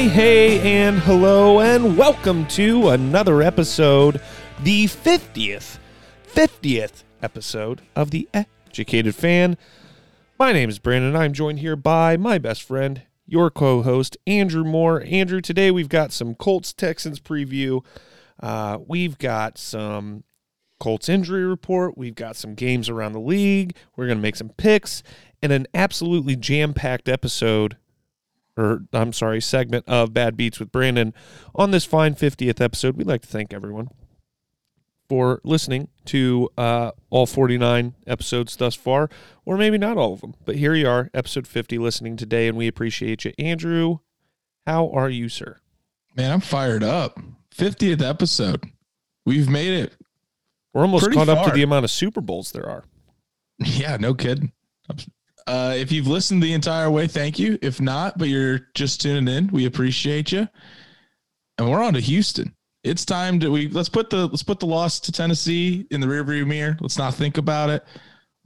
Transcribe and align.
Hi, 0.00 0.08
hey, 0.08 0.60
and 0.78 0.98
hello, 1.00 1.60
and 1.60 1.98
welcome 1.98 2.46
to 2.46 2.88
another 2.88 3.42
episode, 3.42 4.18
the 4.60 4.86
50th, 4.86 5.76
50th 6.26 7.04
episode 7.20 7.82
of 7.94 8.10
The 8.10 8.26
Educated 8.32 9.14
Fan. 9.14 9.58
My 10.38 10.54
name 10.54 10.70
is 10.70 10.78
Brandon. 10.78 11.14
I'm 11.14 11.34
joined 11.34 11.58
here 11.58 11.76
by 11.76 12.16
my 12.16 12.38
best 12.38 12.62
friend, 12.62 13.02
your 13.26 13.50
co 13.50 13.82
host, 13.82 14.16
Andrew 14.26 14.64
Moore. 14.64 15.04
Andrew, 15.06 15.42
today 15.42 15.70
we've 15.70 15.90
got 15.90 16.12
some 16.12 16.34
Colts 16.34 16.72
Texans 16.72 17.20
preview. 17.20 17.84
Uh, 18.42 18.78
we've 18.86 19.18
got 19.18 19.58
some 19.58 20.24
Colts 20.78 21.10
injury 21.10 21.44
report. 21.44 21.98
We've 21.98 22.14
got 22.14 22.36
some 22.36 22.54
games 22.54 22.88
around 22.88 23.12
the 23.12 23.20
league. 23.20 23.76
We're 23.96 24.06
going 24.06 24.16
to 24.16 24.22
make 24.22 24.36
some 24.36 24.48
picks 24.56 25.02
and 25.42 25.52
an 25.52 25.66
absolutely 25.74 26.36
jam 26.36 26.72
packed 26.72 27.06
episode 27.06 27.76
or 28.60 28.82
I'm 28.92 29.12
sorry, 29.12 29.40
segment 29.40 29.84
of 29.88 30.12
Bad 30.12 30.36
Beats 30.36 30.60
with 30.60 30.70
Brandon 30.70 31.14
on 31.54 31.70
this 31.70 31.84
fine 31.84 32.14
50th 32.14 32.60
episode. 32.60 32.96
We'd 32.96 33.06
like 33.06 33.22
to 33.22 33.28
thank 33.28 33.54
everyone 33.54 33.88
for 35.08 35.40
listening 35.42 35.88
to 36.04 36.50
uh, 36.56 36.92
all 37.08 37.26
49 37.26 37.94
episodes 38.06 38.54
thus 38.56 38.74
far, 38.74 39.08
or 39.44 39.56
maybe 39.56 39.78
not 39.78 39.96
all 39.96 40.12
of 40.12 40.20
them. 40.20 40.34
But 40.44 40.56
here 40.56 40.74
you 40.74 40.88
are, 40.88 41.10
episode 41.14 41.46
50, 41.46 41.78
listening 41.78 42.16
today, 42.16 42.46
and 42.46 42.56
we 42.56 42.68
appreciate 42.68 43.24
you. 43.24 43.32
Andrew, 43.38 43.98
how 44.66 44.90
are 44.90 45.10
you, 45.10 45.28
sir? 45.28 45.58
Man, 46.16 46.30
I'm 46.30 46.40
fired 46.40 46.82
up. 46.82 47.18
50th 47.56 48.02
episode. 48.02 48.64
We've 49.24 49.48
made 49.48 49.72
it. 49.72 49.94
We're 50.72 50.82
almost 50.82 51.04
Pretty 51.04 51.16
caught 51.16 51.28
up 51.28 51.46
to 51.46 51.52
the 51.52 51.62
amount 51.62 51.84
of 51.84 51.90
Super 51.90 52.20
Bowls 52.20 52.52
there 52.52 52.68
are. 52.68 52.84
Yeah, 53.62 53.98
no 53.98 54.14
kidding. 54.14 54.52
Uh, 55.46 55.74
if 55.76 55.90
you've 55.90 56.06
listened 56.06 56.42
the 56.42 56.52
entire 56.52 56.90
way, 56.90 57.06
thank 57.06 57.38
you. 57.38 57.58
If 57.62 57.80
not, 57.80 58.18
but 58.18 58.28
you're 58.28 58.60
just 58.74 59.00
tuning 59.00 59.32
in, 59.34 59.48
we 59.48 59.66
appreciate 59.66 60.32
you. 60.32 60.48
And 61.58 61.70
we're 61.70 61.82
on 61.82 61.94
to 61.94 62.00
Houston. 62.00 62.54
It's 62.82 63.04
time 63.04 63.38
to 63.40 63.50
we 63.50 63.68
let's 63.68 63.90
put 63.90 64.08
the 64.08 64.26
let's 64.26 64.42
put 64.42 64.58
the 64.58 64.66
loss 64.66 65.00
to 65.00 65.12
Tennessee 65.12 65.86
in 65.90 66.00
the 66.00 66.06
rearview 66.06 66.46
mirror. 66.46 66.78
Let's 66.80 66.96
not 66.96 67.14
think 67.14 67.36
about 67.36 67.68
it. 67.68 67.84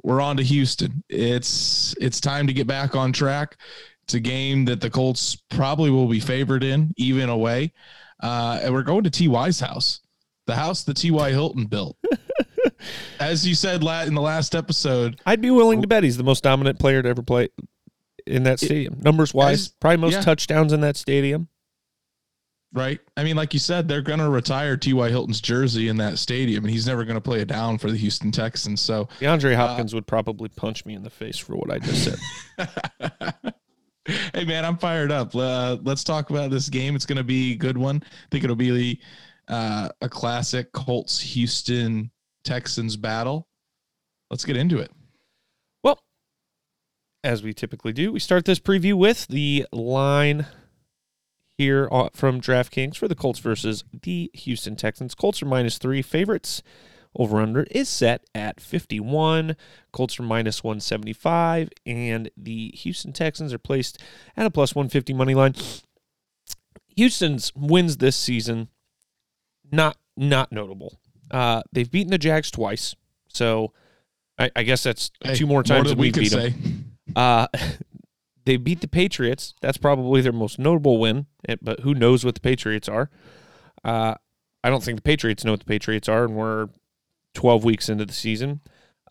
We're 0.02 0.20
on 0.20 0.36
to 0.38 0.42
Houston. 0.42 1.04
It's 1.08 1.94
it's 2.00 2.20
time 2.20 2.48
to 2.48 2.52
get 2.52 2.66
back 2.66 2.96
on 2.96 3.12
track. 3.12 3.56
It's 4.02 4.14
a 4.14 4.20
game 4.20 4.64
that 4.66 4.80
the 4.80 4.90
Colts 4.90 5.36
probably 5.50 5.90
will 5.90 6.08
be 6.08 6.20
favored 6.20 6.64
in, 6.64 6.92
even 6.96 7.28
away. 7.28 7.72
Uh, 8.20 8.60
and 8.62 8.74
we're 8.74 8.82
going 8.82 9.04
to 9.04 9.10
T.Y.'s 9.10 9.60
house, 9.60 10.00
the 10.46 10.56
house 10.56 10.84
that 10.84 10.96
T.Y. 10.96 11.30
Hilton 11.30 11.66
built. 11.66 11.96
As 13.20 13.46
you 13.46 13.54
said 13.54 13.82
in 13.82 14.14
the 14.14 14.20
last 14.20 14.54
episode, 14.54 15.20
I'd 15.26 15.40
be 15.40 15.50
willing 15.50 15.82
to 15.82 15.88
bet 15.88 16.04
he's 16.04 16.16
the 16.16 16.24
most 16.24 16.42
dominant 16.42 16.78
player 16.78 17.02
to 17.02 17.08
ever 17.08 17.22
play 17.22 17.48
in 18.26 18.44
that 18.44 18.58
stadium. 18.58 18.98
Numbers 19.00 19.34
wise, 19.34 19.68
probably 19.68 19.98
most 19.98 20.14
yeah. 20.14 20.20
touchdowns 20.22 20.72
in 20.72 20.80
that 20.80 20.96
stadium. 20.96 21.48
right? 22.72 23.00
I 23.16 23.24
mean, 23.24 23.36
like 23.36 23.54
you 23.54 23.60
said, 23.60 23.88
they're 23.88 24.02
going 24.02 24.18
to 24.18 24.28
retire 24.28 24.76
T.Y. 24.76 25.08
Hilton's 25.08 25.40
jersey 25.40 25.88
in 25.88 25.96
that 25.98 26.18
stadium, 26.18 26.64
and 26.64 26.72
he's 26.72 26.86
never 26.86 27.04
going 27.04 27.16
to 27.16 27.20
play 27.20 27.40
a 27.40 27.44
down 27.44 27.78
for 27.78 27.90
the 27.90 27.96
Houston 27.96 28.30
Texans. 28.30 28.80
So, 28.80 29.08
DeAndre 29.20 29.54
Hopkins 29.54 29.94
would 29.94 30.06
probably 30.06 30.48
punch 30.48 30.84
me 30.84 30.94
in 30.94 31.02
the 31.02 31.10
face 31.10 31.38
for 31.38 31.56
what 31.56 31.70
I 31.70 31.78
just 31.78 32.04
said. 32.04 33.54
hey, 34.34 34.44
man, 34.44 34.64
I'm 34.64 34.76
fired 34.76 35.12
up. 35.12 35.34
Uh, 35.34 35.78
let's 35.82 36.04
talk 36.04 36.30
about 36.30 36.50
this 36.50 36.68
game. 36.68 36.96
It's 36.96 37.06
going 37.06 37.18
to 37.18 37.24
be 37.24 37.52
a 37.52 37.56
good 37.56 37.78
one. 37.78 38.02
I 38.04 38.26
think 38.30 38.44
it'll 38.44 38.56
be 38.56 39.00
uh, 39.48 39.88
a 40.00 40.08
classic 40.08 40.72
Colts 40.72 41.20
Houston 41.20 42.10
Texans 42.44 42.96
battle. 42.96 43.48
Let's 44.30 44.44
get 44.44 44.56
into 44.56 44.78
it. 44.78 44.90
Well, 45.82 46.00
as 47.22 47.42
we 47.42 47.52
typically 47.52 47.92
do, 47.92 48.12
we 48.12 48.20
start 48.20 48.44
this 48.44 48.58
preview 48.58 48.94
with 48.94 49.26
the 49.28 49.66
line 49.72 50.46
here 51.56 51.88
from 52.14 52.40
DraftKings 52.40 52.96
for 52.96 53.08
the 53.08 53.14
Colts 53.14 53.38
versus 53.38 53.84
the 54.02 54.30
Houston 54.34 54.76
Texans. 54.76 55.14
Colts 55.14 55.42
are 55.42 55.46
minus 55.46 55.78
three 55.78 56.02
favorites. 56.02 56.62
Over 57.16 57.40
under 57.40 57.62
is 57.70 57.88
set 57.88 58.24
at 58.34 58.60
51. 58.60 59.54
Colts 59.92 60.18
are 60.18 60.24
minus 60.24 60.64
175, 60.64 61.70
and 61.86 62.28
the 62.36 62.72
Houston 62.74 63.12
Texans 63.12 63.52
are 63.52 63.58
placed 63.58 64.02
at 64.36 64.46
a 64.46 64.50
plus 64.50 64.74
150 64.74 65.12
money 65.12 65.34
line. 65.34 65.54
Houston's 66.96 67.52
wins 67.54 67.98
this 67.98 68.16
season 68.16 68.68
not 69.74 69.96
not 70.16 70.52
notable. 70.52 70.98
Uh, 71.30 71.62
they've 71.72 71.90
beaten 71.90 72.10
the 72.10 72.18
Jags 72.18 72.50
twice, 72.50 72.94
so 73.28 73.72
I, 74.38 74.50
I 74.54 74.62
guess 74.62 74.82
that's 74.82 75.10
Hey, 75.22 75.34
two 75.34 75.46
more 75.46 75.62
times 75.62 75.88
than 75.88 75.96
than 75.96 76.02
we 76.02 76.10
beat 76.12 76.30
them. 76.30 76.94
Uh, 77.16 77.46
they 78.44 78.56
beat 78.56 78.80
the 78.80 78.88
Patriots. 78.88 79.54
That's 79.60 79.78
probably 79.78 80.20
their 80.20 80.32
most 80.32 80.58
notable 80.58 80.98
win. 80.98 81.26
eh, 81.48 81.56
But 81.62 81.80
who 81.80 81.94
knows 81.94 82.24
what 82.24 82.34
the 82.34 82.40
Patriots 82.40 82.88
are? 82.88 83.10
Uh, 83.82 84.14
I 84.62 84.70
don't 84.70 84.82
think 84.82 84.96
the 84.98 85.02
Patriots 85.02 85.44
know 85.44 85.52
what 85.52 85.60
the 85.60 85.66
Patriots 85.66 86.08
are, 86.08 86.24
and 86.24 86.34
we're 86.36 86.68
12 87.34 87.64
weeks 87.64 87.88
into 87.88 88.04
the 88.06 88.12
season. 88.12 88.60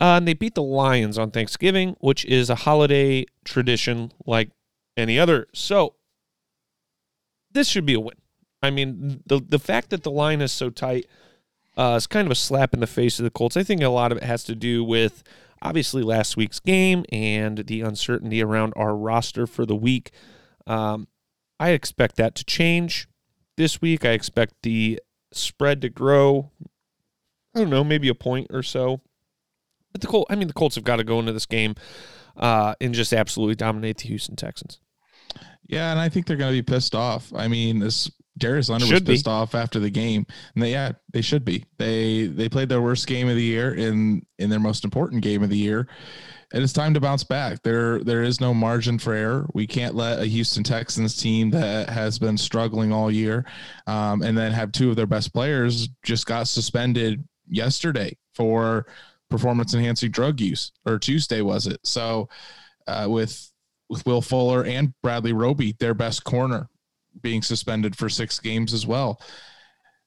Uh, 0.01 0.17
and 0.17 0.27
they 0.27 0.33
beat 0.33 0.55
the 0.55 0.63
Lions 0.63 1.17
on 1.17 1.29
Thanksgiving, 1.31 1.95
which 1.99 2.25
is 2.25 2.49
a 2.49 2.55
holiday 2.55 3.25
tradition 3.45 4.11
like 4.25 4.49
any 4.97 5.19
other. 5.19 5.47
So 5.53 5.95
this 7.51 7.67
should 7.67 7.85
be 7.85 7.93
a 7.93 7.99
win. 7.99 8.15
I 8.63 8.71
mean, 8.71 9.21
the 9.25 9.41
the 9.45 9.59
fact 9.59 9.89
that 9.89 10.03
the 10.03 10.11
line 10.11 10.41
is 10.41 10.51
so 10.51 10.69
tight 10.69 11.05
uh, 11.77 11.95
is 11.97 12.07
kind 12.07 12.25
of 12.25 12.31
a 12.31 12.35
slap 12.35 12.73
in 12.73 12.79
the 12.79 12.87
face 12.87 13.19
of 13.19 13.25
the 13.25 13.29
Colts. 13.29 13.57
I 13.57 13.63
think 13.63 13.81
a 13.81 13.89
lot 13.89 14.11
of 14.11 14.17
it 14.17 14.23
has 14.23 14.43
to 14.45 14.55
do 14.55 14.83
with 14.83 15.21
obviously 15.61 16.01
last 16.01 16.37
week's 16.37 16.59
game 16.59 17.05
and 17.11 17.59
the 17.59 17.81
uncertainty 17.81 18.41
around 18.41 18.73
our 18.75 18.95
roster 18.95 19.45
for 19.45 19.65
the 19.65 19.75
week. 19.75 20.11
Um, 20.65 21.07
I 21.59 21.69
expect 21.69 22.15
that 22.15 22.35
to 22.35 22.45
change 22.45 23.07
this 23.57 23.81
week. 23.81 24.05
I 24.05 24.11
expect 24.11 24.55
the 24.63 24.99
spread 25.31 25.81
to 25.81 25.89
grow. 25.89 26.51
I 27.55 27.59
don't 27.59 27.69
know, 27.69 27.83
maybe 27.83 28.07
a 28.07 28.15
point 28.15 28.47
or 28.49 28.63
so. 28.63 29.01
But 29.91 30.01
the 30.01 30.07
Colt, 30.07 30.27
I 30.29 30.35
mean, 30.35 30.47
the 30.47 30.53
Colts 30.53 30.75
have 30.75 30.83
got 30.83 30.97
to 30.97 31.03
go 31.03 31.19
into 31.19 31.33
this 31.33 31.45
game 31.45 31.75
uh, 32.35 32.75
and 32.81 32.93
just 32.93 33.13
absolutely 33.13 33.55
dominate 33.55 33.99
the 33.99 34.07
Houston 34.07 34.35
Texans. 34.35 34.79
Yeah, 35.67 35.91
and 35.91 35.99
I 35.99 36.09
think 36.09 36.25
they're 36.25 36.37
going 36.37 36.51
to 36.51 36.61
be 36.61 36.63
pissed 36.63 36.95
off. 36.95 37.31
I 37.35 37.47
mean, 37.47 37.79
this 37.79 38.09
Darius 38.37 38.69
Leonard 38.69 38.87
Should 38.87 38.93
was 38.93 39.01
be. 39.01 39.13
pissed 39.13 39.27
off 39.27 39.53
after 39.55 39.79
the 39.79 39.89
game, 39.89 40.25
and 40.55 40.63
they, 40.63 40.71
yeah, 40.71 40.93
they 41.11 41.21
should 41.21 41.45
be. 41.45 41.65
They 41.77 42.27
they 42.27 42.49
played 42.49 42.69
their 42.69 42.81
worst 42.81 43.07
game 43.07 43.29
of 43.29 43.35
the 43.35 43.43
year 43.43 43.73
in 43.73 44.25
in 44.39 44.49
their 44.49 44.59
most 44.59 44.83
important 44.83 45.21
game 45.21 45.43
of 45.43 45.49
the 45.49 45.57
year, 45.57 45.87
and 46.51 46.63
it's 46.63 46.73
time 46.73 46.93
to 46.95 46.99
bounce 46.99 47.23
back. 47.23 47.61
There 47.61 48.03
there 48.03 48.23
is 48.23 48.41
no 48.41 48.53
margin 48.53 48.97
for 48.97 49.13
error. 49.13 49.47
We 49.53 49.67
can't 49.67 49.93
let 49.93 50.19
a 50.19 50.25
Houston 50.25 50.63
Texans 50.63 51.15
team 51.15 51.51
that 51.51 51.89
has 51.89 52.17
been 52.17 52.37
struggling 52.37 52.91
all 52.91 53.11
year, 53.11 53.45
um, 53.85 54.23
and 54.23 54.37
then 54.37 54.51
have 54.51 54.71
two 54.71 54.89
of 54.89 54.95
their 54.95 55.07
best 55.07 55.31
players 55.31 55.89
just 56.03 56.25
got 56.25 56.47
suspended 56.47 57.23
yesterday 57.47 58.17
for 58.33 58.87
performance 59.29 59.73
enhancing 59.73 60.11
drug 60.11 60.39
use, 60.39 60.71
or 60.85 60.97
Tuesday 60.97 61.41
was 61.41 61.67
it? 61.67 61.79
So, 61.83 62.29
uh, 62.87 63.07
with 63.09 63.51
with 63.89 64.05
Will 64.07 64.21
Fuller 64.21 64.63
and 64.63 64.93
Bradley 65.03 65.33
Roby, 65.33 65.75
their 65.79 65.93
best 65.93 66.23
corner, 66.23 66.67
being 67.21 67.41
suspended 67.41 67.95
for 67.95 68.09
six 68.09 68.39
games 68.39 68.73
as 68.73 68.85
well. 68.85 69.21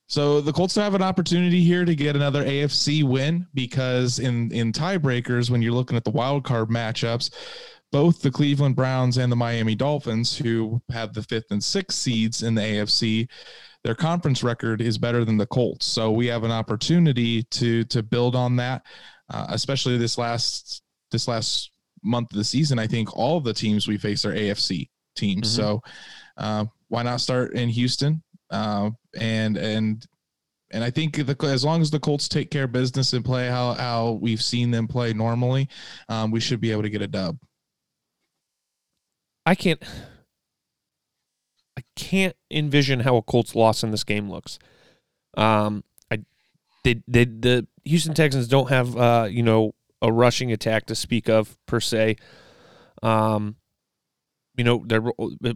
So 0.09 0.41
the 0.41 0.53
Colts 0.53 0.77
have 0.77 0.95
an 0.95 1.03
opportunity 1.03 1.63
here 1.63 1.85
to 1.85 1.95
get 1.95 2.15
another 2.15 2.45
AFC 2.45 3.03
win 3.03 3.47
because 3.55 4.19
in 4.21 4.53
in 4.53 4.73
tiebreakers, 4.73 5.51
when 5.51 5.63
you're 5.63 5.73
looking 5.73 5.97
at 5.97 6.05
the 6.05 6.11
wild 6.11 6.45
card 6.45 6.69
matchups, 6.69 7.31
both 7.91 8.23
the 8.23 8.31
Cleveland 8.31 8.77
Browns 8.77 9.17
and 9.17 9.33
the 9.33 9.37
Miami 9.37 9.75
Dolphins, 9.75 10.37
who 10.37 10.81
have 10.93 11.13
the 11.13 11.23
fifth 11.23 11.51
and 11.51 11.63
sixth 11.63 11.99
seeds 11.99 12.43
in 12.45 12.55
the 12.55 12.63
AFC, 12.63 13.29
their 13.83 13.97
conference 13.97 14.45
record 14.45 14.81
is 14.81 14.97
better 14.97 15.25
than 15.25 15.37
the 15.37 15.47
Colts. 15.47 15.87
So 15.87 16.13
we 16.13 16.27
have 16.27 16.45
an 16.45 16.53
opportunity 16.53 17.43
to 17.43 17.83
to 17.85 18.03
build 18.03 18.37
on 18.37 18.55
that, 18.57 18.83
uh, 19.31 19.47
especially 19.49 19.99
this 19.99 20.19
last 20.19 20.83
this 21.11 21.27
last 21.27 21.73
month 22.05 22.31
of 22.31 22.37
the 22.37 22.45
season. 22.45 22.79
I 22.79 22.87
think 22.87 23.17
all 23.17 23.39
of 23.39 23.45
the 23.45 23.55
teams 23.55 23.89
we 23.89 23.99
face 23.99 24.25
are 24.25 24.33
AFC 24.33 24.89
teams. 25.17 25.49
Mhm. 25.53 25.57
So 25.57 25.83
uh, 26.37 26.67
why 26.89 27.03
not 27.03 27.21
start 27.21 27.55
in 27.55 27.69
Houston? 27.69 28.23
Uh, 28.51 28.91
and 29.19 29.57
and 29.57 30.07
and 30.71 30.83
I 30.83 30.91
think 30.91 31.15
the, 31.17 31.37
as 31.45 31.65
long 31.65 31.81
as 31.81 31.91
the 31.91 32.01
Colts 32.01 32.29
take 32.29 32.51
care 32.51 32.65
of 32.65 32.73
business 32.73 33.13
and 33.13 33.25
play 33.25 33.49
how 33.49 33.75
how 33.75 34.13
we've 34.13 34.43
seen 34.43 34.71
them 34.71 34.89
play 34.89 35.13
normally, 35.13 35.69
um, 36.09 36.31
we 36.31 36.41
should 36.41 36.61
be 36.61 36.73
able 36.73 36.83
to 36.83 36.91
get 36.91 37.03
a 37.03 37.07
dub. 37.07 37.39
I 39.47 39.55
can't 39.55 39.81
I 41.79 41.83
can't 41.95 42.35
envision 42.51 43.01
how 43.01 43.17
a 43.17 43.23
Colts 43.23 43.55
loss 43.55 43.85
in 43.85 43.93
this 43.93 44.05
game 44.05 44.29
looks. 44.29 44.59
Um 45.37 45.85
I 46.11 46.25
they, 46.83 47.03
they 47.07 47.25
the 47.25 47.67
Houston 47.85 48.15
Texans 48.15 48.49
don't 48.49 48.71
have 48.71 48.97
uh 48.97 49.29
you 49.31 49.45
know 49.45 49.75
a 50.03 50.13
rushing 50.13 50.51
attack 50.51 50.87
to 50.87 50.97
speak 50.97 51.29
of 51.29 51.57
per 51.67 51.79
se. 51.79 52.17
Um 53.05 53.57
you 54.57 54.65
know 54.65 54.85
they're 54.87 55.03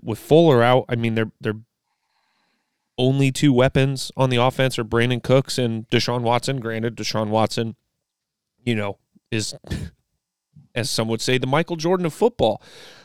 with 0.02 0.18
Fuller 0.18 0.62
out, 0.62 0.84
I 0.88 0.96
mean 0.96 1.14
they're 1.14 1.32
they're 1.40 1.60
only 2.98 3.32
two 3.32 3.52
weapons 3.52 4.12
on 4.16 4.28
the 4.28 4.36
offense 4.36 4.78
are 4.78 4.84
Brandin 4.84 5.22
Cooks 5.22 5.58
and 5.58 5.88
Deshaun 5.88 6.20
Watson. 6.20 6.60
Granted, 6.60 6.96
Deshaun 6.96 7.28
Watson, 7.28 7.76
you 8.62 8.74
know, 8.74 8.98
is 9.30 9.54
as 10.74 10.90
some 10.90 11.08
would 11.08 11.20
say, 11.20 11.38
the 11.38 11.46
Michael 11.46 11.76
Jordan 11.76 12.06
of 12.06 12.12
football, 12.12 12.62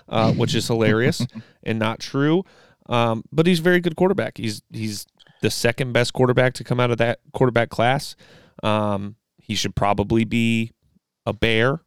uh, 0.09 0.33
which 0.33 0.53
is 0.53 0.67
hilarious 0.67 1.25
and 1.63 1.79
not 1.79 1.99
true. 1.99 2.43
Um, 2.87 3.23
but 3.31 3.47
he's 3.47 3.59
a 3.59 3.63
very 3.63 3.79
good 3.79 3.95
quarterback. 3.95 4.37
He's 4.37 4.61
he's 4.71 5.07
the 5.41 5.49
second 5.49 5.93
best 5.93 6.13
quarterback 6.13 6.53
to 6.55 6.63
come 6.63 6.79
out 6.79 6.91
of 6.91 6.97
that 6.97 7.19
quarterback 7.33 7.69
class. 7.69 8.15
Um, 8.63 9.15
he 9.37 9.55
should 9.55 9.75
probably 9.75 10.23
be 10.23 10.71
a 11.25 11.33
Bear 11.33 11.81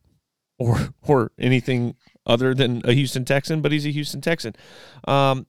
or 0.59 0.91
or 1.03 1.31
anything 1.39 1.95
other 2.29 2.55
than 2.55 2.83
a 2.85 2.93
Houston 2.93 3.25
Texan, 3.25 3.61
but 3.61 3.73
he's 3.73 3.87
a 3.87 3.91
Houston 3.91 4.21
Texan. 4.21 4.55
Um, 5.09 5.47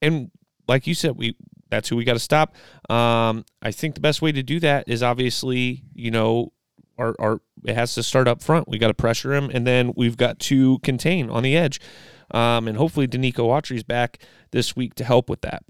and 0.00 0.30
like 0.68 0.86
you 0.86 0.94
said, 0.94 1.16
we 1.16 1.34
that's 1.70 1.88
who 1.88 1.96
we 1.96 2.04
got 2.04 2.14
to 2.14 2.18
stop. 2.18 2.54
Um, 2.88 3.44
I 3.60 3.72
think 3.72 3.94
the 3.94 4.00
best 4.00 4.22
way 4.22 4.32
to 4.32 4.42
do 4.42 4.60
that 4.60 4.88
is 4.88 5.02
obviously, 5.02 5.82
you 5.94 6.10
know, 6.10 6.52
our, 6.98 7.14
our 7.18 7.40
it 7.64 7.74
has 7.74 7.94
to 7.94 8.02
start 8.02 8.28
up 8.28 8.42
front. 8.42 8.68
We 8.68 8.78
got 8.78 8.88
to 8.88 8.94
pressure 8.94 9.34
him, 9.34 9.50
and 9.52 9.66
then 9.66 9.92
we've 9.96 10.16
got 10.16 10.38
to 10.40 10.78
contain 10.80 11.30
on 11.30 11.42
the 11.42 11.56
edge. 11.56 11.80
Um, 12.30 12.68
and 12.68 12.76
hopefully, 12.76 13.08
Denico 13.08 13.48
Autry's 13.48 13.82
back 13.82 14.18
this 14.50 14.76
week 14.76 14.94
to 14.96 15.04
help 15.04 15.30
with 15.30 15.40
that. 15.42 15.62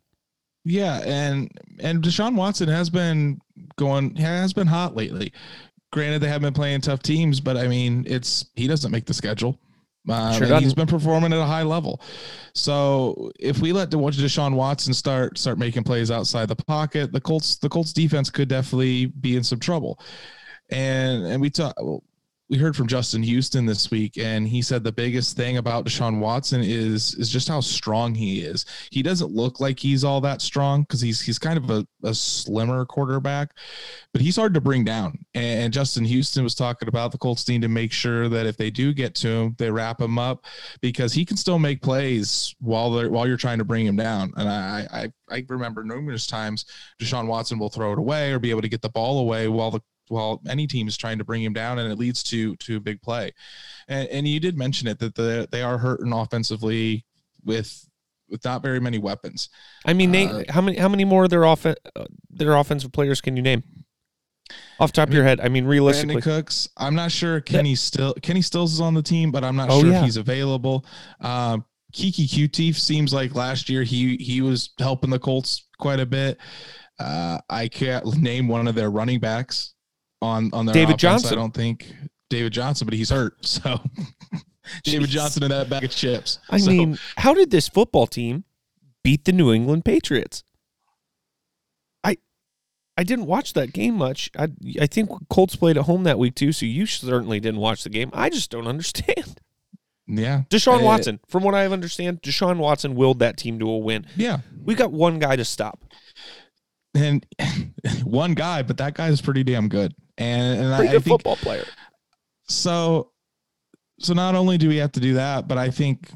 Yeah, 0.64 1.00
and 1.04 1.50
and 1.80 2.02
Deshaun 2.02 2.34
Watson 2.34 2.68
has 2.68 2.90
been 2.90 3.40
going 3.76 4.16
has 4.16 4.52
been 4.52 4.66
hot 4.66 4.96
lately. 4.96 5.32
Granted, 5.92 6.20
they 6.20 6.28
have 6.28 6.42
been 6.42 6.52
playing 6.52 6.82
tough 6.82 7.02
teams, 7.02 7.40
but 7.40 7.56
I 7.56 7.68
mean, 7.68 8.04
it's 8.06 8.46
he 8.56 8.66
doesn't 8.66 8.90
make 8.90 9.06
the 9.06 9.14
schedule. 9.14 9.58
Uh, 10.08 10.32
sure 10.32 10.60
he's 10.60 10.74
been 10.74 10.86
performing 10.86 11.32
at 11.32 11.38
a 11.38 11.44
high 11.44 11.62
level. 11.62 12.00
So 12.54 13.30
if 13.38 13.60
we 13.60 13.72
let 13.72 13.90
Deshaun 13.90 14.54
Watson 14.54 14.94
start 14.94 15.38
start 15.38 15.58
making 15.58 15.84
plays 15.84 16.10
outside 16.10 16.48
the 16.48 16.56
pocket, 16.56 17.12
the 17.12 17.20
Colts 17.20 17.56
the 17.56 17.68
Colts 17.68 17.92
defense 17.92 18.30
could 18.30 18.48
definitely 18.48 19.06
be 19.06 19.36
in 19.36 19.44
some 19.44 19.60
trouble. 19.60 20.00
And 20.70 21.24
and 21.24 21.40
we 21.40 21.50
talk 21.50 21.74
we 22.50 22.56
heard 22.56 22.74
from 22.74 22.86
Justin 22.86 23.22
Houston 23.22 23.66
this 23.66 23.90
week, 23.90 24.16
and 24.16 24.48
he 24.48 24.62
said 24.62 24.82
the 24.82 24.92
biggest 24.92 25.36
thing 25.36 25.58
about 25.58 25.84
Deshaun 25.84 26.18
Watson 26.18 26.62
is 26.62 27.14
is 27.14 27.28
just 27.28 27.46
how 27.46 27.60
strong 27.60 28.14
he 28.14 28.40
is. 28.40 28.64
He 28.90 29.02
doesn't 29.02 29.30
look 29.30 29.60
like 29.60 29.78
he's 29.78 30.02
all 30.02 30.20
that 30.22 30.40
strong 30.40 30.82
because 30.82 31.00
he's 31.00 31.20
he's 31.20 31.38
kind 31.38 31.58
of 31.58 31.70
a, 31.70 31.86
a 32.02 32.14
slimmer 32.14 32.86
quarterback, 32.86 33.52
but 34.12 34.22
he's 34.22 34.36
hard 34.36 34.54
to 34.54 34.60
bring 34.62 34.82
down. 34.82 35.18
And 35.34 35.72
Justin 35.72 36.04
Houston 36.04 36.42
was 36.42 36.54
talking 36.54 36.88
about 36.88 37.12
the 37.12 37.18
Colts 37.18 37.46
need 37.48 37.62
to 37.62 37.68
make 37.68 37.92
sure 37.92 38.28
that 38.30 38.46
if 38.46 38.56
they 38.56 38.70
do 38.70 38.94
get 38.94 39.14
to 39.16 39.28
him, 39.28 39.54
they 39.58 39.70
wrap 39.70 40.00
him 40.00 40.18
up 40.18 40.46
because 40.80 41.12
he 41.12 41.26
can 41.26 41.36
still 41.36 41.58
make 41.58 41.82
plays 41.82 42.54
while 42.60 42.90
they're 42.90 43.10
while 43.10 43.26
you're 43.26 43.36
trying 43.36 43.58
to 43.58 43.64
bring 43.64 43.84
him 43.84 43.96
down. 43.96 44.32
And 44.36 44.48
I 44.48 44.86
I 44.90 45.12
I 45.30 45.44
remember 45.48 45.84
numerous 45.84 46.26
times 46.26 46.64
Deshaun 46.98 47.26
Watson 47.26 47.58
will 47.58 47.68
throw 47.68 47.92
it 47.92 47.98
away 47.98 48.32
or 48.32 48.38
be 48.38 48.50
able 48.50 48.62
to 48.62 48.68
get 48.70 48.80
the 48.80 48.88
ball 48.88 49.18
away 49.18 49.48
while 49.48 49.70
the 49.70 49.82
while 50.10 50.40
any 50.48 50.66
team 50.66 50.88
is 50.88 50.96
trying 50.96 51.18
to 51.18 51.24
bring 51.24 51.42
him 51.42 51.52
down, 51.52 51.78
and 51.78 51.90
it 51.90 51.98
leads 51.98 52.22
to 52.24 52.56
to 52.56 52.76
a 52.76 52.80
big 52.80 53.00
play. 53.02 53.32
And, 53.88 54.08
and 54.08 54.28
you 54.28 54.40
did 54.40 54.56
mention 54.56 54.88
it 54.88 54.98
that 54.98 55.14
the, 55.14 55.48
they 55.50 55.62
are 55.62 55.78
hurting 55.78 56.12
offensively 56.12 57.04
with 57.44 57.88
with 58.28 58.44
not 58.44 58.62
very 58.62 58.80
many 58.80 58.98
weapons. 58.98 59.48
I 59.84 59.92
mean, 59.92 60.14
uh, 60.14 60.44
how 60.48 60.60
many 60.60 60.76
how 60.76 60.88
many 60.88 61.04
more 61.04 61.24
of 61.24 61.30
their 61.30 61.44
off 61.44 61.66
their 62.30 62.54
offensive 62.54 62.92
players 62.92 63.20
can 63.20 63.36
you 63.36 63.42
name? 63.42 63.62
Off 64.80 64.92
top 64.92 65.02
I 65.02 65.04
mean, 65.06 65.12
of 65.12 65.14
your 65.16 65.24
head, 65.24 65.40
I 65.40 65.48
mean, 65.48 65.66
realistically, 65.66 66.16
Brandin 66.16 66.22
Cooks. 66.22 66.68
I'm 66.76 66.94
not 66.94 67.12
sure 67.12 67.40
Kenny 67.40 67.74
still 67.74 68.14
Kenny 68.14 68.42
Stills 68.42 68.72
is 68.72 68.80
on 68.80 68.94
the 68.94 69.02
team, 69.02 69.30
but 69.30 69.44
I'm 69.44 69.56
not 69.56 69.70
oh, 69.70 69.80
sure 69.80 69.90
yeah. 69.90 69.98
if 69.98 70.04
he's 70.04 70.16
available. 70.16 70.86
Um, 71.20 71.64
Keke 71.92 72.26
Coutee 72.26 72.74
seems 72.74 73.12
like 73.12 73.34
last 73.34 73.68
year 73.68 73.82
he 73.82 74.16
he 74.16 74.40
was 74.40 74.70
helping 74.78 75.10
the 75.10 75.18
Colts 75.18 75.66
quite 75.78 76.00
a 76.00 76.06
bit. 76.06 76.38
Uh, 76.98 77.38
I 77.48 77.68
can't 77.68 78.06
name 78.16 78.48
one 78.48 78.68
of 78.68 78.74
their 78.74 78.90
running 78.90 79.20
backs 79.20 79.74
on 80.22 80.50
on 80.52 80.66
their 80.66 80.74
David 80.74 80.90
offense, 80.90 81.02
Johnson. 81.02 81.32
I 81.32 81.40
don't 81.40 81.54
think 81.54 81.92
David 82.30 82.52
Johnson, 82.52 82.86
but 82.86 82.94
he's 82.94 83.10
hurt. 83.10 83.34
So 83.42 83.80
David 84.84 85.08
Johnson 85.08 85.44
in 85.44 85.48
that 85.48 85.70
bag 85.70 85.84
of 85.84 85.90
chips. 85.90 86.40
I 86.50 86.58
so. 86.58 86.70
mean, 86.70 86.98
how 87.16 87.32
did 87.32 87.50
this 87.50 87.68
football 87.68 88.06
team 88.06 88.44
beat 89.02 89.24
the 89.24 89.32
New 89.32 89.50
England 89.50 89.86
Patriots? 89.86 90.44
I 92.04 92.18
I 92.96 93.04
didn't 93.04 93.24
watch 93.24 93.54
that 93.54 93.72
game 93.72 93.94
much. 93.94 94.30
I 94.38 94.48
I 94.78 94.86
think 94.86 95.10
Colts 95.30 95.56
played 95.56 95.78
at 95.78 95.84
home 95.84 96.04
that 96.04 96.18
week 96.18 96.34
too, 96.34 96.52
so 96.52 96.66
you 96.66 96.84
certainly 96.84 97.40
didn't 97.40 97.60
watch 97.60 97.82
the 97.82 97.90
game. 97.90 98.10
I 98.12 98.28
just 98.28 98.50
don't 98.50 98.66
understand. 98.66 99.40
Yeah. 100.10 100.44
Deshaun 100.48 100.80
uh, 100.80 100.84
Watson, 100.84 101.20
from 101.28 101.42
what 101.42 101.54
I 101.54 101.66
understand, 101.66 102.22
Deshaun 102.22 102.56
Watson 102.56 102.94
willed 102.94 103.18
that 103.18 103.36
team 103.36 103.58
to 103.58 103.68
a 103.68 103.76
win. 103.76 104.06
Yeah. 104.16 104.38
We 104.64 104.74
got 104.74 104.90
one 104.90 105.18
guy 105.18 105.36
to 105.36 105.44
stop. 105.44 105.84
And 106.94 107.26
one 108.04 108.34
guy, 108.34 108.62
but 108.62 108.78
that 108.78 108.94
guy 108.94 109.08
is 109.08 109.20
pretty 109.20 109.44
damn 109.44 109.68
good 109.68 109.94
and, 110.18 110.60
and 110.60 110.76
Pretty 110.76 110.88
I, 110.88 110.92
good 110.92 111.00
I 111.00 111.04
think, 111.04 111.14
football 111.14 111.36
player. 111.36 111.64
So, 112.48 113.12
so 114.00 114.14
not 114.14 114.34
only 114.34 114.58
do 114.58 114.68
we 114.68 114.76
have 114.76 114.92
to 114.92 115.00
do 115.00 115.14
that, 115.14 115.48
but 115.48 115.58
I 115.58 115.70
think, 115.70 116.10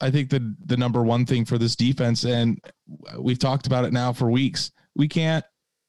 I 0.00 0.10
think 0.10 0.30
the 0.30 0.56
the 0.64 0.76
number 0.76 1.02
one 1.02 1.24
thing 1.26 1.44
for 1.44 1.58
this 1.58 1.76
defense, 1.76 2.24
and 2.24 2.58
we've 3.18 3.38
talked 3.38 3.66
about 3.66 3.84
it 3.84 3.92
now 3.92 4.12
for 4.12 4.30
weeks, 4.30 4.72
we 4.96 5.06
can't 5.06 5.44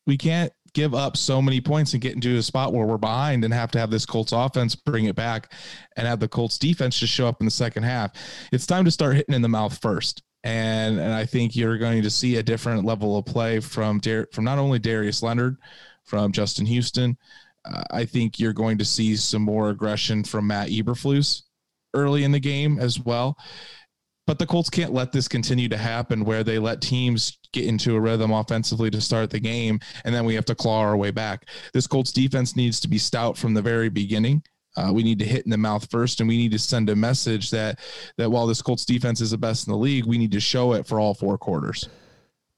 we 0.05 0.17
can't 0.17 0.53
give 0.73 0.93
up 0.93 1.15
so 1.17 1.41
many 1.41 1.61
points 1.61 1.93
and 1.93 2.01
get 2.01 2.15
into 2.15 2.37
a 2.37 2.41
spot 2.41 2.73
where 2.73 2.85
we're 2.85 2.97
behind 2.97 3.43
and 3.43 3.53
have 3.53 3.71
to 3.71 3.79
have 3.79 3.91
this 3.91 4.05
Colts 4.05 4.31
offense 4.31 4.75
bring 4.75 5.05
it 5.05 5.15
back 5.15 5.53
and 5.97 6.07
have 6.07 6.19
the 6.19 6.27
Colts 6.27 6.57
defense 6.57 6.97
just 6.97 7.13
show 7.13 7.27
up 7.27 7.39
in 7.41 7.45
the 7.45 7.51
second 7.51 7.83
half. 7.83 8.11
It's 8.51 8.65
time 8.65 8.85
to 8.85 8.91
start 8.91 9.15
hitting 9.15 9.35
in 9.35 9.41
the 9.41 9.49
mouth 9.49 9.77
first. 9.81 10.23
And, 10.43 10.99
and 10.99 11.13
I 11.13 11.25
think 11.25 11.55
you're 11.55 11.77
going 11.77 12.03
to 12.03 12.09
see 12.09 12.35
a 12.35 12.43
different 12.43 12.83
level 12.83 13.17
of 13.17 13.25
play 13.25 13.59
from 13.59 13.99
Dar- 13.99 14.27
from 14.33 14.43
not 14.43 14.59
only 14.59 14.79
Darius 14.79 15.23
Leonard, 15.23 15.57
from 16.03 16.31
Justin 16.31 16.65
Houston. 16.65 17.17
Uh, 17.65 17.83
I 17.91 18.05
think 18.05 18.39
you're 18.39 18.53
going 18.53 18.77
to 18.77 18.85
see 18.85 19.15
some 19.15 19.41
more 19.41 19.69
aggression 19.69 20.23
from 20.23 20.47
Matt 20.47 20.69
Eberflus 20.69 21.43
early 21.93 22.23
in 22.23 22.31
the 22.31 22.39
game 22.39 22.77
as 22.79 22.99
well. 22.99 23.37
But 24.25 24.39
the 24.39 24.45
Colts 24.45 24.69
can't 24.69 24.93
let 24.93 25.11
this 25.11 25.27
continue 25.27 25.67
to 25.69 25.77
happen 25.77 26.23
where 26.23 26.43
they 26.43 26.57
let 26.57 26.81
teams 26.81 27.37
get 27.51 27.65
into 27.65 27.95
a 27.95 27.99
rhythm 27.99 28.31
offensively 28.31 28.89
to 28.89 29.01
start 29.01 29.29
the 29.29 29.39
game, 29.39 29.79
and 30.05 30.15
then 30.15 30.23
we 30.23 30.33
have 30.35 30.45
to 30.45 30.55
claw 30.55 30.79
our 30.79 30.95
way 30.95 31.11
back. 31.11 31.49
This 31.73 31.87
Colts 31.87 32.13
defense 32.13 32.55
needs 32.55 32.79
to 32.81 32.87
be 32.87 32.97
stout 32.97 33.37
from 33.37 33.53
the 33.53 33.61
very 33.61 33.89
beginning. 33.89 34.43
Uh, 34.75 34.91
we 34.93 35.03
need 35.03 35.19
to 35.19 35.25
hit 35.25 35.45
in 35.45 35.51
the 35.51 35.57
mouth 35.57 35.89
first, 35.89 36.19
and 36.19 36.27
we 36.27 36.37
need 36.37 36.51
to 36.51 36.59
send 36.59 36.89
a 36.89 36.95
message 36.95 37.51
that 37.51 37.79
that 38.17 38.31
while 38.31 38.47
this 38.47 38.61
Colts 38.61 38.85
defense 38.85 39.21
is 39.21 39.31
the 39.31 39.37
best 39.37 39.67
in 39.67 39.71
the 39.71 39.77
league, 39.77 40.05
we 40.05 40.17
need 40.17 40.31
to 40.31 40.39
show 40.39 40.73
it 40.73 40.87
for 40.87 40.99
all 40.99 41.13
four 41.13 41.37
quarters. 41.37 41.87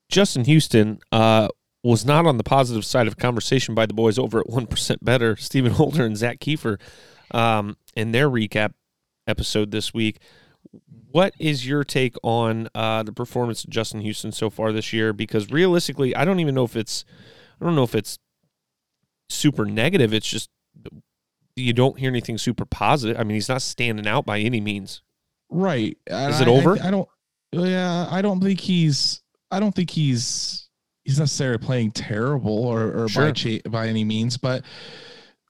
Justin 0.09 0.45
Houston, 0.45 0.99
uh, 1.11 1.47
was 1.85 2.03
not 2.03 2.25
on 2.25 2.37
the 2.37 2.43
positive 2.43 2.83
side 2.83 3.05
of 3.05 3.15
conversation 3.15 3.75
by 3.75 3.85
the 3.85 3.93
boys 3.93 4.17
over 4.17 4.39
at 4.39 4.47
1% 4.47 4.97
Better, 5.03 5.35
Stephen 5.39 5.71
Holder 5.71 6.03
and 6.03 6.17
Zak 6.17 6.39
Keefer, 6.39 6.79
um, 7.29 7.77
in 7.95 8.11
their 8.11 8.27
recap 8.27 8.73
episode 9.27 9.69
this 9.69 9.93
week. 9.93 10.17
What 11.11 11.35
is 11.39 11.67
your 11.67 11.83
take 11.83 12.15
on 12.23 12.69
uh, 12.73 13.03
the 13.03 13.13
performance 13.13 13.63
of 13.63 13.69
Justin 13.69 14.01
Houston 14.01 14.31
so 14.31 14.49
far 14.49 14.71
this 14.71 14.93
year? 14.93 15.13
Because 15.13 15.51
realistically, 15.51 16.15
I 16.15 16.25
don't 16.25 16.39
even 16.39 16.55
know 16.55 16.63
if 16.63 16.75
it's, 16.75 17.05
I 17.61 17.65
don't 17.65 17.75
know 17.75 17.83
if 17.83 17.93
it's 17.93 18.17
super 19.29 19.65
negative. 19.65 20.11
It's 20.11 20.27
just 20.27 20.49
you 21.55 21.73
don't 21.73 21.97
hear 21.97 22.09
anything 22.09 22.37
super 22.37 22.65
positive. 22.65 23.19
I 23.19 23.23
mean, 23.23 23.35
he's 23.35 23.49
not 23.49 23.61
standing 23.61 24.07
out 24.07 24.25
by 24.25 24.39
any 24.39 24.61
means. 24.61 25.01
Right? 25.49 25.97
Is 26.07 26.41
it 26.41 26.47
over? 26.47 26.77
I, 26.81 26.87
I 26.87 26.91
don't. 26.91 27.07
Yeah, 27.51 28.07
I 28.09 28.21
don't 28.21 28.41
think 28.41 28.59
he's. 28.59 29.21
I 29.51 29.59
don't 29.59 29.73
think 29.73 29.89
he's 29.89 30.67
he's 31.03 31.19
necessarily 31.19 31.59
playing 31.59 31.91
terrible 31.91 32.65
or, 32.65 33.03
or 33.03 33.07
sure. 33.07 33.31
by 33.31 33.61
by 33.69 33.87
any 33.87 34.03
means, 34.03 34.37
but 34.37 34.63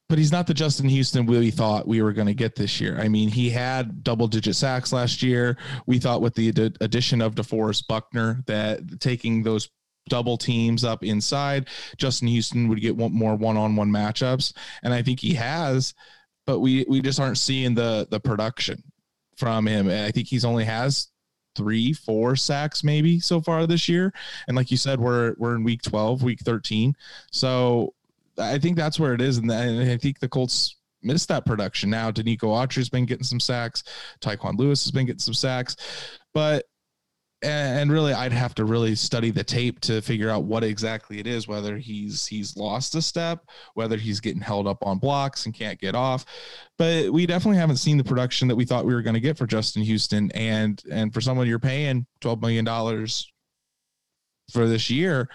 but 0.07 0.19
he's 0.19 0.31
not 0.31 0.45
the 0.45 0.53
Justin 0.53 0.87
Houston 0.87 1.25
we 1.25 1.49
thought 1.49 1.87
we 1.87 2.01
were 2.01 2.13
going 2.13 2.27
to 2.27 2.35
get 2.35 2.55
this 2.55 2.79
year. 2.79 2.99
I 2.99 3.07
mean, 3.07 3.29
he 3.29 3.49
had 3.49 4.03
double 4.03 4.27
digit 4.27 4.55
sacks 4.55 4.93
last 4.93 5.23
year. 5.23 5.57
We 5.87 5.97
thought 5.97 6.21
with 6.21 6.35
the 6.35 6.49
ad- 6.49 6.77
addition 6.81 7.21
of 7.21 7.33
DeForest 7.33 7.87
Buckner 7.87 8.43
that 8.45 8.99
taking 8.99 9.41
those 9.41 9.67
double 10.09 10.37
teams 10.37 10.83
up 10.83 11.03
inside, 11.03 11.67
Justin 11.97 12.27
Houston 12.27 12.67
would 12.67 12.81
get 12.81 12.95
one, 12.95 13.13
more 13.13 13.35
one 13.35 13.57
on 13.57 13.75
one 13.75 13.89
matchups, 13.89 14.53
and 14.83 14.93
I 14.93 15.01
think 15.01 15.19
he 15.19 15.33
has. 15.33 15.93
But 16.45 16.59
we 16.59 16.85
we 16.87 17.01
just 17.01 17.19
aren't 17.19 17.39
seeing 17.39 17.73
the 17.73 18.07
the 18.11 18.19
production 18.19 18.83
from 19.35 19.67
him. 19.67 19.87
And 19.89 20.05
I 20.05 20.11
think 20.11 20.27
he's 20.27 20.45
only 20.45 20.63
has 20.63 21.09
three, 21.55 21.93
four 21.93 22.35
sacks 22.35 22.83
maybe 22.83 23.19
so 23.19 23.41
far 23.41 23.65
this 23.65 23.87
year. 23.87 24.13
And 24.47 24.55
like 24.55 24.71
you 24.71 24.77
said, 24.77 24.99
we're 24.99 25.35
we're 25.37 25.55
in 25.55 25.63
week 25.63 25.81
12, 25.81 26.23
week 26.23 26.39
13. 26.41 26.93
So 27.31 27.93
I 28.37 28.59
think 28.59 28.75
that's 28.75 28.99
where 28.99 29.13
it 29.13 29.21
is. 29.21 29.37
And 29.37 29.51
I 29.51 29.97
think 29.97 30.19
the 30.19 30.29
Colts 30.29 30.75
missed 31.01 31.29
that 31.29 31.45
production. 31.45 31.89
Now 31.89 32.11
Denico 32.11 32.49
Autry's 32.49 32.89
been 32.89 33.05
getting 33.05 33.23
some 33.23 33.39
sacks, 33.39 33.83
Tyquan 34.21 34.57
Lewis 34.57 34.83
has 34.83 34.91
been 34.91 35.05
getting 35.05 35.19
some 35.19 35.33
sacks, 35.33 35.75
but 36.33 36.65
and 37.45 37.91
really 37.91 38.13
I'd 38.13 38.31
have 38.31 38.55
to 38.55 38.65
really 38.65 38.95
study 38.95 39.31
the 39.31 39.43
tape 39.43 39.79
to 39.81 40.01
figure 40.01 40.29
out 40.29 40.43
what 40.43 40.63
exactly 40.63 41.19
it 41.19 41.27
is 41.27 41.47
whether 41.47 41.77
he's 41.77 42.25
he's 42.25 42.57
lost 42.57 42.95
a 42.95 43.01
step 43.01 43.45
whether 43.73 43.97
he's 43.97 44.19
getting 44.19 44.41
held 44.41 44.67
up 44.67 44.85
on 44.85 44.97
blocks 44.97 45.45
and 45.45 45.53
can't 45.53 45.79
get 45.79 45.95
off. 45.95 46.25
But 46.77 47.11
we 47.11 47.25
definitely 47.25 47.57
haven't 47.57 47.77
seen 47.77 47.97
the 47.97 48.03
production 48.03 48.47
that 48.47 48.55
we 48.55 48.65
thought 48.65 48.85
we 48.85 48.93
were 48.93 49.01
going 49.01 49.13
to 49.13 49.19
get 49.19 49.37
for 49.37 49.45
Justin 49.45 49.83
Houston. 49.83 50.31
And 50.31 50.81
and 50.91 51.13
for 51.13 51.21
someone 51.21 51.47
you're 51.47 51.59
paying 51.59 52.05
12 52.21 52.41
million 52.41 52.65
dollars 52.65 53.31
for 54.51 54.67
this 54.67 54.89
year 54.89 55.27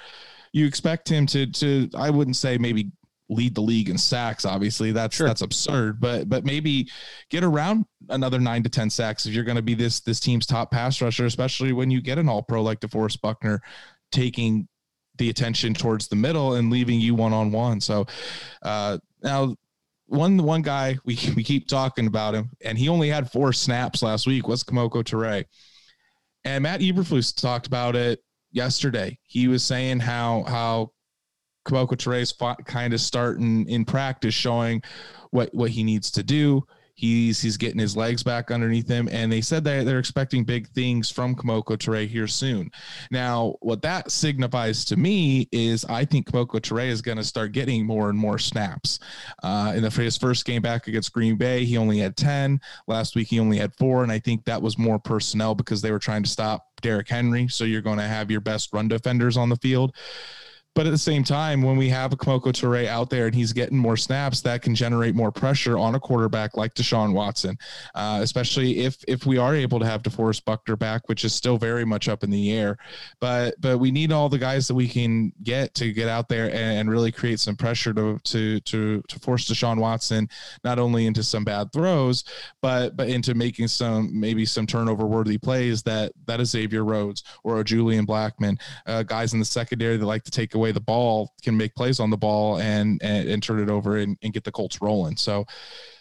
you 0.52 0.66
expect 0.66 1.08
him 1.08 1.26
to 1.26 1.46
to 1.46 1.88
I 1.96 2.10
wouldn't 2.10 2.36
say 2.36 2.58
maybe 2.58 2.90
lead 3.30 3.54
the 3.54 3.60
league 3.60 3.88
in 3.88 3.96
sacks. 3.96 4.44
Obviously, 4.44 4.92
that's 4.92 5.16
sure. 5.16 5.26
that's 5.26 5.40
absurd. 5.40 6.00
But 6.00 6.28
but 6.28 6.44
maybe 6.44 6.88
get 7.30 7.44
around 7.44 7.86
another 8.08 8.38
nine 8.38 8.62
to 8.64 8.68
ten 8.68 8.90
sacks 8.90 9.24
if 9.24 9.32
you're 9.32 9.44
going 9.44 9.56
to 9.56 9.62
be 9.62 9.74
this 9.74 10.00
this 10.00 10.20
team's 10.20 10.46
top 10.46 10.70
pass 10.70 11.00
rusher, 11.00 11.24
especially 11.24 11.72
when 11.72 11.90
you 11.90 12.02
get 12.02 12.18
an 12.18 12.28
All 12.28 12.42
Pro 12.42 12.62
like 12.62 12.80
DeForest 12.80 13.20
Buckner 13.20 13.62
taking 14.12 14.68
the 15.16 15.30
attention 15.30 15.72
towards 15.72 16.08
the 16.08 16.16
middle 16.16 16.54
and 16.54 16.70
leaving 16.70 17.00
you 17.00 17.14
one 17.14 17.32
on 17.32 17.52
one. 17.52 17.80
So 17.80 18.06
uh, 18.62 18.98
now 19.22 19.54
one 20.06 20.36
one 20.38 20.62
guy 20.62 20.98
we 21.04 21.18
we 21.36 21.44
keep 21.44 21.68
talking 21.68 22.06
about 22.06 22.34
him, 22.34 22.50
and 22.64 22.76
he 22.76 22.88
only 22.88 23.08
had 23.08 23.30
four 23.30 23.52
snaps 23.52 24.02
last 24.02 24.26
week 24.26 24.48
was 24.48 24.64
Kemoko 24.64 25.04
Turay. 25.04 25.44
And 26.44 26.62
Matt 26.62 26.80
Eberflus 26.80 27.38
talked 27.38 27.66
about 27.66 27.94
it 27.94 28.20
yesterday. 28.50 29.18
He 29.22 29.46
was 29.46 29.62
saying 29.62 30.00
how 30.00 30.44
how 30.48 30.90
Kemoko 31.64 31.96
Turay's 31.96 32.32
kind 32.64 32.94
of 32.94 33.00
starting 33.00 33.68
in 33.68 33.84
practice, 33.84 34.34
showing 34.34 34.82
what 35.30 35.54
what 35.54 35.70
he 35.70 35.84
needs 35.84 36.10
to 36.12 36.22
do. 36.22 36.66
He's 36.94 37.40
he's 37.40 37.56
getting 37.56 37.78
his 37.78 37.96
legs 37.96 38.22
back 38.22 38.50
underneath 38.50 38.86
him, 38.86 39.08
and 39.10 39.32
they 39.32 39.40
said 39.40 39.64
that 39.64 39.86
they're 39.86 39.98
expecting 39.98 40.44
big 40.44 40.68
things 40.68 41.10
from 41.10 41.34
Kemoko 41.34 41.78
Turay 41.78 42.06
here 42.06 42.26
soon. 42.26 42.70
Now, 43.10 43.54
what 43.60 43.80
that 43.80 44.10
signifies 44.10 44.84
to 44.86 44.98
me 44.98 45.48
is 45.50 45.86
I 45.86 46.04
think 46.04 46.30
Kemoko 46.30 46.60
Turay 46.60 46.88
is 46.88 47.00
going 47.00 47.16
to 47.16 47.24
start 47.24 47.52
getting 47.52 47.86
more 47.86 48.10
and 48.10 48.18
more 48.18 48.38
snaps. 48.38 48.98
Uh, 49.42 49.72
in 49.74 49.82
the 49.82 49.88
his 49.88 50.18
first 50.18 50.44
game 50.44 50.60
back 50.60 50.88
against 50.88 51.14
Green 51.14 51.36
Bay, 51.36 51.64
he 51.64 51.78
only 51.78 51.98
had 51.98 52.18
ten. 52.18 52.60
Last 52.86 53.16
week, 53.16 53.28
he 53.28 53.40
only 53.40 53.56
had 53.56 53.74
four, 53.76 54.02
and 54.02 54.12
I 54.12 54.18
think 54.18 54.44
that 54.44 54.60
was 54.60 54.76
more 54.76 54.98
personnel 54.98 55.54
because 55.54 55.80
they 55.80 55.92
were 55.92 55.98
trying 55.98 56.22
to 56.24 56.28
stop 56.28 56.66
Derrick 56.82 57.08
Henry. 57.08 57.48
So 57.48 57.64
you're 57.64 57.80
going 57.80 57.98
to 57.98 58.04
have 58.04 58.30
your 58.30 58.42
best 58.42 58.74
run 58.74 58.88
defenders 58.88 59.38
on 59.38 59.48
the 59.48 59.56
field. 59.56 59.94
But 60.74 60.86
at 60.86 60.90
the 60.90 60.98
same 60.98 61.24
time, 61.24 61.62
when 61.62 61.76
we 61.76 61.88
have 61.88 62.12
a 62.12 62.16
Kemoko 62.16 62.52
Turay 62.52 62.86
out 62.86 63.10
there 63.10 63.26
and 63.26 63.34
he's 63.34 63.52
getting 63.52 63.76
more 63.76 63.96
snaps, 63.96 64.40
that 64.42 64.62
can 64.62 64.74
generate 64.74 65.16
more 65.16 65.32
pressure 65.32 65.76
on 65.76 65.96
a 65.96 66.00
quarterback 66.00 66.56
like 66.56 66.74
Deshaun 66.74 67.12
Watson, 67.12 67.58
uh, 67.96 68.20
especially 68.22 68.78
if 68.78 68.96
if 69.08 69.26
we 69.26 69.36
are 69.36 69.54
able 69.54 69.80
to 69.80 69.86
have 69.86 70.02
DeForest 70.02 70.44
Buckner 70.44 70.76
back, 70.76 71.08
which 71.08 71.24
is 71.24 71.34
still 71.34 71.58
very 71.58 71.84
much 71.84 72.08
up 72.08 72.22
in 72.22 72.30
the 72.30 72.52
air. 72.52 72.76
But 73.20 73.60
but 73.60 73.78
we 73.78 73.90
need 73.90 74.12
all 74.12 74.28
the 74.28 74.38
guys 74.38 74.68
that 74.68 74.74
we 74.74 74.86
can 74.86 75.32
get 75.42 75.74
to 75.74 75.92
get 75.92 76.08
out 76.08 76.28
there 76.28 76.46
and, 76.46 76.78
and 76.78 76.90
really 76.90 77.10
create 77.10 77.40
some 77.40 77.56
pressure 77.56 77.92
to 77.92 78.20
to 78.22 78.60
to 78.60 79.02
to 79.08 79.18
force 79.18 79.48
Deshaun 79.48 79.78
Watson 79.78 80.28
not 80.62 80.78
only 80.78 81.06
into 81.06 81.24
some 81.24 81.44
bad 81.44 81.72
throws, 81.72 82.22
but 82.62 82.96
but 82.96 83.08
into 83.08 83.34
making 83.34 83.66
some 83.66 84.18
maybe 84.18 84.46
some 84.46 84.68
turnover 84.68 85.04
worthy 85.04 85.36
plays 85.36 85.82
that 85.82 86.12
that 86.26 86.40
is 86.40 86.50
Xavier 86.50 86.84
Rhodes 86.84 87.24
or 87.42 87.64
Julian 87.64 88.06
Blackmon, 88.06 88.60
uh, 88.86 89.02
guys 89.02 89.32
in 89.32 89.40
the 89.40 89.44
secondary 89.44 89.96
that 89.96 90.06
like 90.06 90.22
to 90.22 90.30
take 90.30 90.54
away 90.54 90.59
the 90.68 90.80
ball 90.80 91.32
can 91.42 91.56
make 91.56 91.74
plays 91.74 92.00
on 92.00 92.10
the 92.10 92.16
ball 92.16 92.58
and 92.58 93.00
and, 93.02 93.28
and 93.28 93.42
turn 93.42 93.60
it 93.60 93.70
over 93.70 93.96
and, 93.96 94.16
and 94.22 94.32
get 94.32 94.44
the 94.44 94.52
Colts 94.52 94.80
rolling. 94.80 95.16
So 95.16 95.46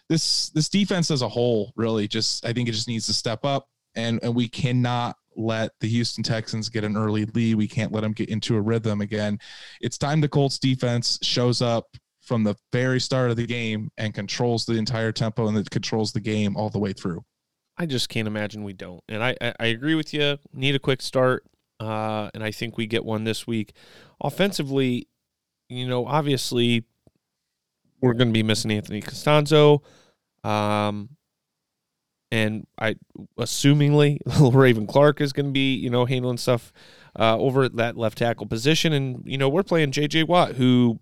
this 0.10 0.50
this 0.50 0.70
defense 0.70 1.12
as 1.12 1.22
a 1.22 1.30
whole 1.30 1.72
really 1.76 2.08
just 2.08 2.46
I 2.46 2.54
think 2.54 2.68
it 2.68 2.74
just 2.74 2.88
needs 2.88 3.06
to 3.08 3.14
step 3.14 3.46
up 3.46 3.68
and 3.96 4.20
and 4.22 4.36
we 4.36 4.48
cannot 4.48 5.16
let 5.36 5.72
the 5.80 5.88
Houston 5.88 6.24
Texans 6.24 6.70
get 6.70 6.84
an 6.84 6.98
early 6.98 7.26
lead. 7.26 7.56
We 7.56 7.68
can't 7.68 7.92
let 7.92 8.02
them 8.02 8.12
get 8.12 8.30
into 8.30 8.56
a 8.56 8.62
rhythm 8.62 9.02
again. 9.02 9.40
It's 9.80 9.98
time 9.98 10.22
the 10.22 10.28
Colts 10.28 10.60
defense 10.60 11.18
shows 11.22 11.62
up 11.62 11.86
from 12.22 12.44
the 12.44 12.56
very 12.72 13.00
start 13.00 13.32
of 13.32 13.38
the 13.38 13.46
game 13.46 13.90
and 13.98 14.14
controls 14.14 14.66
the 14.66 14.74
entire 14.74 15.12
tempo 15.12 15.48
and 15.48 15.58
it 15.58 15.70
controls 15.70 16.12
the 16.12 16.20
game 16.20 16.56
all 16.58 16.70
the 16.70 16.80
way 16.80 16.94
through. 16.94 17.24
I 17.78 17.86
just 17.86 18.10
can't 18.10 18.28
imagine 18.28 18.64
we 18.64 18.74
don't. 18.74 19.02
And 19.08 19.24
I, 19.24 19.36
I, 19.42 19.54
I 19.60 19.66
agree 19.68 19.96
with 19.96 20.14
you. 20.14 20.38
Need 20.54 20.76
a 20.76 20.80
quick 20.80 21.02
start. 21.02 21.46
Uh, 21.80 22.30
and 22.34 22.44
I 22.44 22.52
think 22.52 22.78
we 22.78 22.88
get 22.88 23.06
one 23.06 23.24
this 23.24 23.48
week. 23.48 23.74
Offensively, 24.22 25.08
you 25.70 25.88
know, 25.88 26.06
obviously 26.06 26.84
we're 28.02 28.14
going 28.14 28.30
to 28.30 28.34
be 28.34 28.44
missing 28.44 28.72
Anthony 28.72 29.02
Castonzo. 29.02 29.82
Um, 30.44 31.10
and 32.32 32.68
I, 32.78 32.96
assumingly, 33.38 34.20
Raven 34.54 34.88
Clark 34.88 35.22
is 35.22 35.34
going 35.34 35.48
to 35.48 35.52
be, 35.52 35.76
you 35.76 35.90
know, 35.90 36.06
handling 36.06 36.38
stuff 36.38 36.72
uh, 37.18 37.38
over 37.38 37.64
at 37.64 37.76
that 37.78 37.98
left 37.98 38.18
tackle 38.18 38.46
position. 38.46 38.94
And, 38.94 39.24
you 39.26 39.38
know, 39.38 39.50
we're 39.50 39.64
playing 39.64 39.92
J.J. 39.92 40.24
Watt, 40.24 40.54
who, 40.54 41.00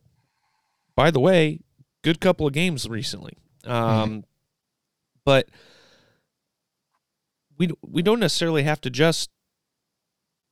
by 0.96 1.12
the 1.12 1.20
way, 1.20 1.60
good 2.04 2.22
couple 2.22 2.48
of 2.48 2.54
games 2.54 2.88
recently. 2.88 3.34
Um, 3.66 4.10
mm-hmm. 4.10 4.20
But 5.26 5.50
we, 7.58 7.70
we 7.82 8.02
don't 8.02 8.20
necessarily 8.20 8.64
have 8.64 8.80
to 8.82 8.90
just 8.90 9.30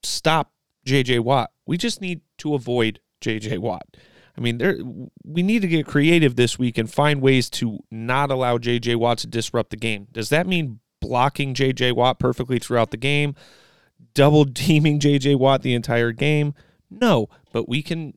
stop 0.06 0.52
JJ 0.86 1.22
Watt. 1.22 1.52
We 1.66 1.78
just 1.78 2.02
need 2.02 2.22
to 2.40 2.54
avoid 2.54 3.00
JJ 3.22 3.60
Watt. 3.60 3.98
I 4.38 4.42
mean, 4.42 4.58
there 4.58 4.78
we 5.24 5.44
need 5.44 5.62
to 5.62 5.68
get 5.68 5.86
creative 5.86 6.36
this 6.36 6.60
week 6.60 6.78
and 6.78 6.92
find 6.92 7.22
ways 7.22 7.50
to 7.52 7.80
not 7.90 8.32
allow 8.32 8.58
JJ 8.58 8.98
Watt 8.98 9.20
to 9.20 9.28
disrupt 9.28 9.70
the 9.70 9.78
game. 9.78 10.08
Does 10.12 10.30
that 10.30 10.46
mean 10.46 10.80
blocking 11.00 11.54
JJ 11.54 11.94
Watt 11.94 12.20
perfectly 12.20 12.60
throughout 12.60 12.92
the 12.92 12.98
game? 12.98 13.36
Double 14.14 14.46
teaming 14.54 15.00
JJ 15.00 15.38
Watt 15.38 15.62
the 15.62 15.74
entire 15.74 16.12
game? 16.12 16.54
No, 16.90 17.30
but 17.52 17.70
we 17.70 17.82
can 17.82 18.14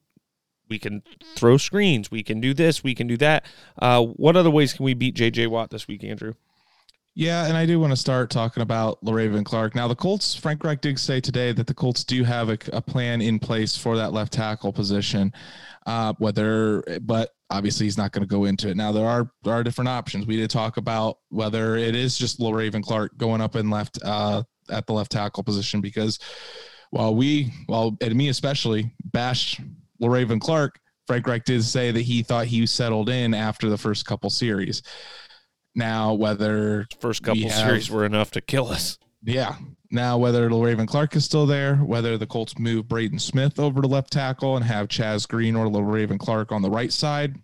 we 0.68 0.78
can 0.78 1.02
throw 1.34 1.56
screens. 1.56 2.10
We 2.10 2.22
can 2.22 2.40
do 2.40 2.52
this. 2.52 2.82
We 2.82 2.94
can 2.94 3.06
do 3.06 3.16
that. 3.18 3.44
Uh, 3.80 4.02
what 4.04 4.36
other 4.36 4.50
ways 4.50 4.72
can 4.72 4.84
we 4.84 4.94
beat 4.94 5.16
JJ 5.16 5.48
Watt 5.48 5.70
this 5.70 5.88
week, 5.88 6.04
Andrew? 6.04 6.34
Yeah, 7.14 7.46
and 7.46 7.56
I 7.56 7.66
do 7.66 7.80
want 7.80 7.90
to 7.90 7.96
start 7.96 8.30
talking 8.30 8.62
about 8.62 9.04
Le'Raven 9.04 9.44
Clark. 9.44 9.74
Now, 9.74 9.88
the 9.88 9.96
Colts, 9.96 10.36
Frank 10.36 10.62
Reich 10.62 10.80
did 10.80 11.00
say 11.00 11.20
today 11.20 11.50
that 11.50 11.66
the 11.66 11.74
Colts 11.74 12.04
do 12.04 12.22
have 12.22 12.48
a, 12.48 12.58
a 12.72 12.80
plan 12.80 13.20
in 13.20 13.40
place 13.40 13.76
for 13.76 13.96
that 13.96 14.12
left 14.12 14.32
tackle 14.32 14.72
position. 14.72 15.32
Uh, 15.84 16.12
whether, 16.18 16.84
but 17.02 17.30
obviously 17.50 17.86
he's 17.86 17.96
not 17.98 18.12
going 18.12 18.22
to 18.22 18.28
go 18.28 18.44
into 18.44 18.68
it. 18.68 18.76
Now, 18.76 18.92
there 18.92 19.06
are 19.06 19.30
there 19.42 19.54
are 19.54 19.64
different 19.64 19.88
options. 19.88 20.26
We 20.26 20.36
did 20.36 20.50
talk 20.50 20.76
about 20.76 21.18
whether 21.30 21.76
it 21.76 21.96
is 21.96 22.16
just 22.16 22.38
Le'Raven 22.38 22.82
Clark 22.82 23.16
going 23.16 23.40
up 23.40 23.54
and 23.54 23.70
left 23.70 23.98
uh, 24.04 24.42
at 24.70 24.86
the 24.86 24.92
left 24.92 25.10
tackle 25.10 25.42
position 25.42 25.80
because 25.80 26.18
while 26.90 27.14
we, 27.14 27.52
well, 27.68 27.96
and 28.00 28.14
me 28.14 28.28
especially, 28.28 28.92
bashed 29.12 29.60
Le'Raven 30.00 30.40
Clark, 30.40 30.78
Frank 31.06 31.26
Reich 31.26 31.44
did 31.44 31.64
say 31.64 31.90
that 31.90 32.02
he 32.02 32.22
thought 32.22 32.46
he 32.46 32.66
settled 32.66 33.08
in 33.08 33.34
after 33.34 33.70
the 33.70 33.78
first 33.78 34.04
couple 34.04 34.30
series. 34.30 34.82
Now, 35.78 36.12
whether 36.12 36.86
first 37.00 37.22
couple 37.22 37.48
have, 37.48 37.52
series 37.52 37.88
were 37.88 38.04
enough 38.04 38.32
to 38.32 38.40
kill 38.40 38.66
us. 38.66 38.98
Yeah. 39.22 39.54
Now, 39.92 40.18
whether 40.18 40.50
Le'Raven 40.50 40.88
Clark 40.88 41.14
is 41.14 41.24
still 41.24 41.46
there, 41.46 41.76
whether 41.76 42.18
the 42.18 42.26
Colts 42.26 42.58
move 42.58 42.88
Braden 42.88 43.20
Smith 43.20 43.60
over 43.60 43.80
to 43.80 43.86
left 43.86 44.12
tackle 44.12 44.56
and 44.56 44.64
have 44.64 44.88
Chaz 44.88 45.26
Green 45.26 45.54
or 45.54 45.66
Le'Raven 45.66 46.18
Clark 46.18 46.50
on 46.50 46.62
the 46.62 46.70
right 46.70 46.92
side, 46.92 47.36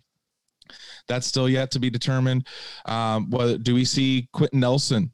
that's 1.07 1.25
still 1.25 1.47
yet 1.47 1.71
to 1.71 1.79
be 1.79 1.89
determined. 1.89 2.45
Um, 2.85 3.29
what 3.29 3.63
do 3.63 3.73
we 3.73 3.85
see 3.85 4.27
Quenton 4.33 4.59
Nelson 4.59 5.11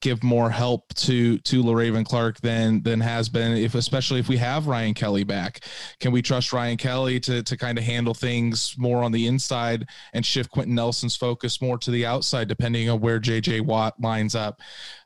give 0.00 0.22
more 0.22 0.50
help 0.50 0.92
to 0.94 1.38
to 1.38 1.62
Le'Raven 1.62 2.04
Clark 2.04 2.40
than 2.40 2.82
than 2.82 3.00
has 3.00 3.28
been 3.28 3.56
if 3.56 3.74
especially 3.74 4.20
if 4.20 4.28
we 4.28 4.36
have 4.36 4.66
Ryan 4.66 4.94
Kelly 4.94 5.24
back. 5.24 5.64
Can 6.00 6.12
we 6.12 6.22
trust 6.22 6.52
Ryan 6.52 6.76
Kelly 6.76 7.20
to 7.20 7.42
to 7.42 7.56
kind 7.56 7.78
of 7.78 7.84
handle 7.84 8.14
things 8.14 8.74
more 8.78 9.02
on 9.02 9.12
the 9.12 9.26
inside 9.26 9.86
and 10.12 10.24
shift 10.24 10.50
Quenton 10.50 10.74
Nelson's 10.74 11.16
focus 11.16 11.60
more 11.60 11.78
to 11.78 11.90
the 11.90 12.06
outside 12.06 12.48
depending 12.48 12.88
on 12.90 13.00
where 13.00 13.20
JJ 13.20 13.62
Watt 13.62 13.94
lines 14.00 14.34
up? 14.34 14.60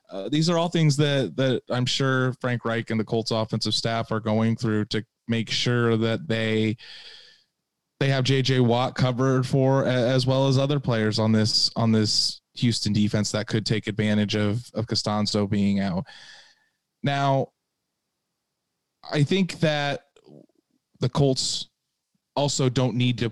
Uh, 0.09 0.27
these 0.27 0.49
are 0.49 0.57
all 0.57 0.69
things 0.69 0.97
that 0.97 1.35
that 1.35 1.61
I'm 1.69 1.85
sure 1.85 2.33
Frank 2.41 2.65
Reich 2.65 2.89
and 2.89 2.99
the 2.99 3.05
Colts 3.05 3.31
offensive 3.31 3.73
staff 3.73 4.11
are 4.11 4.19
going 4.19 4.55
through 4.55 4.85
to 4.85 5.03
make 5.27 5.49
sure 5.49 5.97
that 5.97 6.27
they 6.27 6.77
they 7.99 8.07
have 8.09 8.23
JJ 8.23 8.61
Watt 8.61 8.95
covered 8.95 9.45
for 9.45 9.85
as 9.85 10.25
well 10.25 10.47
as 10.47 10.57
other 10.57 10.79
players 10.79 11.19
on 11.19 11.31
this 11.31 11.69
on 11.75 11.91
this 11.91 12.38
Houston 12.59 12.93
defense 12.93 13.31
that 13.31 13.47
could 13.47 13.65
take 13.65 13.87
advantage 13.87 14.35
of 14.35 14.69
of 14.73 14.85
Castonzo 14.85 15.49
being 15.49 15.79
out. 15.79 16.05
Now, 17.03 17.49
I 19.11 19.23
think 19.23 19.59
that 19.59 20.05
the 20.99 21.09
Colts 21.09 21.67
also 22.35 22.69
don't 22.69 22.95
need 22.95 23.17
to 23.19 23.31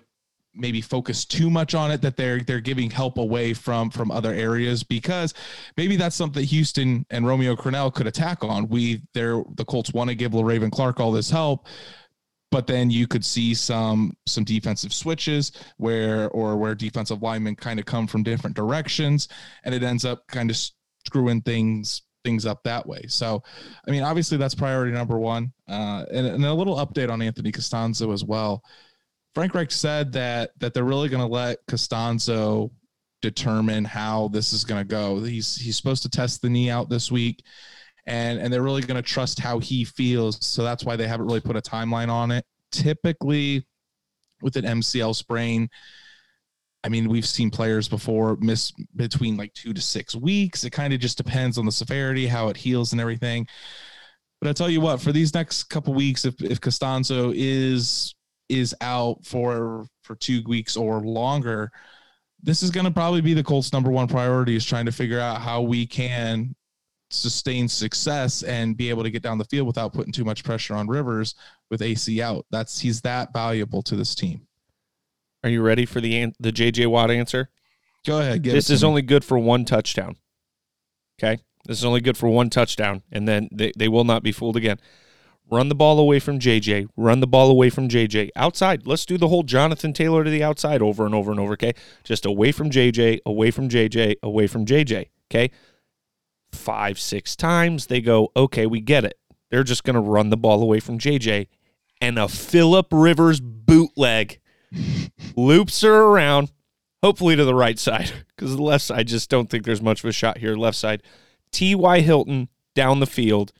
maybe 0.58 0.82
focus 0.82 1.24
too 1.24 1.50
much 1.50 1.76
on 1.76 1.92
it 1.92 2.02
that 2.02 2.18
they're 2.18 2.40
they're 2.42 2.60
giving 2.60 2.90
help 2.90 3.18
away 3.18 3.54
from 3.54 3.90
from 3.90 4.10
other 4.12 4.34
areas 4.34 4.84
because 4.84 5.34
maybe 5.78 5.96
that's 5.96 6.16
something 6.16 6.44
Houston 6.44 7.06
and 7.10 7.28
Romeo 7.28 7.56
Crennel 7.56 7.94
could 7.94 8.08
attack 8.08 8.44
on. 8.44 8.68
We 8.68 9.02
they're 9.14 9.44
the 9.56 9.66
Colts 9.66 9.94
want 9.94 10.10
to 10.10 10.16
give 10.16 10.34
Raven 10.34 10.72
Clark 10.72 11.00
all 11.00 11.12
this 11.12 11.30
help, 11.30 11.68
but 12.52 12.68
then 12.68 12.90
you 12.90 13.08
could 13.08 13.26
see 13.26 13.54
some 13.54 14.16
some 14.26 14.44
defensive 14.44 14.94
switches 14.94 15.52
where 15.78 16.30
or 16.30 16.58
where 16.58 16.76
defensive 16.76 17.22
linemen 17.22 17.56
kind 17.56 17.80
of 17.80 17.86
come 17.86 18.08
from 18.08 18.24
different 18.24 18.56
directions 18.56 19.28
and 19.64 19.76
it 19.76 19.84
ends 19.84 20.06
up 20.06 20.26
kind 20.28 20.50
of 20.50 20.58
screwing 21.06 21.42
things 21.42 22.04
things 22.24 22.46
up 22.46 22.64
that 22.64 22.86
way. 22.86 23.04
So 23.08 23.44
i 23.88 23.92
mean 23.92 24.04
obviously 24.04 24.38
that's 24.38 24.56
priority 24.56 24.92
number 24.92 25.18
one 25.18 25.52
uh, 25.68 26.06
and, 26.12 26.28
and 26.28 26.46
a 26.46 26.54
little 26.54 26.78
update 26.78 27.12
on 27.12 27.22
anthony 27.22 27.52
castonzo 27.52 28.14
as 28.14 28.24
well. 28.24 28.64
Frank 29.36 29.54
reich 29.54 29.72
said 29.72 30.12
that 30.14 30.52
that 30.60 30.74
they're 30.74 30.84
really 30.84 31.10
going 31.10 31.22
to 31.22 31.32
let 31.32 31.66
castonzo 31.68 32.72
determine 33.22 33.84
how 33.84 34.28
this 34.30 34.54
is 34.54 34.64
going 34.64 34.80
to 34.80 34.88
go. 34.88 35.20
He's 35.24 35.56
he's 35.56 35.76
supposed 35.76 36.04
to 36.04 36.10
test 36.10 36.42
the 36.42 36.50
knee 36.50 36.70
out 36.70 36.90
this 36.90 37.12
week 37.12 37.44
and 38.08 38.40
and 38.40 38.52
they're 38.52 38.64
really 38.64 38.82
going 38.82 39.02
to 39.02 39.08
trust 39.08 39.40
how 39.40 39.60
he 39.60 39.84
feels. 39.84 40.44
So 40.44 40.64
that's 40.64 40.84
why 40.84 40.96
they 40.96 41.08
haven't 41.08 41.28
really 41.28 41.42
put 41.42 41.56
a 41.56 41.62
timeline 41.62 42.10
on 42.10 42.32
it. 42.32 42.46
Typically, 42.72 43.66
with 44.42 44.56
an 44.56 44.66
MCL 44.66 45.16
sprain. 45.16 45.70
I 46.84 46.90
mean, 46.90 47.10
we've 47.10 47.26
seen 47.26 47.50
players 47.50 47.88
before 47.88 48.38
miss 48.40 48.72
between 48.96 49.36
like 49.36 49.54
two 49.54 49.74
to 49.74 49.82
six 49.82 50.16
weeks. 50.16 50.64
It 50.64 50.70
kind 50.70 50.94
of 50.94 51.00
just 51.00 51.18
depends 51.18 51.58
on 51.58 51.66
the 51.66 51.72
severity, 51.72 52.28
how 52.28 52.48
it 52.50 52.58
heals, 52.58 52.92
and 52.92 53.02
everything. 53.02 53.48
But 54.40 54.50
I 54.50 54.54
tell 54.54 54.70
you 54.70 54.80
what, 54.80 55.02
for 55.02 55.12
these 55.12 55.34
next 55.34 55.64
couple 55.64 55.94
weeks, 55.94 56.24
if 56.24 56.42
if 56.42 56.62
Castonzo 56.62 57.34
is 57.36 58.16
is 58.48 58.74
out 58.80 59.26
for 59.26 59.88
for 60.04 60.16
two 60.16 60.44
weeks 60.48 60.78
or 60.78 61.02
longer, 61.02 61.72
this 62.42 62.64
is 62.64 62.70
going 62.70 62.86
to 62.86 62.92
probably 62.92 63.22
be 63.22 63.34
the 63.34 63.44
Colts' 63.44 63.74
number 63.74 63.90
one 63.90 64.08
priority 64.08 64.56
is 64.56 64.64
trying 64.64 64.86
to 64.86 64.92
figure 64.92 65.20
out 65.20 65.42
how 65.42 65.62
we 65.62 65.86
can 65.86 66.56
sustain 67.10 67.68
success 67.68 68.44
and 68.44 68.76
be 68.76 68.90
able 68.90 69.04
to 69.04 69.10
get 69.10 69.22
down 69.22 69.38
the 69.38 69.46
field 69.46 69.68
without 69.68 69.94
putting 69.94 70.12
too 70.12 70.26
much 70.26 70.44
pressure 70.44 70.76
on 70.76 70.88
Rivers 70.88 71.36
with 71.70 71.82
AC 71.82 72.22
out. 72.22 72.46
That's 72.52 72.80
he's 72.80 73.02
that 73.02 73.34
valuable 73.34 73.82
to 73.84 73.96
this 73.96 74.16
team. 74.16 74.48
Are 75.44 75.50
you 75.50 75.62
ready 75.62 75.86
for 75.86 76.02
the 76.02 76.34
the 76.40 76.52
JJ 76.52 76.88
Watt 76.88 77.12
answer? 77.12 77.50
Go 78.06 78.20
ahead. 78.20 78.44
This 78.44 78.70
is 78.70 78.84
me. 78.84 78.90
only 78.90 79.02
good 79.02 79.24
for 79.24 79.38
one 79.38 79.66
touchdown. 79.66 80.16
Okay, 81.20 81.42
this 81.66 81.78
is 81.78 81.86
only 81.86 82.02
good 82.02 82.18
for 82.18 82.30
one 82.30 82.50
touchdown, 82.50 83.04
and 83.12 83.28
then 83.28 83.50
they, 83.52 83.72
they 83.78 83.88
will 83.88 84.04
not 84.04 84.24
be 84.24 84.32
fooled 84.32 84.56
again. 84.56 84.80
Run 85.50 85.70
the 85.70 85.76
ball 85.76 86.00
away 86.00 86.20
from 86.20 86.40
JJ. 86.40 86.90
Run 86.98 87.22
the 87.22 87.28
ball 87.28 87.50
away 87.50 87.70
from 87.70 87.88
JJ. 87.88 88.32
Outside. 88.36 88.86
Let's 88.86 89.06
do 89.06 89.18
the 89.18 89.30
whole 89.30 89.44
Jonathan 89.44 89.94
Taylor 89.94 90.24
to 90.24 90.30
the 90.30 90.44
outside 90.44 90.82
over 90.82 91.06
and 91.06 91.16
over 91.16 91.32
and 91.32 91.40
over. 91.40 91.54
Okay. 91.54 91.74
Just 92.04 92.26
away 92.26 92.52
from 92.52 92.70
JJ, 92.70 93.20
away 93.26 93.52
from 93.52 93.70
JJ, 93.70 94.16
away 94.22 94.48
from 94.48 94.66
JJ. 94.66 95.10
Okay. 95.32 95.52
Five, 96.52 97.00
six 97.00 97.36
times. 97.36 97.88
They 97.88 98.02
go, 98.02 98.32
okay, 98.36 98.66
we 98.66 98.82
get 98.82 99.04
it. 99.04 99.18
They're 99.50 99.64
just 99.64 99.84
going 99.84 99.96
to 99.96 100.02
run 100.02 100.30
the 100.30 100.38
ball 100.38 100.62
away 100.62 100.80
from 100.80 101.00
JJ. 101.00 101.48
And 102.02 102.20
a 102.20 102.28
Philip 102.28 102.88
Rivers 102.92 103.40
bootleg 103.40 104.40
loops 105.36 105.82
her 105.82 106.04
around, 106.04 106.52
hopefully 107.02 107.36
to 107.36 107.46
the 107.46 107.56
right 107.56 107.80
side, 107.80 108.12
because 108.36 108.56
the 108.56 108.62
left 108.62 108.86
side, 108.86 109.00
I 109.00 109.04
just 109.04 109.30
don't 109.30 109.50
think 109.50 109.66
there's 109.66 109.82
much 109.82 110.04
of 110.04 110.10
a 110.10 110.14
shot 110.14 110.38
here. 110.38 110.56
Left 110.56 110.78
side. 110.78 111.04
T.Y. 111.52 112.02
Hilton 112.02 112.50
down 112.76 113.00
the 113.00 113.08
field 113.08 113.54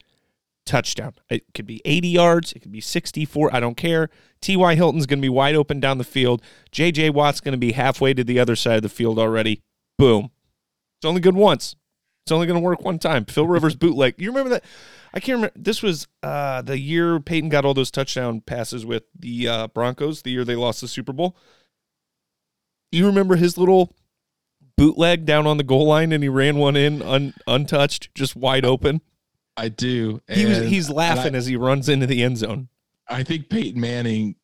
touchdown. 0.68 1.14
It 1.30 1.44
could 1.54 1.66
be 1.66 1.80
80 1.84 2.08
yards, 2.08 2.52
it 2.52 2.60
could 2.60 2.70
be 2.70 2.80
64, 2.80 3.54
I 3.54 3.58
don't 3.58 3.76
care. 3.76 4.10
T.Y. 4.40 4.74
Hilton's 4.74 5.06
going 5.06 5.18
to 5.18 5.22
be 5.22 5.28
wide 5.28 5.56
open 5.56 5.80
down 5.80 5.98
the 5.98 6.04
field. 6.04 6.42
J.J. 6.70 7.10
Watt's 7.10 7.40
going 7.40 7.52
to 7.52 7.58
be 7.58 7.72
halfway 7.72 8.14
to 8.14 8.22
the 8.22 8.38
other 8.38 8.54
side 8.54 8.76
of 8.76 8.82
the 8.82 8.88
field 8.88 9.18
already. 9.18 9.62
Boom. 9.96 10.30
It's 10.98 11.06
only 11.06 11.20
good 11.20 11.34
once. 11.34 11.74
It's 12.28 12.32
only 12.32 12.46
going 12.46 12.60
to 12.60 12.62
work 12.64 12.84
one 12.84 12.98
time. 12.98 13.24
Phil 13.24 13.46
Rivers 13.46 13.74
bootleg. 13.74 14.16
You 14.18 14.28
remember 14.28 14.50
that? 14.50 14.64
I 15.14 15.18
can't 15.18 15.36
remember. 15.36 15.54
This 15.56 15.82
was 15.82 16.06
uh, 16.22 16.60
the 16.60 16.78
year 16.78 17.20
Peyton 17.20 17.48
got 17.48 17.64
all 17.64 17.72
those 17.72 17.90
touchdown 17.90 18.42
passes 18.42 18.84
with 18.84 19.04
the 19.18 19.48
uh, 19.48 19.68
Broncos, 19.68 20.20
the 20.20 20.30
year 20.30 20.44
they 20.44 20.54
lost 20.54 20.82
the 20.82 20.88
Super 20.88 21.14
Bowl. 21.14 21.38
You 22.92 23.06
remember 23.06 23.36
his 23.36 23.56
little 23.56 23.96
bootleg 24.76 25.24
down 25.24 25.46
on 25.46 25.56
the 25.56 25.64
goal 25.64 25.86
line 25.86 26.12
and 26.12 26.22
he 26.22 26.28
ran 26.28 26.58
one 26.58 26.76
in 26.76 27.00
un- 27.00 27.32
untouched, 27.46 28.14
just 28.14 28.36
wide 28.36 28.66
open? 28.66 29.00
I 29.56 29.70
do. 29.70 30.20
he 30.28 30.44
was 30.44 30.58
he's 30.58 30.90
laughing 30.90 31.34
I, 31.34 31.38
as 31.38 31.46
he 31.46 31.56
runs 31.56 31.88
into 31.88 32.06
the 32.06 32.22
end 32.22 32.36
zone. 32.36 32.68
I 33.08 33.22
think 33.22 33.48
Peyton 33.48 33.80
Manning 33.80 34.36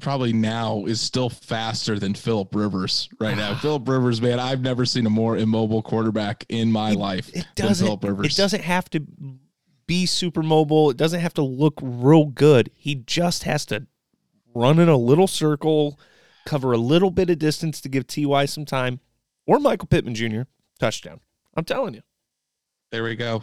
probably 0.00 0.32
now 0.32 0.84
is 0.86 1.00
still 1.00 1.30
faster 1.30 1.98
than 1.98 2.14
Philip 2.14 2.54
Rivers 2.54 3.08
right 3.18 3.36
now. 3.36 3.54
Philip 3.60 3.88
Rivers, 3.88 4.20
man, 4.20 4.40
I've 4.40 4.60
never 4.60 4.84
seen 4.84 5.06
a 5.06 5.10
more 5.10 5.36
immobile 5.36 5.82
quarterback 5.82 6.44
in 6.48 6.72
my 6.72 6.90
it, 6.90 6.98
life 6.98 7.30
it 7.34 7.46
doesn't, 7.54 8.04
It 8.04 8.36
doesn't 8.36 8.62
have 8.62 8.90
to 8.90 9.06
be 9.86 10.06
super 10.06 10.42
mobile. 10.42 10.90
It 10.90 10.96
doesn't 10.96 11.20
have 11.20 11.34
to 11.34 11.42
look 11.42 11.78
real 11.82 12.26
good. 12.26 12.70
He 12.74 12.94
just 12.94 13.44
has 13.44 13.66
to 13.66 13.86
run 14.54 14.78
in 14.78 14.88
a 14.88 14.96
little 14.96 15.26
circle, 15.26 15.98
cover 16.46 16.72
a 16.72 16.78
little 16.78 17.10
bit 17.10 17.30
of 17.30 17.38
distance 17.38 17.80
to 17.82 17.88
give 17.88 18.06
Ty 18.06 18.46
some 18.46 18.64
time, 18.64 19.00
or 19.46 19.58
Michael 19.58 19.88
Pittman 19.88 20.14
Jr. 20.14 20.42
touchdown. 20.78 21.20
I'm 21.54 21.64
telling 21.64 21.94
you. 21.94 22.02
There 22.90 23.04
we 23.04 23.14
go 23.14 23.42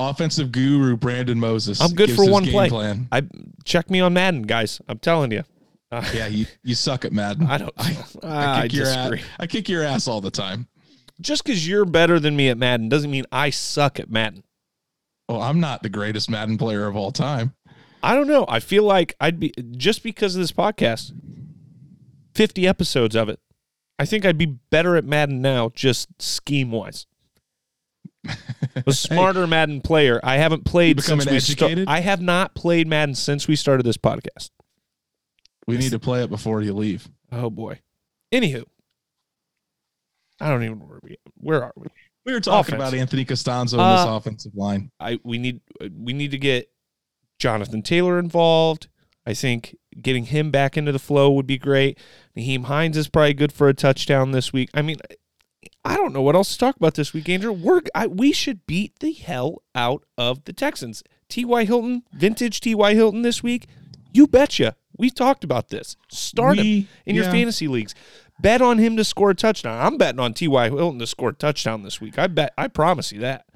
offensive 0.00 0.50
guru 0.50 0.96
Brandon 0.96 1.38
Moses. 1.38 1.80
I'm 1.80 1.92
good 1.92 2.10
for 2.10 2.28
one 2.28 2.44
play. 2.44 2.68
Plan. 2.68 3.08
I 3.12 3.22
check 3.64 3.90
me 3.90 4.00
on 4.00 4.14
Madden, 4.14 4.42
guys. 4.42 4.80
I'm 4.88 4.98
telling 4.98 5.30
you. 5.30 5.44
Uh, 5.90 6.04
yeah, 6.14 6.26
you, 6.26 6.46
you 6.62 6.74
suck 6.74 7.04
at 7.04 7.12
Madden. 7.12 7.46
I 7.46 7.58
don't. 7.58 7.74
I, 7.76 8.04
I, 8.22 8.60
I 8.60 8.62
kick 8.62 8.74
your 8.74 8.86
ass. 8.86 9.12
I 9.38 9.46
kick 9.46 9.68
your 9.68 9.82
ass 9.82 10.08
all 10.08 10.20
the 10.20 10.30
time. 10.30 10.68
Just 11.20 11.44
because 11.44 11.66
you're 11.66 11.84
better 11.84 12.18
than 12.18 12.34
me 12.36 12.48
at 12.48 12.56
Madden 12.56 12.88
doesn't 12.88 13.10
mean 13.10 13.24
I 13.30 13.50
suck 13.50 14.00
at 14.00 14.10
Madden. 14.10 14.42
Oh, 15.28 15.40
I'm 15.40 15.60
not 15.60 15.82
the 15.82 15.90
greatest 15.90 16.30
Madden 16.30 16.56
player 16.58 16.86
of 16.86 16.96
all 16.96 17.12
time. 17.12 17.54
I 18.02 18.14
don't 18.14 18.26
know. 18.26 18.46
I 18.48 18.60
feel 18.60 18.84
like 18.84 19.14
I'd 19.20 19.38
be 19.38 19.52
just 19.76 20.02
because 20.02 20.34
of 20.34 20.40
this 20.40 20.52
podcast, 20.52 21.12
50 22.34 22.66
episodes 22.66 23.14
of 23.14 23.28
it. 23.28 23.38
I 23.98 24.06
think 24.06 24.24
I'd 24.24 24.38
be 24.38 24.46
better 24.46 24.96
at 24.96 25.04
Madden 25.04 25.42
now, 25.42 25.70
just 25.74 26.08
scheme 26.20 26.70
wise. 26.70 27.06
a 28.86 28.92
smarter 28.92 29.42
hey, 29.44 29.50
Madden 29.50 29.80
player. 29.82 30.20
I 30.22 30.38
haven't 30.38 30.64
played 30.64 31.02
since 31.02 31.26
we 31.26 31.40
started. 31.40 31.86
I 31.86 32.00
have 32.00 32.20
not 32.22 32.54
played 32.54 32.88
Madden 32.88 33.14
since 33.14 33.46
we 33.46 33.56
started 33.56 33.84
this 33.84 33.98
podcast. 33.98 34.50
We 35.66 35.76
need 35.76 35.90
to 35.90 35.98
play 35.98 36.22
it 36.22 36.30
before 36.30 36.62
you 36.62 36.72
leave. 36.72 37.08
Oh 37.30 37.50
boy. 37.50 37.80
Anywho, 38.32 38.64
I 40.40 40.48
don't 40.48 40.64
even 40.64 40.78
know 40.78 40.86
where 40.86 41.00
we 41.02 41.16
where 41.34 41.64
are 41.64 41.72
we? 41.76 41.88
We 42.24 42.32
were 42.32 42.40
talking 42.40 42.74
Offense. 42.74 42.90
about 42.90 42.94
Anthony 42.98 43.24
Castonzo 43.24 43.74
in 43.74 43.80
uh, 43.80 43.96
this 43.96 44.16
offensive 44.16 44.54
line. 44.54 44.90
I 45.00 45.18
we 45.22 45.38
need 45.38 45.60
we 45.92 46.12
need 46.12 46.30
to 46.32 46.38
get 46.38 46.70
Jonathan 47.38 47.82
Taylor 47.82 48.18
involved. 48.18 48.88
I 49.26 49.34
think 49.34 49.76
getting 50.00 50.24
him 50.24 50.50
back 50.50 50.76
into 50.76 50.92
the 50.92 50.98
flow 50.98 51.30
would 51.30 51.46
be 51.46 51.58
great. 51.58 51.98
Nyheim 52.36 52.64
Hines 52.64 52.96
is 52.96 53.08
probably 53.08 53.34
good 53.34 53.52
for 53.52 53.68
a 53.68 53.74
touchdown 53.74 54.30
this 54.30 54.52
week. 54.52 54.70
I 54.72 54.82
mean, 54.82 54.96
I 55.84 55.96
don't 55.96 56.12
know 56.12 56.22
what 56.22 56.34
else 56.34 56.52
to 56.52 56.58
talk 56.58 56.76
about 56.76 56.94
this 56.94 57.12
week, 57.12 57.28
Andrew. 57.28 57.52
We're 57.52 57.82
I, 57.94 58.06
we 58.06 58.32
should 58.32 58.66
beat 58.66 58.98
the 59.00 59.12
hell 59.12 59.62
out 59.74 60.04
of 60.16 60.44
the 60.44 60.52
Texans. 60.52 61.02
T.Y. 61.28 61.64
Hilton, 61.64 62.02
vintage 62.12 62.60
T.Y. 62.60 62.94
Hilton 62.94 63.22
this 63.22 63.42
week. 63.42 63.66
You 64.12 64.26
betcha. 64.26 64.76
We 65.00 65.08
talked 65.08 65.44
about 65.44 65.70
this. 65.70 65.96
Start 66.10 66.58
we, 66.58 66.80
him 66.80 66.88
in 67.06 67.16
yeah. 67.16 67.22
your 67.22 67.32
fantasy 67.32 67.68
leagues. 67.68 67.94
Bet 68.38 68.60
on 68.60 68.76
him 68.76 68.98
to 68.98 69.04
score 69.04 69.30
a 69.30 69.34
touchdown. 69.34 69.80
I'm 69.80 69.96
betting 69.96 70.20
on 70.20 70.34
T.Y. 70.34 70.68
Hilton 70.68 70.98
to 70.98 71.06
score 71.06 71.30
a 71.30 71.34
touchdown 71.34 71.82
this 71.82 72.02
week. 72.02 72.18
I 72.18 72.26
bet. 72.26 72.52
I 72.58 72.68
promise 72.68 73.10
you 73.10 73.20
that. 73.20 73.46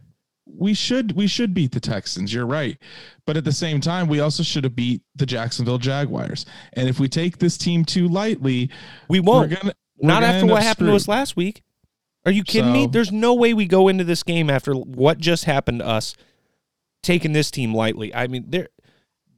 We 0.46 0.72
should 0.72 1.12
we 1.12 1.26
should 1.26 1.52
beat 1.52 1.72
the 1.72 1.80
Texans. 1.80 2.32
You're 2.32 2.46
right, 2.46 2.78
but 3.26 3.36
at 3.36 3.44
the 3.44 3.52
same 3.52 3.80
time, 3.80 4.08
we 4.08 4.20
also 4.20 4.42
should 4.42 4.64
have 4.64 4.74
beat 4.74 5.02
the 5.14 5.26
Jacksonville 5.26 5.78
Jaguars. 5.78 6.46
And 6.72 6.88
if 6.88 6.98
we 6.98 7.08
take 7.08 7.38
this 7.38 7.58
team 7.58 7.84
too 7.84 8.08
lightly, 8.08 8.70
we 9.08 9.20
won't. 9.20 9.50
We're 9.50 9.56
gonna, 9.56 9.74
we're 9.98 10.08
Not 10.08 10.22
after 10.22 10.46
what 10.46 10.62
happened 10.62 10.86
screwed. 10.86 10.92
to 10.92 10.96
us 10.96 11.08
last 11.08 11.36
week. 11.36 11.62
Are 12.24 12.32
you 12.32 12.42
kidding 12.42 12.70
so, 12.70 12.72
me? 12.72 12.86
There's 12.86 13.12
no 13.12 13.34
way 13.34 13.52
we 13.52 13.66
go 13.66 13.88
into 13.88 14.04
this 14.04 14.22
game 14.22 14.48
after 14.48 14.72
what 14.72 15.18
just 15.18 15.44
happened 15.44 15.80
to 15.80 15.86
us 15.86 16.14
taking 17.02 17.32
this 17.32 17.50
team 17.50 17.74
lightly. 17.74 18.14
I 18.14 18.26
mean, 18.26 18.46
they're 18.48 18.68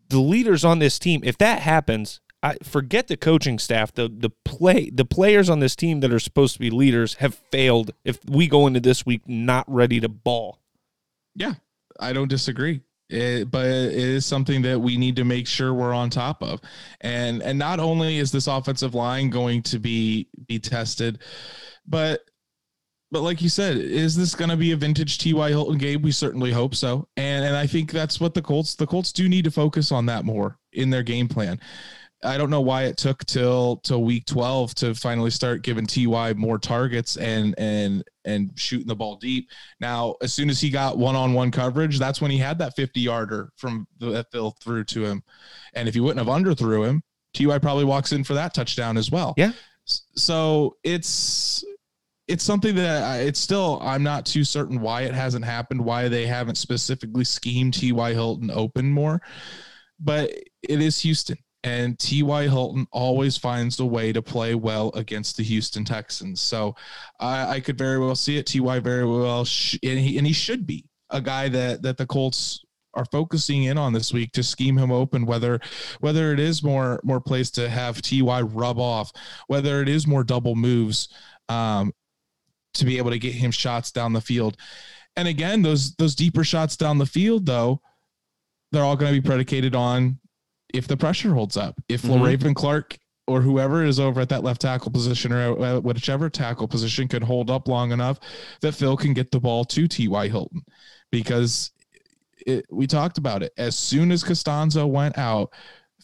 the 0.08 0.20
leaders 0.20 0.64
on 0.64 0.78
this 0.78 0.98
team. 0.98 1.20
If 1.24 1.38
that 1.38 1.60
happens, 1.60 2.20
I 2.42 2.56
forget 2.62 3.08
the 3.08 3.16
coaching 3.16 3.58
staff. 3.58 3.92
The 3.92 4.08
the 4.08 4.30
play 4.44 4.90
the 4.90 5.04
players 5.04 5.50
on 5.50 5.60
this 5.60 5.74
team 5.74 6.00
that 6.00 6.12
are 6.12 6.20
supposed 6.20 6.54
to 6.54 6.60
be 6.60 6.70
leaders 6.70 7.14
have 7.14 7.34
failed 7.50 7.92
if 8.04 8.18
we 8.28 8.46
go 8.46 8.66
into 8.66 8.80
this 8.80 9.04
week 9.04 9.22
not 9.26 9.64
ready 9.68 10.00
to 10.00 10.08
ball. 10.08 10.60
Yeah, 11.34 11.54
I 11.98 12.12
don't 12.12 12.28
disagree. 12.28 12.82
It, 13.08 13.52
but 13.52 13.66
it 13.66 13.92
is 13.92 14.26
something 14.26 14.62
that 14.62 14.80
we 14.80 14.96
need 14.96 15.14
to 15.16 15.24
make 15.24 15.46
sure 15.46 15.72
we're 15.72 15.94
on 15.94 16.10
top 16.10 16.42
of 16.42 16.60
and 17.02 17.40
and 17.40 17.56
not 17.56 17.78
only 17.78 18.18
is 18.18 18.32
this 18.32 18.48
offensive 18.48 18.96
line 18.96 19.30
going 19.30 19.62
to 19.62 19.78
be 19.78 20.26
be 20.48 20.58
tested 20.58 21.20
but 21.86 22.22
but 23.10 23.22
like 23.22 23.40
you 23.40 23.48
said, 23.48 23.76
is 23.76 24.16
this 24.16 24.34
going 24.34 24.50
to 24.50 24.56
be 24.56 24.72
a 24.72 24.76
vintage 24.76 25.18
T.Y. 25.18 25.48
Hilton 25.48 25.78
game? 25.78 26.02
We 26.02 26.12
certainly 26.12 26.52
hope 26.52 26.74
so. 26.74 27.08
And 27.16 27.44
and 27.44 27.56
I 27.56 27.66
think 27.66 27.92
that's 27.92 28.20
what 28.20 28.34
the 28.34 28.42
Colts 28.42 28.74
the 28.74 28.86
Colts 28.86 29.12
do 29.12 29.28
need 29.28 29.44
to 29.44 29.50
focus 29.50 29.92
on 29.92 30.06
that 30.06 30.24
more 30.24 30.58
in 30.72 30.90
their 30.90 31.02
game 31.02 31.28
plan. 31.28 31.60
I 32.24 32.38
don't 32.38 32.50
know 32.50 32.62
why 32.62 32.84
it 32.84 32.96
took 32.96 33.24
till 33.26 33.76
till 33.78 34.02
week 34.02 34.24
12 34.26 34.74
to 34.76 34.94
finally 34.94 35.30
start 35.30 35.62
giving 35.62 35.86
TY 35.86 36.32
more 36.34 36.58
targets 36.58 37.16
and 37.16 37.54
and 37.58 38.02
and 38.24 38.50
shooting 38.56 38.88
the 38.88 38.96
ball 38.96 39.16
deep. 39.16 39.48
Now, 39.80 40.16
as 40.22 40.32
soon 40.32 40.50
as 40.50 40.60
he 40.60 40.70
got 40.70 40.98
one-on-one 40.98 41.52
coverage, 41.52 41.98
that's 41.98 42.20
when 42.20 42.30
he 42.30 42.38
had 42.38 42.58
that 42.58 42.76
50-yarder 42.76 43.52
from 43.56 43.86
the, 43.98 44.10
that 44.10 44.32
fell 44.32 44.56
through 44.60 44.84
to 44.84 45.04
him. 45.04 45.22
And 45.74 45.88
if 45.88 45.94
he 45.94 46.00
wouldn't 46.00 46.26
have 46.26 46.34
underthrew 46.34 46.86
him, 46.88 47.02
TY 47.34 47.58
probably 47.58 47.84
walks 47.84 48.12
in 48.12 48.24
for 48.24 48.34
that 48.34 48.52
touchdown 48.52 48.96
as 48.96 49.10
well. 49.10 49.34
Yeah. 49.36 49.52
So 49.84 50.76
it's 50.82 51.64
it's 52.28 52.44
something 52.44 52.74
that 52.74 53.02
I, 53.02 53.18
it's 53.20 53.40
still 53.40 53.78
I'm 53.82 54.02
not 54.02 54.26
too 54.26 54.44
certain 54.44 54.80
why 54.80 55.02
it 55.02 55.14
hasn't 55.14 55.44
happened, 55.44 55.84
why 55.84 56.08
they 56.08 56.26
haven't 56.26 56.56
specifically 56.56 57.24
schemed 57.24 57.74
T.Y. 57.74 58.12
Hilton 58.12 58.50
open 58.50 58.90
more, 58.90 59.20
but 60.00 60.30
it 60.62 60.80
is 60.80 61.00
Houston. 61.00 61.38
And 61.62 61.98
T.Y. 61.98 62.44
Hilton 62.44 62.86
always 62.92 63.36
finds 63.36 63.80
a 63.80 63.84
way 63.84 64.12
to 64.12 64.22
play 64.22 64.54
well 64.54 64.92
against 64.94 65.36
the 65.36 65.42
Houston 65.42 65.84
Texans. 65.84 66.40
So 66.40 66.76
I, 67.18 67.54
I 67.56 67.60
could 67.60 67.76
very 67.76 67.98
well 67.98 68.14
see 68.14 68.36
it. 68.36 68.46
T.Y. 68.46 68.78
very 68.78 69.04
well, 69.04 69.44
sh- 69.44 69.78
and, 69.82 69.98
he, 69.98 70.16
and 70.16 70.26
he 70.26 70.32
should 70.32 70.64
be 70.64 70.84
a 71.10 71.20
guy 71.20 71.48
that, 71.48 71.82
that 71.82 71.96
the 71.96 72.06
Colts 72.06 72.64
are 72.94 73.04
focusing 73.06 73.64
in 73.64 73.78
on 73.78 73.92
this 73.92 74.12
week 74.12 74.32
to 74.32 74.42
scheme 74.42 74.76
him 74.76 74.90
open. 74.90 75.26
Whether 75.26 75.60
whether 76.00 76.32
it 76.32 76.40
is 76.40 76.62
more 76.62 76.98
more 77.04 77.20
plays 77.20 77.50
to 77.52 77.68
have 77.68 78.00
Ty 78.00 78.40
rub 78.40 78.78
off, 78.78 79.12
whether 79.48 79.82
it 79.82 79.88
is 79.88 80.06
more 80.06 80.24
double 80.24 80.54
moves 80.54 81.08
um, 81.48 81.92
to 82.78 82.84
be 82.84 82.98
able 82.98 83.10
to 83.10 83.18
get 83.18 83.34
him 83.34 83.50
shots 83.50 83.90
down 83.90 84.12
the 84.12 84.20
field. 84.20 84.56
And 85.16 85.28
again, 85.28 85.62
those 85.62 85.94
those 85.96 86.14
deeper 86.14 86.44
shots 86.44 86.76
down 86.76 86.98
the 86.98 87.06
field, 87.06 87.46
though, 87.46 87.80
they're 88.72 88.84
all 88.84 88.96
going 88.96 89.14
to 89.14 89.20
be 89.20 89.26
predicated 89.26 89.74
on 89.74 90.18
if 90.74 90.86
the 90.86 90.96
pressure 90.96 91.32
holds 91.32 91.56
up. 91.56 91.74
If 91.88 92.02
mm-hmm. 92.02 92.22
Le'Raven 92.22 92.54
Clark 92.54 92.98
or 93.26 93.40
whoever 93.40 93.84
is 93.84 93.98
over 93.98 94.20
at 94.20 94.28
that 94.28 94.44
left 94.44 94.60
tackle 94.60 94.92
position 94.92 95.32
or 95.32 95.60
uh, 95.60 95.80
whichever 95.80 96.30
tackle 96.30 96.68
position 96.68 97.08
could 97.08 97.22
hold 97.22 97.50
up 97.50 97.66
long 97.66 97.92
enough 97.92 98.20
that 98.60 98.72
Phil 98.72 98.96
can 98.96 99.14
get 99.14 99.30
the 99.30 99.40
ball 99.40 99.64
to 99.64 99.88
T.Y. 99.88 100.28
Hilton. 100.28 100.62
Because 101.10 101.72
it, 102.46 102.64
we 102.70 102.86
talked 102.86 103.18
about 103.18 103.42
it. 103.42 103.52
As 103.56 103.76
soon 103.76 104.12
as 104.12 104.22
Castonzo 104.22 104.88
went 104.88 105.18
out, 105.18 105.52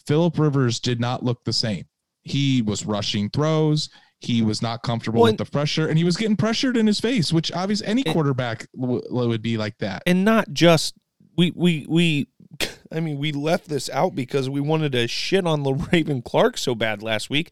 Philip 0.05 0.37
Rivers 0.37 0.79
did 0.79 0.99
not 0.99 1.23
look 1.23 1.43
the 1.43 1.53
same. 1.53 1.85
He 2.23 2.61
was 2.61 2.85
rushing 2.85 3.29
throws. 3.29 3.89
He 4.25 4.41
was 4.41 4.61
not 4.61 4.83
comfortable 4.83 5.21
well, 5.21 5.31
with 5.31 5.37
the 5.37 5.45
pressure, 5.45 5.87
and 5.87 5.97
he 5.97 6.03
was 6.03 6.17
getting 6.17 6.37
pressured 6.37 6.77
in 6.77 6.87
his 6.87 6.99
face, 6.99 7.33
which 7.33 7.51
obviously 7.51 7.87
any 7.87 8.03
quarterback 8.03 8.67
w- 8.79 9.01
would 9.09 9.41
be 9.41 9.57
like 9.57 9.77
that. 9.79 10.03
And 10.05 10.23
not 10.23 10.51
just 10.53 10.95
we 11.37 11.51
we 11.55 11.85
we 11.89 12.27
I 12.91 12.99
mean, 12.99 13.17
we 13.17 13.31
left 13.31 13.67
this 13.67 13.89
out 13.89 14.15
because 14.15 14.49
we 14.49 14.61
wanted 14.61 14.91
to 14.93 15.07
shit 15.07 15.45
on 15.45 15.63
Le'Raven 15.63 16.23
Clark 16.25 16.57
so 16.57 16.75
bad 16.75 17.01
last 17.01 17.29
week. 17.29 17.51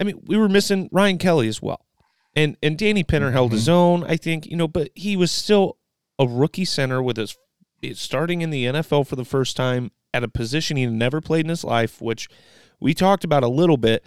I 0.00 0.04
mean, 0.04 0.22
we 0.26 0.36
were 0.36 0.48
missing 0.48 0.88
Ryan 0.92 1.18
Kelly 1.18 1.48
as 1.48 1.62
well. 1.62 1.84
And 2.34 2.56
and 2.62 2.76
Danny 2.76 3.02
mm-hmm. 3.02 3.32
held 3.32 3.52
his 3.52 3.68
own, 3.68 4.04
I 4.04 4.16
think, 4.16 4.46
you 4.46 4.56
know, 4.56 4.68
but 4.68 4.90
he 4.94 5.16
was 5.16 5.32
still 5.32 5.78
a 6.18 6.26
rookie 6.26 6.64
center 6.64 7.02
with 7.02 7.16
his 7.16 7.36
starting 7.94 8.42
in 8.42 8.50
the 8.50 8.64
NFL 8.66 9.06
for 9.06 9.16
the 9.16 9.24
first 9.24 9.56
time 9.56 9.90
at 10.12 10.24
a 10.24 10.28
position 10.28 10.76
he 10.76 10.84
had 10.84 10.92
never 10.92 11.20
played 11.20 11.46
in 11.46 11.50
his 11.50 11.64
life, 11.64 12.00
which 12.00 12.28
we 12.80 12.94
talked 12.94 13.24
about 13.24 13.42
a 13.42 13.48
little 13.48 13.76
bit. 13.76 14.04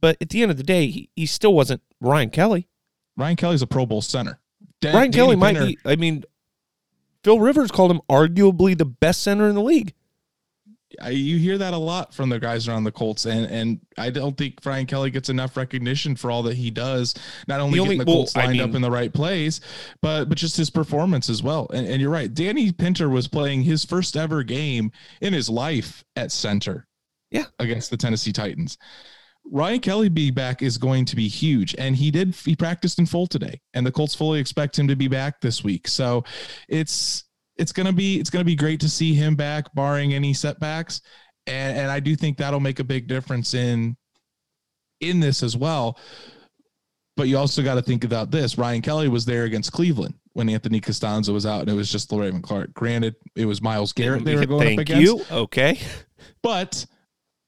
But 0.00 0.16
at 0.20 0.30
the 0.30 0.42
end 0.42 0.50
of 0.50 0.56
the 0.56 0.62
day, 0.62 0.86
he, 0.86 1.10
he 1.16 1.26
still 1.26 1.54
wasn't 1.54 1.82
Ryan 2.00 2.30
Kelly. 2.30 2.68
Ryan 3.16 3.36
Kelly's 3.36 3.62
a 3.62 3.66
Pro 3.66 3.86
Bowl 3.86 4.02
center. 4.02 4.38
Dan, 4.80 4.94
Ryan 4.94 5.10
Danny 5.10 5.24
Kelly 5.24 5.36
might 5.36 5.58
be. 5.58 5.78
I 5.84 5.96
mean, 5.96 6.24
Phil 7.24 7.40
Rivers 7.40 7.70
called 7.70 7.90
him 7.90 8.00
arguably 8.08 8.76
the 8.76 8.84
best 8.84 9.22
center 9.22 9.48
in 9.48 9.54
the 9.54 9.62
league. 9.62 9.94
You 11.10 11.38
hear 11.38 11.58
that 11.58 11.74
a 11.74 11.78
lot 11.78 12.14
from 12.14 12.28
the 12.28 12.38
guys 12.38 12.68
around 12.68 12.84
the 12.84 12.92
Colts, 12.92 13.26
and 13.26 13.44
and 13.46 13.80
I 13.98 14.10
don't 14.10 14.36
think 14.36 14.62
Brian 14.62 14.86
Kelly 14.86 15.10
gets 15.10 15.28
enough 15.28 15.56
recognition 15.56 16.14
for 16.14 16.30
all 16.30 16.44
that 16.44 16.56
he 16.56 16.70
does. 16.70 17.14
Not 17.48 17.60
only, 17.60 17.80
only 17.80 17.96
getting 17.96 18.06
the 18.06 18.12
Colts 18.12 18.34
well, 18.34 18.46
lined 18.46 18.60
I 18.60 18.62
mean, 18.62 18.70
up 18.70 18.76
in 18.76 18.82
the 18.82 18.90
right 18.90 19.12
place, 19.12 19.60
but 20.00 20.26
but 20.28 20.38
just 20.38 20.56
his 20.56 20.70
performance 20.70 21.28
as 21.28 21.42
well. 21.42 21.66
And, 21.74 21.86
and 21.86 22.00
you're 22.00 22.10
right, 22.10 22.32
Danny 22.32 22.70
Pinter 22.70 23.08
was 23.08 23.26
playing 23.26 23.62
his 23.62 23.84
first 23.84 24.16
ever 24.16 24.42
game 24.44 24.92
in 25.20 25.32
his 25.32 25.50
life 25.50 26.04
at 26.14 26.30
center. 26.30 26.86
Yeah, 27.30 27.46
against 27.58 27.90
the 27.90 27.96
Tennessee 27.96 28.32
Titans. 28.32 28.78
Ryan 29.50 29.80
Kelly 29.80 30.08
being 30.08 30.34
back 30.34 30.62
is 30.62 30.78
going 30.78 31.04
to 31.06 31.16
be 31.16 31.28
huge. 31.28 31.74
And 31.78 31.96
he 31.96 32.10
did, 32.10 32.34
he 32.34 32.56
practiced 32.56 32.98
in 32.98 33.06
full 33.06 33.26
today, 33.26 33.60
and 33.74 33.86
the 33.86 33.92
Colts 33.92 34.14
fully 34.14 34.40
expect 34.40 34.78
him 34.78 34.88
to 34.88 34.96
be 34.96 35.08
back 35.08 35.40
this 35.40 35.62
week. 35.62 35.88
So 35.88 36.24
it's, 36.68 37.24
it's 37.56 37.72
going 37.72 37.86
to 37.86 37.92
be, 37.92 38.18
it's 38.18 38.30
going 38.30 38.40
to 38.40 38.46
be 38.46 38.56
great 38.56 38.80
to 38.80 38.88
see 38.88 39.14
him 39.14 39.36
back, 39.36 39.72
barring 39.74 40.14
any 40.14 40.34
setbacks. 40.34 41.00
And, 41.46 41.78
and 41.78 41.90
I 41.90 42.00
do 42.00 42.16
think 42.16 42.38
that'll 42.38 42.60
make 42.60 42.80
a 42.80 42.84
big 42.84 43.06
difference 43.06 43.54
in, 43.54 43.96
in 45.00 45.20
this 45.20 45.42
as 45.42 45.56
well. 45.56 45.98
But 47.16 47.28
you 47.28 47.38
also 47.38 47.62
got 47.62 47.76
to 47.76 47.82
think 47.82 48.04
about 48.04 48.30
this. 48.30 48.58
Ryan 48.58 48.82
Kelly 48.82 49.08
was 49.08 49.24
there 49.24 49.44
against 49.44 49.72
Cleveland 49.72 50.14
when 50.34 50.50
Anthony 50.50 50.82
Castonzo 50.82 51.32
was 51.32 51.46
out, 51.46 51.62
and 51.62 51.70
it 51.70 51.74
was 51.74 51.90
just 51.90 52.10
Le'Raven 52.10 52.42
Clark. 52.42 52.74
Granted, 52.74 53.14
it 53.34 53.46
was 53.46 53.62
Myles 53.62 53.94
Garrett 53.94 54.22
they 54.22 54.36
were 54.36 54.44
going 54.44 54.76
Thank 54.76 54.80
up 54.80 54.82
against. 54.82 55.02
You. 55.02 55.24
Okay. 55.34 55.80
But 56.42 56.84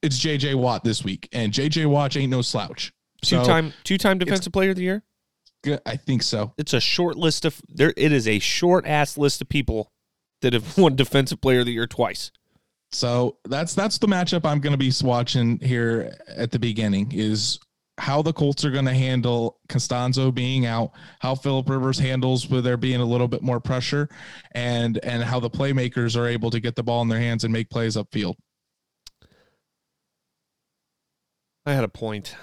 it's 0.02 0.18
JJ 0.18 0.54
Watt 0.54 0.84
this 0.84 1.04
week, 1.04 1.28
and 1.32 1.52
JJ 1.52 1.86
Watt 1.86 2.16
ain't 2.16 2.30
no 2.30 2.42
slouch. 2.42 2.92
Two 3.22 3.42
time 3.44 3.72
two 3.84 3.98
time 3.98 4.18
defensive 4.18 4.52
player 4.52 4.70
of 4.70 4.76
the 4.76 4.82
year. 4.82 5.02
Good, 5.64 5.80
I 5.84 5.96
think 5.96 6.22
so. 6.22 6.52
It's 6.56 6.72
a 6.72 6.80
short 6.80 7.16
list 7.16 7.44
of 7.44 7.60
there. 7.68 7.92
It 7.96 8.12
is 8.12 8.28
a 8.28 8.38
short 8.38 8.86
ass 8.86 9.18
list 9.18 9.40
of 9.40 9.48
people 9.48 9.90
that 10.42 10.52
have 10.52 10.78
won 10.78 10.94
defensive 10.94 11.40
player 11.40 11.60
of 11.60 11.66
the 11.66 11.72
year 11.72 11.86
twice. 11.86 12.30
So 12.92 13.38
that's 13.44 13.74
that's 13.74 13.98
the 13.98 14.06
matchup 14.06 14.44
I'm 14.44 14.60
going 14.60 14.72
to 14.72 14.78
be 14.78 14.92
watching 15.02 15.58
here 15.58 16.16
at 16.28 16.50
the 16.50 16.58
beginning 16.58 17.12
is 17.12 17.58
how 17.98 18.22
the 18.22 18.32
Colts 18.32 18.64
are 18.64 18.70
going 18.70 18.84
to 18.84 18.94
handle 18.94 19.58
Castonzo 19.68 20.32
being 20.32 20.64
out, 20.64 20.92
how 21.18 21.34
Philip 21.34 21.68
Rivers 21.68 21.98
handles 21.98 22.48
with 22.48 22.64
there 22.64 22.76
being 22.76 23.00
a 23.00 23.04
little 23.04 23.28
bit 23.28 23.42
more 23.42 23.60
pressure, 23.60 24.08
and 24.52 24.98
and 25.02 25.22
how 25.22 25.40
the 25.40 25.50
playmakers 25.50 26.16
are 26.16 26.26
able 26.26 26.50
to 26.50 26.60
get 26.60 26.76
the 26.76 26.82
ball 26.82 27.02
in 27.02 27.08
their 27.08 27.18
hands 27.18 27.44
and 27.44 27.52
make 27.52 27.68
plays 27.68 27.96
upfield. 27.96 28.36
I 31.68 31.74
had 31.74 31.84
a 31.84 31.88
point. 31.88 32.34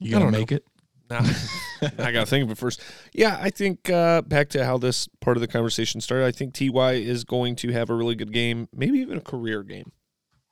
You 0.00 0.12
gonna 0.12 0.30
make 0.30 0.50
know. 0.50 0.56
it? 0.56 0.64
Nah, 1.10 1.20
I 1.98 2.12
gotta 2.12 2.26
think 2.26 2.44
of 2.44 2.50
it 2.50 2.58
first. 2.58 2.82
Yeah, 3.12 3.38
I 3.40 3.50
think 3.50 3.88
uh, 3.88 4.22
back 4.22 4.48
to 4.50 4.64
how 4.64 4.78
this 4.78 5.08
part 5.20 5.36
of 5.36 5.40
the 5.40 5.48
conversation 5.48 6.00
started. 6.00 6.26
I 6.26 6.32
think 6.32 6.54
Ty 6.54 6.92
is 6.94 7.24
going 7.24 7.56
to 7.56 7.72
have 7.72 7.90
a 7.90 7.94
really 7.94 8.14
good 8.14 8.32
game, 8.32 8.68
maybe 8.74 8.98
even 8.98 9.18
a 9.18 9.20
career 9.20 9.62
game. 9.62 9.92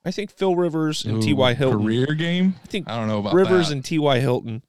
I 0.04 0.12
think 0.12 0.30
Phil 0.30 0.54
Rivers 0.54 1.04
and 1.04 1.20
Ty 1.22 1.54
Hilton 1.54 1.82
career 1.82 2.06
game. 2.14 2.54
I 2.62 2.66
think 2.68 2.88
I 2.88 2.96
don't 2.96 3.08
know 3.08 3.18
about 3.18 3.34
Rivers 3.34 3.68
that. 3.68 3.74
and 3.74 3.84
Ty 3.84 4.20
Hilton 4.20 4.62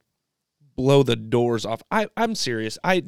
blow 0.76 1.04
the 1.04 1.16
doors 1.16 1.66
off. 1.66 1.84
I 1.92 2.08
I'm 2.18 2.34
serious. 2.34 2.78
I 2.84 3.04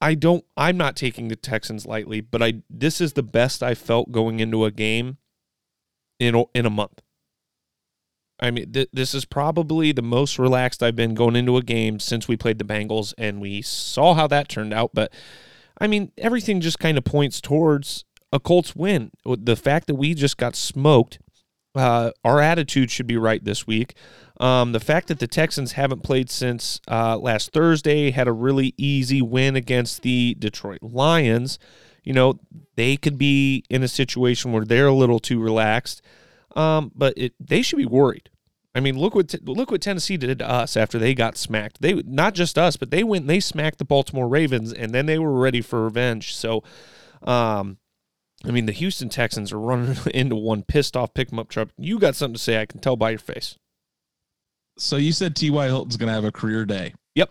I 0.00 0.14
don't. 0.14 0.44
I'm 0.56 0.76
not 0.76 0.96
taking 0.96 1.28
the 1.28 1.36
Texans 1.36 1.86
lightly, 1.86 2.20
but 2.20 2.40
I 2.40 2.62
this 2.70 3.00
is 3.00 3.14
the 3.14 3.22
best 3.22 3.62
I 3.62 3.74
felt 3.74 4.12
going 4.12 4.38
into 4.38 4.64
a 4.64 4.70
game 4.70 5.18
in 6.18 6.44
in 6.54 6.66
a 6.66 6.70
month. 6.70 7.00
I 8.40 8.50
mean, 8.50 8.72
th- 8.72 8.90
this 8.92 9.14
is 9.14 9.24
probably 9.24 9.92
the 9.92 10.02
most 10.02 10.38
relaxed 10.38 10.82
I've 10.82 10.96
been 10.96 11.14
going 11.14 11.36
into 11.36 11.56
a 11.56 11.62
game 11.62 12.00
since 12.00 12.26
we 12.26 12.36
played 12.36 12.58
the 12.58 12.64
Bengals, 12.64 13.14
and 13.16 13.40
we 13.40 13.62
saw 13.62 14.14
how 14.14 14.26
that 14.26 14.48
turned 14.48 14.74
out. 14.74 14.90
But 14.92 15.12
I 15.78 15.86
mean, 15.86 16.12
everything 16.18 16.60
just 16.60 16.78
kind 16.78 16.98
of 16.98 17.04
points 17.04 17.40
towards 17.40 18.04
a 18.32 18.40
Colts 18.40 18.74
win. 18.74 19.10
The 19.24 19.56
fact 19.56 19.86
that 19.86 19.94
we 19.94 20.14
just 20.14 20.36
got 20.36 20.56
smoked, 20.56 21.18
uh, 21.74 22.10
our 22.24 22.40
attitude 22.40 22.90
should 22.90 23.06
be 23.06 23.16
right 23.16 23.44
this 23.44 23.66
week. 23.66 23.94
Um, 24.40 24.72
the 24.72 24.80
fact 24.80 25.08
that 25.08 25.20
the 25.20 25.28
Texans 25.28 25.72
haven't 25.72 26.02
played 26.02 26.28
since 26.28 26.80
uh, 26.88 27.16
last 27.16 27.52
Thursday, 27.52 28.10
had 28.10 28.26
a 28.26 28.32
really 28.32 28.74
easy 28.76 29.22
win 29.22 29.54
against 29.54 30.02
the 30.02 30.34
Detroit 30.38 30.80
Lions 30.82 31.58
you 32.04 32.12
know, 32.12 32.38
they 32.76 32.96
could 32.96 33.18
be 33.18 33.64
in 33.68 33.82
a 33.82 33.88
situation 33.88 34.52
where 34.52 34.64
they're 34.64 34.86
a 34.86 34.92
little 34.94 35.18
too 35.18 35.40
relaxed. 35.40 36.02
Um, 36.54 36.92
but 36.94 37.14
it, 37.16 37.34
they 37.40 37.62
should 37.62 37.78
be 37.78 37.86
worried. 37.86 38.30
I 38.76 38.80
mean, 38.80 38.98
look 38.98 39.14
what 39.14 39.34
look 39.44 39.70
what 39.70 39.80
Tennessee 39.80 40.16
did 40.16 40.40
to 40.40 40.50
us 40.50 40.76
after 40.76 40.98
they 40.98 41.14
got 41.14 41.36
smacked. 41.36 41.80
They 41.80 41.94
not 41.94 42.34
just 42.34 42.58
us, 42.58 42.76
but 42.76 42.90
they 42.90 43.04
went 43.04 43.22
and 43.22 43.30
they 43.30 43.40
smacked 43.40 43.78
the 43.78 43.84
Baltimore 43.84 44.28
Ravens, 44.28 44.72
and 44.72 44.92
then 44.92 45.06
they 45.06 45.18
were 45.18 45.32
ready 45.32 45.60
for 45.60 45.84
revenge. 45.84 46.34
So, 46.34 46.64
um, 47.22 47.78
I 48.44 48.50
mean, 48.50 48.66
the 48.66 48.72
Houston 48.72 49.08
Texans 49.08 49.52
are 49.52 49.60
running 49.60 49.96
into 50.14 50.34
one 50.34 50.64
pissed 50.64 50.96
off 50.96 51.14
pick 51.14 51.32
'em 51.32 51.38
up 51.38 51.48
truck. 51.48 51.68
You 51.78 52.00
got 52.00 52.16
something 52.16 52.34
to 52.34 52.40
say? 52.40 52.60
I 52.60 52.66
can 52.66 52.80
tell 52.80 52.96
by 52.96 53.10
your 53.10 53.20
face. 53.20 53.56
So 54.76 54.96
you 54.96 55.12
said 55.12 55.36
T.Y. 55.36 55.66
Hilton's 55.66 55.96
going 55.96 56.08
to 56.08 56.14
have 56.14 56.24
a 56.24 56.32
career 56.32 56.64
day. 56.64 56.94
Yep. 57.14 57.30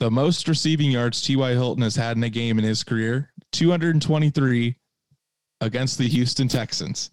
The 0.00 0.10
most 0.10 0.48
receiving 0.48 0.90
yards 0.90 1.20
T.Y. 1.20 1.50
Hilton 1.50 1.82
has 1.82 1.96
had 1.96 2.16
in 2.16 2.22
a 2.22 2.30
game 2.30 2.58
in 2.58 2.64
his 2.64 2.82
career 2.82 3.30
223 3.52 4.76
against 5.60 5.98
the 5.98 6.08
Houston 6.08 6.48
Texans. 6.48 7.10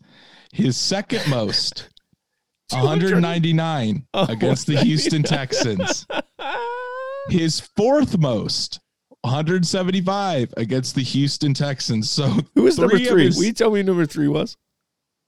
His 0.52 0.78
second 0.78 1.28
most, 1.30 1.90
199 2.72 4.08
oh, 4.14 4.26
against 4.30 4.68
the 4.68 4.78
Houston 4.78 5.24
Texans. 5.24 6.06
His 7.30 7.60
fourth 7.60 8.18
most, 8.18 8.80
175 9.22 10.54
against 10.58 10.96
the 10.96 11.02
Houston 11.02 11.54
Texans. 11.54 12.10
So 12.10 12.28
who 12.54 12.64
was 12.64 12.78
number 12.78 13.00
three? 13.00 13.26
His, 13.26 13.38
Will 13.38 13.46
you 13.46 13.54
tell 13.54 13.72
me 13.72 13.82
number 13.82 14.06
three 14.06 14.28
was? 14.28 14.56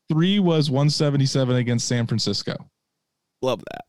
Three 0.09 0.39
was 0.39 0.69
177 0.69 1.55
against 1.55 1.87
San 1.87 2.07
Francisco. 2.07 2.69
Love 3.41 3.63
that. 3.71 3.85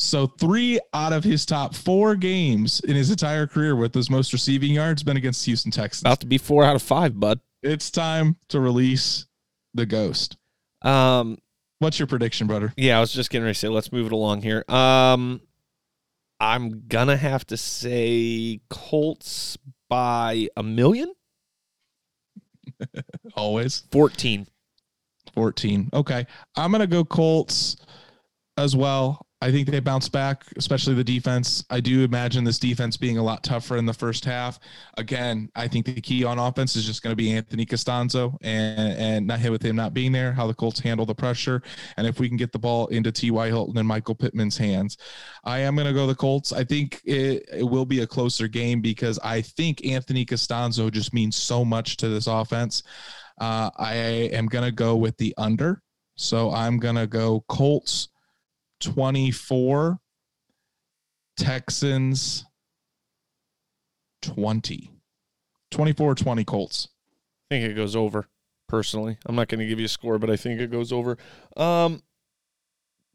So 0.00 0.26
three 0.26 0.80
out 0.94 1.12
of 1.12 1.24
his 1.24 1.44
top 1.44 1.74
four 1.74 2.16
games 2.16 2.80
in 2.80 2.96
his 2.96 3.10
entire 3.10 3.46
career 3.46 3.76
with 3.76 3.94
his 3.94 4.08
most 4.08 4.32
receiving 4.32 4.72
yards 4.72 5.02
been 5.02 5.18
against 5.18 5.44
Houston 5.44 5.70
Texans. 5.70 6.02
About 6.02 6.20
to 6.20 6.26
be 6.26 6.38
four 6.38 6.64
out 6.64 6.74
of 6.74 6.82
five, 6.82 7.20
bud. 7.20 7.38
It's 7.62 7.90
time 7.90 8.36
to 8.48 8.60
release 8.60 9.26
the 9.74 9.84
ghost. 9.84 10.38
Um, 10.80 11.36
what's 11.80 11.98
your 11.98 12.06
prediction, 12.06 12.46
brother? 12.46 12.72
Yeah, 12.78 12.96
I 12.96 13.00
was 13.00 13.12
just 13.12 13.28
getting 13.28 13.44
ready 13.44 13.52
to 13.52 13.58
say, 13.58 13.68
let's 13.68 13.92
move 13.92 14.06
it 14.06 14.12
along 14.12 14.40
here. 14.40 14.64
Um, 14.68 15.42
I'm 16.40 16.86
gonna 16.88 17.18
have 17.18 17.46
to 17.48 17.58
say 17.58 18.60
Colts 18.70 19.58
by 19.90 20.48
a 20.56 20.62
million. 20.62 21.12
Always 23.34 23.82
14. 23.92 24.46
14. 25.34 25.90
Okay. 25.92 26.26
I'm 26.56 26.72
gonna 26.72 26.86
go 26.86 27.04
Colts 27.04 27.76
as 28.56 28.74
well. 28.74 29.26
I 29.42 29.50
think 29.50 29.70
they 29.70 29.80
bounce 29.80 30.06
back, 30.06 30.44
especially 30.56 30.94
the 30.94 31.04
defense. 31.04 31.64
I 31.70 31.80
do 31.80 32.04
imagine 32.04 32.44
this 32.44 32.58
defense 32.58 32.98
being 32.98 33.16
a 33.16 33.22
lot 33.22 33.42
tougher 33.42 33.78
in 33.78 33.86
the 33.86 33.94
first 33.94 34.22
half. 34.22 34.60
Again, 34.98 35.50
I 35.54 35.66
think 35.66 35.86
the 35.86 35.98
key 35.98 36.24
on 36.24 36.38
offense 36.38 36.76
is 36.76 36.84
just 36.84 37.02
going 37.02 37.12
to 37.12 37.16
be 37.16 37.32
Anthony 37.32 37.64
Castonzo 37.64 38.36
and 38.42 38.98
and 38.98 39.26
not 39.26 39.38
hit 39.38 39.50
with 39.50 39.62
him 39.62 39.76
not 39.76 39.94
being 39.94 40.12
there, 40.12 40.32
how 40.32 40.46
the 40.46 40.52
Colts 40.52 40.78
handle 40.78 41.06
the 41.06 41.14
pressure, 41.14 41.62
and 41.96 42.06
if 42.06 42.20
we 42.20 42.28
can 42.28 42.36
get 42.36 42.52
the 42.52 42.58
ball 42.58 42.88
into 42.88 43.10
T.Y. 43.10 43.46
Hilton 43.46 43.78
and 43.78 43.88
Michael 43.88 44.14
Pittman's 44.14 44.58
hands. 44.58 44.98
I 45.44 45.60
am 45.60 45.74
going 45.74 45.88
to 45.88 45.94
go 45.94 46.06
the 46.06 46.14
Colts. 46.14 46.52
I 46.52 46.62
think 46.62 47.00
it, 47.04 47.48
it 47.50 47.62
will 47.62 47.86
be 47.86 48.00
a 48.00 48.06
closer 48.06 48.46
game 48.46 48.82
because 48.82 49.18
I 49.20 49.40
think 49.40 49.86
Anthony 49.86 50.26
Castonzo 50.26 50.90
just 50.92 51.14
means 51.14 51.36
so 51.36 51.64
much 51.64 51.96
to 51.98 52.08
this 52.08 52.26
offense. 52.26 52.82
Uh, 53.40 53.70
I 53.78 53.94
am 53.94 54.46
going 54.46 54.64
to 54.64 54.72
go 54.72 54.96
with 54.96 55.16
the 55.16 55.32
under. 55.38 55.82
So 56.16 56.52
I'm 56.52 56.78
going 56.78 56.96
to 56.96 57.06
go 57.06 57.42
Colts 57.48 58.09
24, 58.80 59.98
Texans 61.36 62.44
20. 64.22 64.90
24 65.70 66.14
20 66.14 66.44
Colts. 66.44 66.88
I 67.50 67.54
think 67.54 67.70
it 67.70 67.74
goes 67.74 67.94
over 67.94 68.26
personally. 68.68 69.18
I'm 69.26 69.36
not 69.36 69.48
going 69.48 69.60
to 69.60 69.66
give 69.66 69.78
you 69.78 69.86
a 69.86 69.88
score, 69.88 70.18
but 70.18 70.30
I 70.30 70.36
think 70.36 70.60
it 70.60 70.70
goes 70.70 70.92
over. 70.92 71.16
Um, 71.56 72.02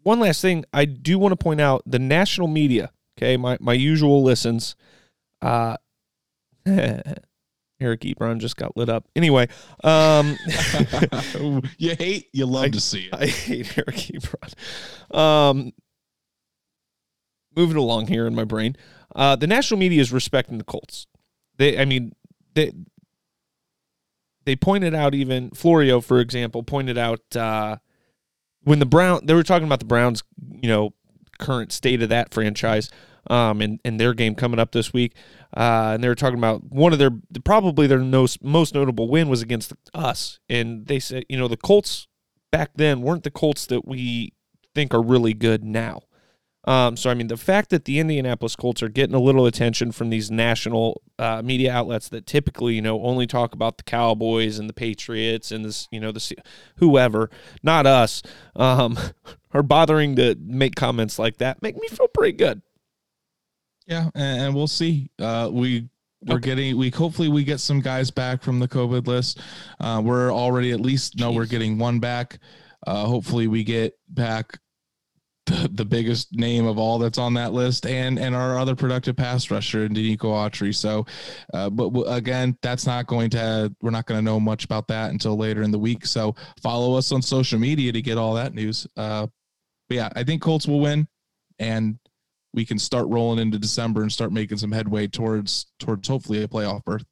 one 0.04 0.19
last 0.19 0.41
thing, 0.41 0.65
I 0.73 0.86
do 0.86 1.17
want 1.17 1.32
to 1.32 1.43
point 1.43 1.62
out 1.62 1.82
the 1.86 1.99
national 1.99 2.47
media. 2.47 2.91
Okay, 3.17 3.38
my 3.38 3.58
my 3.60 3.73
usual 3.73 4.23
listens. 4.23 4.75
Uh, 5.41 5.78
Eric 7.79 8.01
Ebron 8.01 8.39
just 8.39 8.55
got 8.55 8.77
lit 8.77 8.89
up. 8.89 9.05
Anyway, 9.15 9.47
um, 9.83 10.38
you 11.77 11.95
hate, 11.95 12.27
you 12.31 12.45
love 12.45 12.65
I, 12.65 12.69
to 12.69 12.79
see 12.79 13.09
it. 13.11 13.13
I 13.13 13.27
hate 13.27 13.77
Eric 13.77 13.95
Ebron. 13.95 15.15
Um, 15.15 15.73
moving 17.55 17.77
along 17.77 18.07
here 18.07 18.27
in 18.27 18.35
my 18.35 18.45
brain, 18.45 18.75
uh, 19.15 19.35
the 19.35 19.47
national 19.47 19.79
media 19.79 20.01
is 20.01 20.11
respecting 20.11 20.57
the 20.57 20.63
Colts. 20.63 21.07
They, 21.57 21.77
I 21.77 21.85
mean, 21.85 22.13
they 22.53 22.71
they 24.45 24.55
pointed 24.55 24.93
out 24.93 25.13
even 25.13 25.51
Florio, 25.51 26.01
for 26.01 26.19
example, 26.19 26.63
pointed 26.63 26.97
out 26.97 27.35
uh, 27.35 27.77
when 28.63 28.79
the 28.79 28.85
Brown 28.85 29.25
they 29.25 29.33
were 29.33 29.43
talking 29.43 29.67
about 29.67 29.79
the 29.79 29.85
Browns, 29.85 30.23
you 30.61 30.69
know, 30.69 30.93
current 31.39 31.71
state 31.71 32.01
of 32.01 32.09
that 32.09 32.33
franchise 32.33 32.89
um, 33.27 33.61
and, 33.61 33.79
and 33.83 33.99
their 33.99 34.13
game 34.13 34.35
coming 34.35 34.59
up 34.59 34.71
this 34.71 34.93
week. 34.93 35.13
Uh, 35.55 35.91
and 35.93 36.03
they 36.03 36.07
were 36.07 36.15
talking 36.15 36.38
about 36.38 36.63
one 36.63 36.93
of 36.93 36.99
their 36.99 37.11
probably 37.43 37.88
their 37.88 37.99
most 37.99 38.43
most 38.43 38.73
notable 38.73 39.07
win 39.07 39.29
was 39.29 39.41
against 39.41 39.73
us. 39.93 40.39
And 40.49 40.88
they 40.88 40.99
said, 40.99 41.25
you 41.29 41.38
know, 41.38 41.47
the 41.47 41.57
Colts 41.57 42.07
back 42.51 42.71
then 42.75 43.01
weren't 43.01 43.23
the 43.23 43.31
Colts 43.31 43.65
that 43.67 43.88
we 43.88 44.33
think 44.73 44.93
are 44.93 45.01
really 45.01 45.33
good 45.33 45.63
now. 45.63 46.01
Um, 46.65 46.97
so 46.97 47.11
I 47.11 47.13
mean, 47.13 47.27
the 47.27 47.38
fact 47.38 47.69
that 47.69 47.85
the 47.85 47.99
Indianapolis 47.99 48.55
Colts 48.55 48.81
are 48.81 48.89
getting 48.89 49.15
a 49.15 49.19
little 49.19 49.45
attention 49.45 49.91
from 49.91 50.09
these 50.09 50.31
national 50.31 51.01
uh, 51.19 51.41
media 51.43 51.71
outlets 51.71 52.09
that 52.09 52.25
typically, 52.25 52.73
you 52.73 52.81
know, 52.81 53.01
only 53.03 53.27
talk 53.27 53.53
about 53.53 53.77
the 53.77 53.83
Cowboys 53.83 54.57
and 54.57 54.67
the 54.67 54.73
Patriots 54.73 55.51
and 55.51 55.63
this, 55.63 55.88
you 55.91 55.99
know, 55.99 56.11
the 56.11 56.35
whoever, 56.77 57.29
not 57.61 57.85
us, 57.85 58.23
um, 58.55 58.97
are 59.53 59.63
bothering 59.63 60.15
to 60.15 60.35
make 60.41 60.75
comments 60.75 61.19
like 61.19 61.38
that, 61.38 61.61
make 61.61 61.77
me 61.77 61.88
feel 61.88 62.07
pretty 62.07 62.35
good. 62.35 62.63
Yeah, 63.87 64.09
and, 64.15 64.41
and 64.41 64.55
we'll 64.55 64.67
see. 64.67 65.09
Uh, 65.19 65.49
we 65.51 65.89
we're 66.25 66.37
okay. 66.37 66.49
getting 66.49 66.77
we 66.77 66.89
hopefully 66.89 67.29
we 67.29 67.43
get 67.43 67.59
some 67.59 67.81
guys 67.81 68.09
back 68.09 68.41
from 68.41 68.59
the 68.59 68.67
COVID 68.67 69.07
list. 69.07 69.39
Uh, 69.79 70.01
we're 70.03 70.33
already 70.33 70.71
at 70.71 70.81
least 70.81 71.19
no, 71.19 71.31
we're 71.31 71.45
getting 71.45 71.77
one 71.77 71.99
back. 71.99 72.39
Uh, 72.87 73.05
hopefully 73.05 73.47
we 73.47 73.63
get 73.63 73.97
back 74.09 74.59
the, 75.45 75.69
the 75.71 75.85
biggest 75.85 76.33
name 76.33 76.65
of 76.65 76.79
all 76.79 76.97
that's 76.97 77.17
on 77.17 77.35
that 77.35 77.53
list 77.53 77.85
and 77.85 78.17
and 78.17 78.33
our 78.35 78.57
other 78.57 78.75
productive 78.75 79.15
pass 79.15 79.51
rusher 79.51 79.87
Denico 79.87 80.23
Autry. 80.23 80.73
So, 80.73 81.05
uh, 81.53 81.69
but 81.69 81.89
w- 81.89 82.07
again, 82.07 82.57
that's 82.61 82.87
not 82.87 83.05
going 83.05 83.29
to 83.31 83.73
we're 83.81 83.91
not 83.91 84.07
going 84.07 84.17
to 84.17 84.25
know 84.25 84.39
much 84.39 84.65
about 84.65 84.87
that 84.87 85.11
until 85.11 85.37
later 85.37 85.61
in 85.61 85.71
the 85.71 85.79
week. 85.79 86.05
So 86.05 86.35
follow 86.61 86.97
us 86.97 87.11
on 87.11 87.21
social 87.21 87.59
media 87.59 87.91
to 87.91 88.01
get 88.01 88.17
all 88.17 88.33
that 88.33 88.53
news. 88.55 88.87
Uh, 88.97 89.27
but 89.87 89.95
yeah, 89.95 90.09
I 90.15 90.23
think 90.23 90.41
Colts 90.41 90.67
will 90.67 90.79
win, 90.79 91.07
and 91.59 91.99
we 92.55 92.65
can 92.65 92.79
start 92.79 93.07
rolling 93.09 93.39
into 93.39 93.59
December 93.59 94.01
and 94.01 94.11
start 94.11 94.31
making 94.31 94.57
some 94.57 94.71
headway 94.71 95.07
towards 95.07 95.67
towards 95.77 96.07
hopefully 96.07 96.41
a 96.41 96.47
playoff 96.47 96.83
berth. 96.85 97.05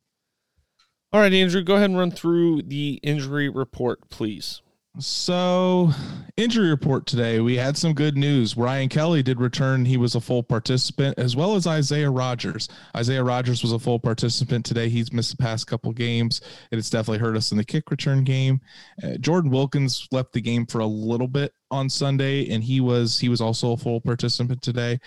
All 1.11 1.19
right, 1.19 1.33
Andrew, 1.33 1.61
go 1.61 1.75
ahead 1.75 1.91
and 1.91 1.99
run 1.99 2.09
through 2.09 2.63
the 2.63 2.99
injury 3.03 3.47
report, 3.49 4.09
please. 4.09 4.63
So, 4.99 5.89
injury 6.37 6.69
report 6.69 7.07
today. 7.07 7.39
We 7.39 7.57
had 7.57 7.75
some 7.75 7.93
good 7.93 8.15
news. 8.15 8.55
Ryan 8.55 8.89
Kelly 8.89 9.23
did 9.23 9.39
return. 9.39 9.85
He 9.85 9.97
was 9.97 10.13
a 10.13 10.21
full 10.21 10.43
participant, 10.43 11.17
as 11.17 11.35
well 11.35 11.55
as 11.55 11.65
Isaiah 11.65 12.11
Rodgers. 12.11 12.69
Isaiah 12.95 13.23
Rodgers 13.23 13.63
was 13.63 13.71
a 13.71 13.79
full 13.79 13.99
participant 13.99 14.65
today. 14.65 14.89
He's 14.89 15.11
missed 15.11 15.35
the 15.35 15.41
past 15.41 15.65
couple 15.65 15.91
games. 15.93 16.41
It 16.71 16.75
has 16.75 16.91
definitely 16.91 17.19
hurt 17.19 17.35
us 17.35 17.51
in 17.51 17.57
the 17.57 17.65
kick 17.65 17.89
return 17.89 18.23
game. 18.23 18.61
Uh, 19.03 19.17
Jordan 19.19 19.49
Wilkins 19.49 20.07
left 20.11 20.31
the 20.31 20.41
game 20.41 20.67
for 20.67 20.79
a 20.79 20.85
little 20.85 21.27
bit 21.27 21.53
on 21.73 21.89
Sunday, 21.89 22.49
and 22.49 22.63
he 22.63 22.79
was 22.79 23.19
he 23.19 23.29
was 23.29 23.41
also 23.41 23.73
a 23.73 23.77
full 23.77 23.99
participant 23.99 24.61
today. 24.61 24.99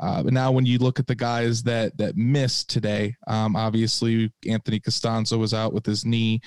Uh, 0.00 0.22
but 0.22 0.32
now, 0.32 0.50
when 0.50 0.66
you 0.66 0.78
look 0.78 0.98
at 0.98 1.06
the 1.06 1.14
guys 1.14 1.62
that 1.64 1.96
that 1.98 2.16
missed 2.16 2.70
today, 2.70 3.14
um, 3.26 3.54
obviously 3.54 4.32
Anthony 4.48 4.80
Castonzo 4.80 5.38
was 5.38 5.54
out 5.54 5.72
with 5.72 5.84
his 5.86 6.04
knee. 6.04 6.40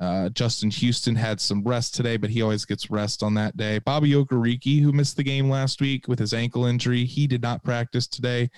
Uh, 0.00 0.28
Justin 0.28 0.70
Houston 0.70 1.16
had 1.16 1.40
some 1.40 1.64
rest 1.64 1.94
today, 1.94 2.16
but 2.16 2.30
he 2.30 2.40
always 2.40 2.64
gets 2.64 2.88
rest 2.90 3.22
on 3.22 3.34
that 3.34 3.56
day. 3.56 3.80
Bobby 3.80 4.12
Okereke, 4.12 4.80
who 4.80 4.92
missed 4.92 5.16
the 5.16 5.24
game 5.24 5.50
last 5.50 5.80
week 5.80 6.06
with 6.06 6.20
his 6.20 6.32
ankle 6.32 6.66
injury, 6.66 7.04
he 7.04 7.26
did 7.26 7.42
not 7.42 7.64
practice 7.64 8.06
today. 8.06 8.48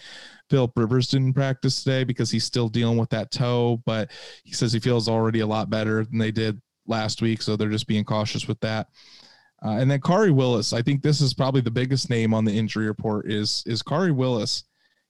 Philip 0.50 0.72
Rivers 0.76 1.08
didn't 1.08 1.32
practice 1.32 1.82
today 1.82 2.04
because 2.04 2.30
he's 2.30 2.44
still 2.44 2.68
dealing 2.68 2.98
with 2.98 3.08
that 3.10 3.30
toe, 3.30 3.80
but 3.86 4.10
he 4.44 4.52
says 4.52 4.72
he 4.72 4.80
feels 4.80 5.08
already 5.08 5.40
a 5.40 5.46
lot 5.46 5.70
better 5.70 6.04
than 6.04 6.18
they 6.18 6.30
did 6.30 6.60
last 6.86 7.22
week, 7.22 7.40
so 7.40 7.56
they're 7.56 7.70
just 7.70 7.86
being 7.86 8.04
cautious 8.04 8.46
with 8.46 8.60
that. 8.60 8.88
Uh, 9.64 9.72
and 9.72 9.90
then 9.90 10.00
Khari 10.00 10.34
Willis, 10.34 10.72
I 10.72 10.80
think 10.80 11.02
this 11.02 11.20
is 11.20 11.34
probably 11.34 11.60
the 11.60 11.70
biggest 11.70 12.08
name 12.08 12.32
on 12.32 12.44
the 12.44 12.56
injury 12.56 12.86
report 12.86 13.30
is 13.30 13.62
is 13.66 13.82
Khari 13.82 14.14
Willis. 14.14 14.64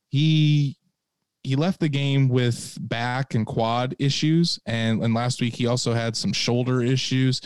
He 0.08 0.76
he 1.42 1.56
left 1.56 1.80
the 1.80 1.88
game 1.88 2.28
with 2.28 2.76
back 2.80 3.34
and 3.34 3.46
quad 3.46 3.94
issues, 3.98 4.58
and 4.66 5.02
and 5.02 5.14
last 5.14 5.40
week 5.40 5.54
he 5.54 5.66
also 5.66 5.94
had 5.94 6.16
some 6.16 6.32
shoulder 6.32 6.82
issues. 6.82 7.40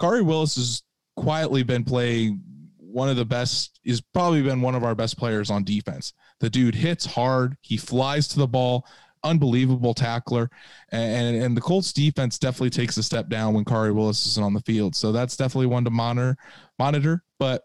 Khari 0.00 0.24
Willis 0.24 0.56
has 0.56 0.82
quietly 1.16 1.62
been 1.62 1.84
playing 1.84 2.42
one 2.78 3.08
of 3.08 3.16
the 3.16 3.24
best. 3.24 3.80
He's 3.82 4.00
probably 4.00 4.42
been 4.42 4.60
one 4.60 4.74
of 4.74 4.84
our 4.84 4.94
best 4.94 5.16
players 5.18 5.50
on 5.50 5.64
defense. 5.64 6.12
The 6.40 6.50
dude 6.50 6.74
hits 6.74 7.06
hard. 7.06 7.56
He 7.62 7.78
flies 7.78 8.28
to 8.28 8.38
the 8.38 8.46
ball. 8.46 8.86
Unbelievable 9.26 9.94
tackler, 9.94 10.50
and 10.90 11.36
and 11.36 11.56
the 11.56 11.60
Colts 11.60 11.92
defense 11.92 12.38
definitely 12.38 12.70
takes 12.70 12.96
a 12.96 13.02
step 13.02 13.28
down 13.28 13.54
when 13.54 13.64
Khari 13.64 13.94
Willis 13.94 14.26
isn't 14.26 14.42
on 14.42 14.54
the 14.54 14.60
field. 14.60 14.94
So 14.94 15.12
that's 15.12 15.36
definitely 15.36 15.66
one 15.66 15.84
to 15.84 15.90
monitor. 15.90 16.36
Monitor, 16.78 17.22
but 17.38 17.62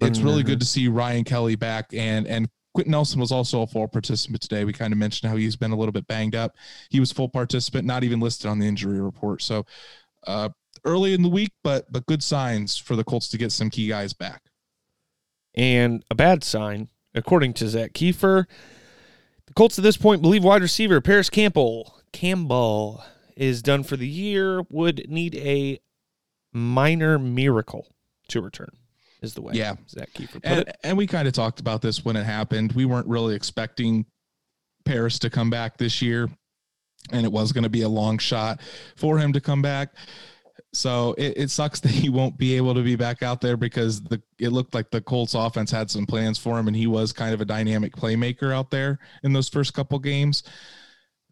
it's 0.00 0.20
really 0.20 0.42
good 0.42 0.60
to 0.60 0.66
see 0.66 0.88
Ryan 0.88 1.24
Kelly 1.24 1.54
back 1.54 1.92
and 1.92 2.26
and 2.26 2.48
Quenton 2.74 2.92
Nelson 2.92 3.20
was 3.20 3.32
also 3.32 3.62
a 3.62 3.66
full 3.66 3.86
participant 3.86 4.40
today. 4.40 4.64
We 4.64 4.72
kind 4.72 4.92
of 4.92 4.98
mentioned 4.98 5.30
how 5.30 5.36
he's 5.36 5.56
been 5.56 5.72
a 5.72 5.76
little 5.76 5.92
bit 5.92 6.06
banged 6.06 6.34
up. 6.34 6.56
He 6.88 7.00
was 7.00 7.12
full 7.12 7.28
participant, 7.28 7.86
not 7.86 8.02
even 8.02 8.18
listed 8.18 8.46
on 8.46 8.58
the 8.58 8.66
injury 8.66 9.00
report. 9.00 9.42
So 9.42 9.66
uh, 10.26 10.48
early 10.84 11.12
in 11.12 11.22
the 11.22 11.28
week, 11.28 11.52
but 11.62 11.90
but 11.92 12.06
good 12.06 12.22
signs 12.22 12.76
for 12.76 12.96
the 12.96 13.04
Colts 13.04 13.28
to 13.28 13.38
get 13.38 13.52
some 13.52 13.70
key 13.70 13.88
guys 13.88 14.12
back. 14.12 14.42
And 15.54 16.02
a 16.10 16.14
bad 16.14 16.42
sign, 16.44 16.88
according 17.14 17.52
to 17.54 17.68
Zak 17.68 17.92
Keefer, 17.92 18.46
the 18.46 18.46
Colts 19.54 19.78
at 19.78 19.84
this 19.84 19.96
point 19.96 20.22
believe 20.22 20.44
wide 20.44 20.62
receiver 20.62 21.00
Parris 21.00 21.30
Campbell 21.30 22.00
Campbell 22.12 23.04
is 23.36 23.62
done 23.62 23.82
for 23.82 23.96
the 23.96 24.08
year. 24.08 24.62
Would 24.70 25.08
need 25.08 25.34
a 25.36 25.80
minor 26.52 27.18
miracle 27.18 27.88
to 28.28 28.40
return 28.40 28.70
is 29.22 29.34
the 29.34 29.42
way. 29.42 29.54
Yeah, 29.54 29.74
Zak 29.88 30.12
Keefer 30.12 30.34
put 30.34 30.44
and, 30.44 30.60
it. 30.60 30.76
And 30.82 30.98
we 30.98 31.06
kind 31.06 31.26
of 31.26 31.34
talked 31.34 31.60
about 31.60 31.80
this 31.80 32.04
when 32.04 32.16
it 32.16 32.24
happened. 32.24 32.72
We 32.72 32.84
weren't 32.84 33.06
really 33.06 33.34
expecting 33.34 34.06
Parris 34.84 35.18
to 35.20 35.30
come 35.30 35.48
back 35.48 35.78
this 35.78 36.02
year, 36.02 36.28
and 37.10 37.24
it 37.24 37.32
was 37.32 37.52
going 37.52 37.64
to 37.64 37.70
be 37.70 37.82
a 37.82 37.88
long 37.88 38.18
shot 38.18 38.60
for 38.96 39.18
him 39.18 39.32
to 39.32 39.40
come 39.40 39.62
back. 39.62 39.94
So 40.72 41.14
it, 41.18 41.34
it 41.36 41.50
sucks 41.50 41.80
that 41.80 41.90
he 41.90 42.08
won't 42.08 42.36
be 42.36 42.56
able 42.56 42.74
to 42.74 42.82
be 42.82 42.96
back 42.96 43.22
out 43.22 43.40
there 43.40 43.56
because 43.56 44.02
the 44.02 44.22
it 44.38 44.50
looked 44.50 44.74
like 44.74 44.90
the 44.90 45.00
Colts 45.00 45.34
offense 45.34 45.70
had 45.70 45.90
some 45.90 46.06
plans 46.06 46.38
for 46.38 46.58
him, 46.58 46.68
and 46.68 46.76
he 46.76 46.86
was 46.86 47.12
kind 47.12 47.34
of 47.34 47.40
a 47.40 47.44
dynamic 47.44 47.94
playmaker 47.94 48.54
out 48.54 48.70
there 48.70 48.98
in 49.22 49.32
those 49.32 49.48
first 49.48 49.74
couple 49.74 49.98
games. 49.98 50.42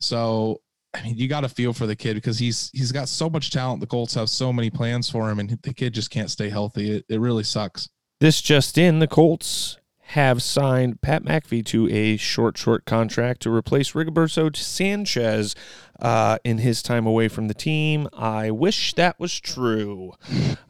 So 0.01 0.61
I 0.93 1.03
mean, 1.03 1.17
you 1.17 1.29
got 1.29 1.43
to 1.43 1.49
feel 1.49 1.73
for 1.73 1.87
the 1.87 1.97
kid 1.97 2.15
because 2.15 2.39
he's 2.39 2.71
he's 2.73 2.93
got 2.93 3.09
so 3.09 3.31
much 3.31 3.51
talent. 3.51 3.81
The 3.81 3.87
Colts 3.87 4.15
have 4.15 4.29
so 4.29 4.53
many 4.53 4.71
plans 4.71 5.09
for 5.09 5.31
him, 5.31 5.39
and 5.39 5.59
the 5.63 5.75
kid 5.75 5.95
just 5.95 6.11
can't 6.11 6.31
stay 6.31 6.49
healthy. 6.49 6.97
It, 6.97 7.05
it 7.09 7.21
really 7.21 7.45
sucks. 7.45 7.89
This 8.19 8.41
just 8.41 8.77
in: 8.77 8.99
the 8.99 9.07
Colts 9.07 9.79
have 10.11 10.43
signed 10.43 11.01
Pat 11.03 11.23
McAfee 11.23 11.65
to 11.67 11.89
a 11.89 12.17
short, 12.17 12.59
short 12.59 12.85
contract 12.85 13.43
to 13.43 13.55
replace 13.55 13.93
Rigoberto 13.93 14.55
Sanchez 14.57 15.55
uh, 16.01 16.39
in 16.43 16.59
his 16.59 16.83
time 16.83 17.07
away 17.07 17.29
from 17.29 17.47
the 17.47 17.55
team. 17.55 18.09
I 18.13 18.51
wish 18.51 18.95
that 18.95 19.21
was 19.21 19.39
true. 19.39 20.15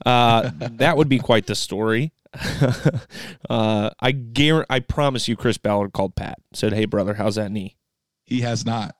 Uh, 0.04 0.50
that 0.58 0.98
would 0.98 1.08
be 1.08 1.18
quite 1.18 1.46
the 1.46 1.54
story. 1.54 2.12
uh, 3.50 3.90
I 3.98 4.12
guarantee, 4.12 4.66
I 4.68 4.80
promise 4.80 5.26
you, 5.26 5.36
Chris 5.36 5.56
Ballard 5.56 5.94
called 5.94 6.14
Pat, 6.14 6.38
said, 6.52 6.74
"Hey, 6.74 6.84
brother, 6.84 7.14
how's 7.14 7.36
that 7.36 7.50
knee?" 7.50 7.76
He 8.24 8.42
has 8.42 8.66
not. 8.66 8.94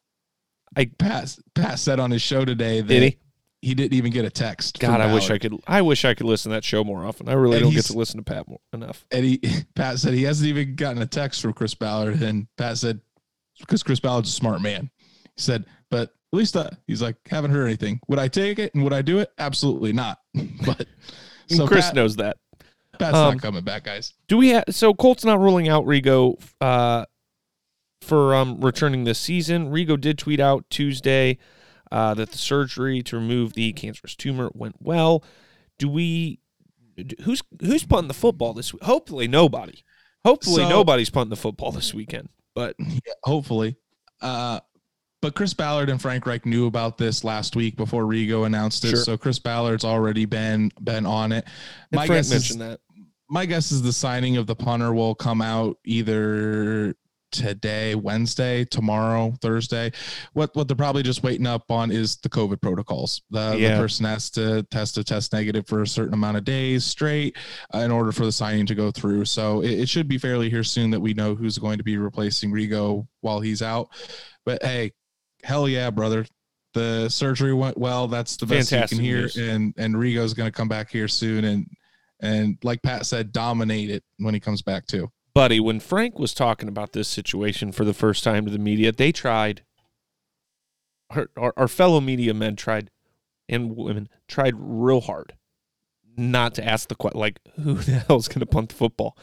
I 0.74 0.86
Pat 0.86 1.36
Pat 1.54 1.78
said 1.78 2.00
on 2.00 2.10
his 2.10 2.22
show 2.22 2.44
today 2.44 2.80
that 2.80 2.88
did 2.88 3.18
he? 3.60 3.74
didn't 3.74 3.94
even 3.94 4.12
get 4.12 4.24
a 4.24 4.30
text. 4.30 4.78
God, 4.78 5.00
I 5.00 5.12
wish 5.12 5.30
I 5.30 5.38
could. 5.38 5.54
I 5.66 5.82
wish 5.82 6.04
I 6.04 6.14
could 6.14 6.26
listen 6.26 6.50
to 6.50 6.56
that 6.56 6.64
show 6.64 6.84
more 6.84 7.04
often. 7.04 7.28
I 7.28 7.32
really 7.32 7.56
And 7.56 7.64
don't 7.64 7.74
get 7.74 7.86
to 7.86 7.98
listen 7.98 8.18
to 8.18 8.24
Pat 8.24 8.48
more, 8.48 8.60
enough. 8.72 9.04
And 9.10 9.24
he 9.24 9.40
Pat 9.74 9.98
said 9.98 10.14
he 10.14 10.24
hasn't 10.24 10.48
even 10.48 10.74
gotten 10.74 11.02
a 11.02 11.06
text 11.06 11.42
from 11.42 11.52
Chris 11.52 11.74
Ballard. 11.74 12.22
And 12.22 12.46
Pat 12.56 12.78
said 12.78 13.00
because 13.58 13.82
Chris 13.82 14.00
Ballard's 14.00 14.30
a 14.30 14.32
smart 14.32 14.62
man. 14.62 14.90
He 15.36 15.42
said, 15.42 15.66
but 15.90 16.10
at 16.32 16.36
least 16.36 16.56
uh, 16.56 16.70
he's 16.86 17.02
like 17.02 17.16
haven't 17.28 17.50
heard 17.50 17.66
anything. 17.66 18.00
Would 18.08 18.18
I 18.18 18.28
take 18.28 18.58
it 18.58 18.74
and 18.74 18.84
would 18.84 18.92
I 18.92 19.02
do 19.02 19.18
it? 19.18 19.30
Absolutely 19.38 19.92
not. 19.92 20.18
but 20.66 20.86
so 21.48 21.66
Chris 21.66 21.86
Pat, 21.86 21.94
knows 21.94 22.16
that. 22.16 22.36
Pat's 22.98 23.16
um, 23.16 23.34
not 23.34 23.42
coming 23.42 23.64
back, 23.64 23.84
guys. 23.84 24.14
Do 24.28 24.36
we 24.36 24.50
have 24.50 24.64
so 24.70 24.94
Colts 24.94 25.24
not 25.24 25.40
ruling 25.40 25.68
out 25.68 25.84
Rigo 25.86 26.40
uh, 26.60 27.04
for 28.02 28.34
um, 28.34 28.60
returning 28.60 29.04
this 29.04 29.18
season? 29.18 29.70
Rigo 29.70 30.00
did 30.00 30.18
tweet 30.18 30.40
out 30.40 30.64
Tuesday 30.70 31.38
uh, 31.92 32.14
that 32.14 32.30
the 32.32 32.38
surgery 32.38 33.02
to 33.02 33.16
remove 33.16 33.52
the 33.54 33.72
cancerous 33.72 34.14
tumor 34.16 34.50
went 34.54 34.76
well. 34.80 35.24
Do 35.78 35.88
we? 35.88 36.40
Who's 37.22 37.42
who's 37.60 37.84
punting 37.84 38.08
the 38.08 38.14
football 38.14 38.52
this 38.52 38.72
week? 38.72 38.82
Hopefully 38.82 39.26
nobody. 39.28 39.82
Hopefully 40.24 40.62
So- 40.64 40.68
nobody's 40.68 41.10
punting 41.10 41.30
the 41.30 41.36
football 41.36 41.72
this 41.72 41.94
weekend. 41.94 42.28
But 42.54 42.76
Yeah, 42.78 43.14
hopefully. 43.24 43.76
Uh, 44.20 44.60
but 45.22 45.34
Chris 45.34 45.54
Ballard 45.54 45.88
and 45.90 46.00
Frank 46.00 46.26
Reich 46.26 46.44
knew 46.46 46.66
about 46.66 46.96
this 46.98 47.24
last 47.24 47.54
week 47.56 47.76
before 47.76 48.04
Rigo 48.04 48.46
announced 48.46 48.84
it. 48.84 48.90
Sure. 48.90 48.98
So 48.98 49.16
Chris 49.18 49.38
Ballard's 49.38 49.84
already 49.84 50.24
been 50.26 50.70
been 50.82 51.06
on 51.06 51.32
it. 51.32 51.44
My 51.92 52.06
Frank 52.06 52.26
guess 52.28 52.50
is 52.50 52.56
that. 52.58 52.80
my 53.28 53.46
guess 53.46 53.70
is 53.72 53.82
the 53.82 53.92
signing 53.92 54.36
of 54.36 54.46
the 54.46 54.56
punter 54.56 54.92
will 54.94 55.14
come 55.14 55.40
out 55.42 55.78
either 55.84 56.94
today, 57.30 57.94
Wednesday, 57.94 58.64
tomorrow, 58.64 59.32
Thursday. 59.40 59.92
What 60.32 60.54
what 60.54 60.68
they're 60.68 60.76
probably 60.76 61.02
just 61.02 61.22
waiting 61.22 61.46
up 61.46 61.70
on 61.70 61.90
is 61.90 62.16
the 62.16 62.28
COVID 62.28 62.60
protocols. 62.60 63.22
The, 63.30 63.56
Yeah. 63.58 63.74
the 63.76 63.82
person 63.82 64.04
has 64.06 64.30
to 64.30 64.62
test 64.64 64.98
a 64.98 65.04
test 65.04 65.32
negative 65.32 65.66
for 65.66 65.82
a 65.82 65.86
certain 65.86 66.14
amount 66.14 66.36
of 66.36 66.44
days 66.44 66.84
straight 66.84 67.36
uh, 67.74 67.78
in 67.78 67.90
order 67.90 68.12
for 68.12 68.24
the 68.24 68.32
signing 68.32 68.66
to 68.66 68.74
go 68.74 68.90
through. 68.90 69.24
So 69.24 69.62
it, 69.62 69.80
it 69.80 69.88
should 69.88 70.08
be 70.08 70.18
fairly 70.18 70.50
here 70.50 70.64
soon 70.64 70.90
that 70.90 71.00
we 71.00 71.14
know 71.14 71.34
who's 71.34 71.58
going 71.58 71.78
to 71.78 71.84
be 71.84 71.96
replacing 71.96 72.50
Rigo 72.50 73.06
while 73.20 73.40
he's 73.40 73.62
out. 73.62 73.88
But 74.44 74.62
hey, 74.62 74.92
hell 75.44 75.68
yeah, 75.68 75.90
brother. 75.90 76.26
The 76.72 77.08
surgery 77.08 77.52
went 77.52 77.76
well. 77.76 78.06
That's 78.06 78.36
the 78.36 78.46
best 78.46 78.70
Fantastic 78.70 78.98
you 78.98 79.02
can 79.02 79.04
hear. 79.04 79.20
news. 79.22 79.36
And 79.36 79.74
and 79.76 79.94
Rigo's 79.94 80.34
going 80.34 80.46
to 80.46 80.52
come 80.56 80.68
back 80.68 80.90
here 80.90 81.08
soon 81.08 81.44
and 81.44 81.66
and 82.22 82.58
like 82.62 82.82
Pat 82.82 83.06
said, 83.06 83.32
dominate 83.32 83.88
it 83.90 84.04
when 84.18 84.34
he 84.34 84.40
comes 84.40 84.60
back 84.62 84.86
too. 84.86 85.10
Buddy, 85.34 85.60
when 85.60 85.80
Frank 85.80 86.18
was 86.18 86.34
talking 86.34 86.68
about 86.68 86.92
this 86.92 87.08
situation 87.08 87.72
for 87.72 87.84
the 87.84 87.94
first 87.94 88.24
time 88.24 88.44
to 88.44 88.50
the 88.50 88.58
media, 88.58 88.92
they 88.92 89.12
tried. 89.12 89.62
Our, 91.10 91.28
our, 91.36 91.52
our 91.56 91.68
fellow 91.68 92.00
media 92.00 92.32
men 92.34 92.54
tried, 92.54 92.90
and 93.48 93.76
women 93.76 94.08
tried 94.28 94.54
real 94.56 95.00
hard, 95.00 95.34
not 96.16 96.54
to 96.54 96.64
ask 96.64 96.88
the 96.88 96.94
question 96.94 97.18
like, 97.18 97.40
"Who 97.62 97.74
the 97.74 98.04
hell's 98.06 98.28
going 98.28 98.40
to 98.40 98.46
punt 98.46 98.68
the 98.68 98.76
football?" 98.76 99.16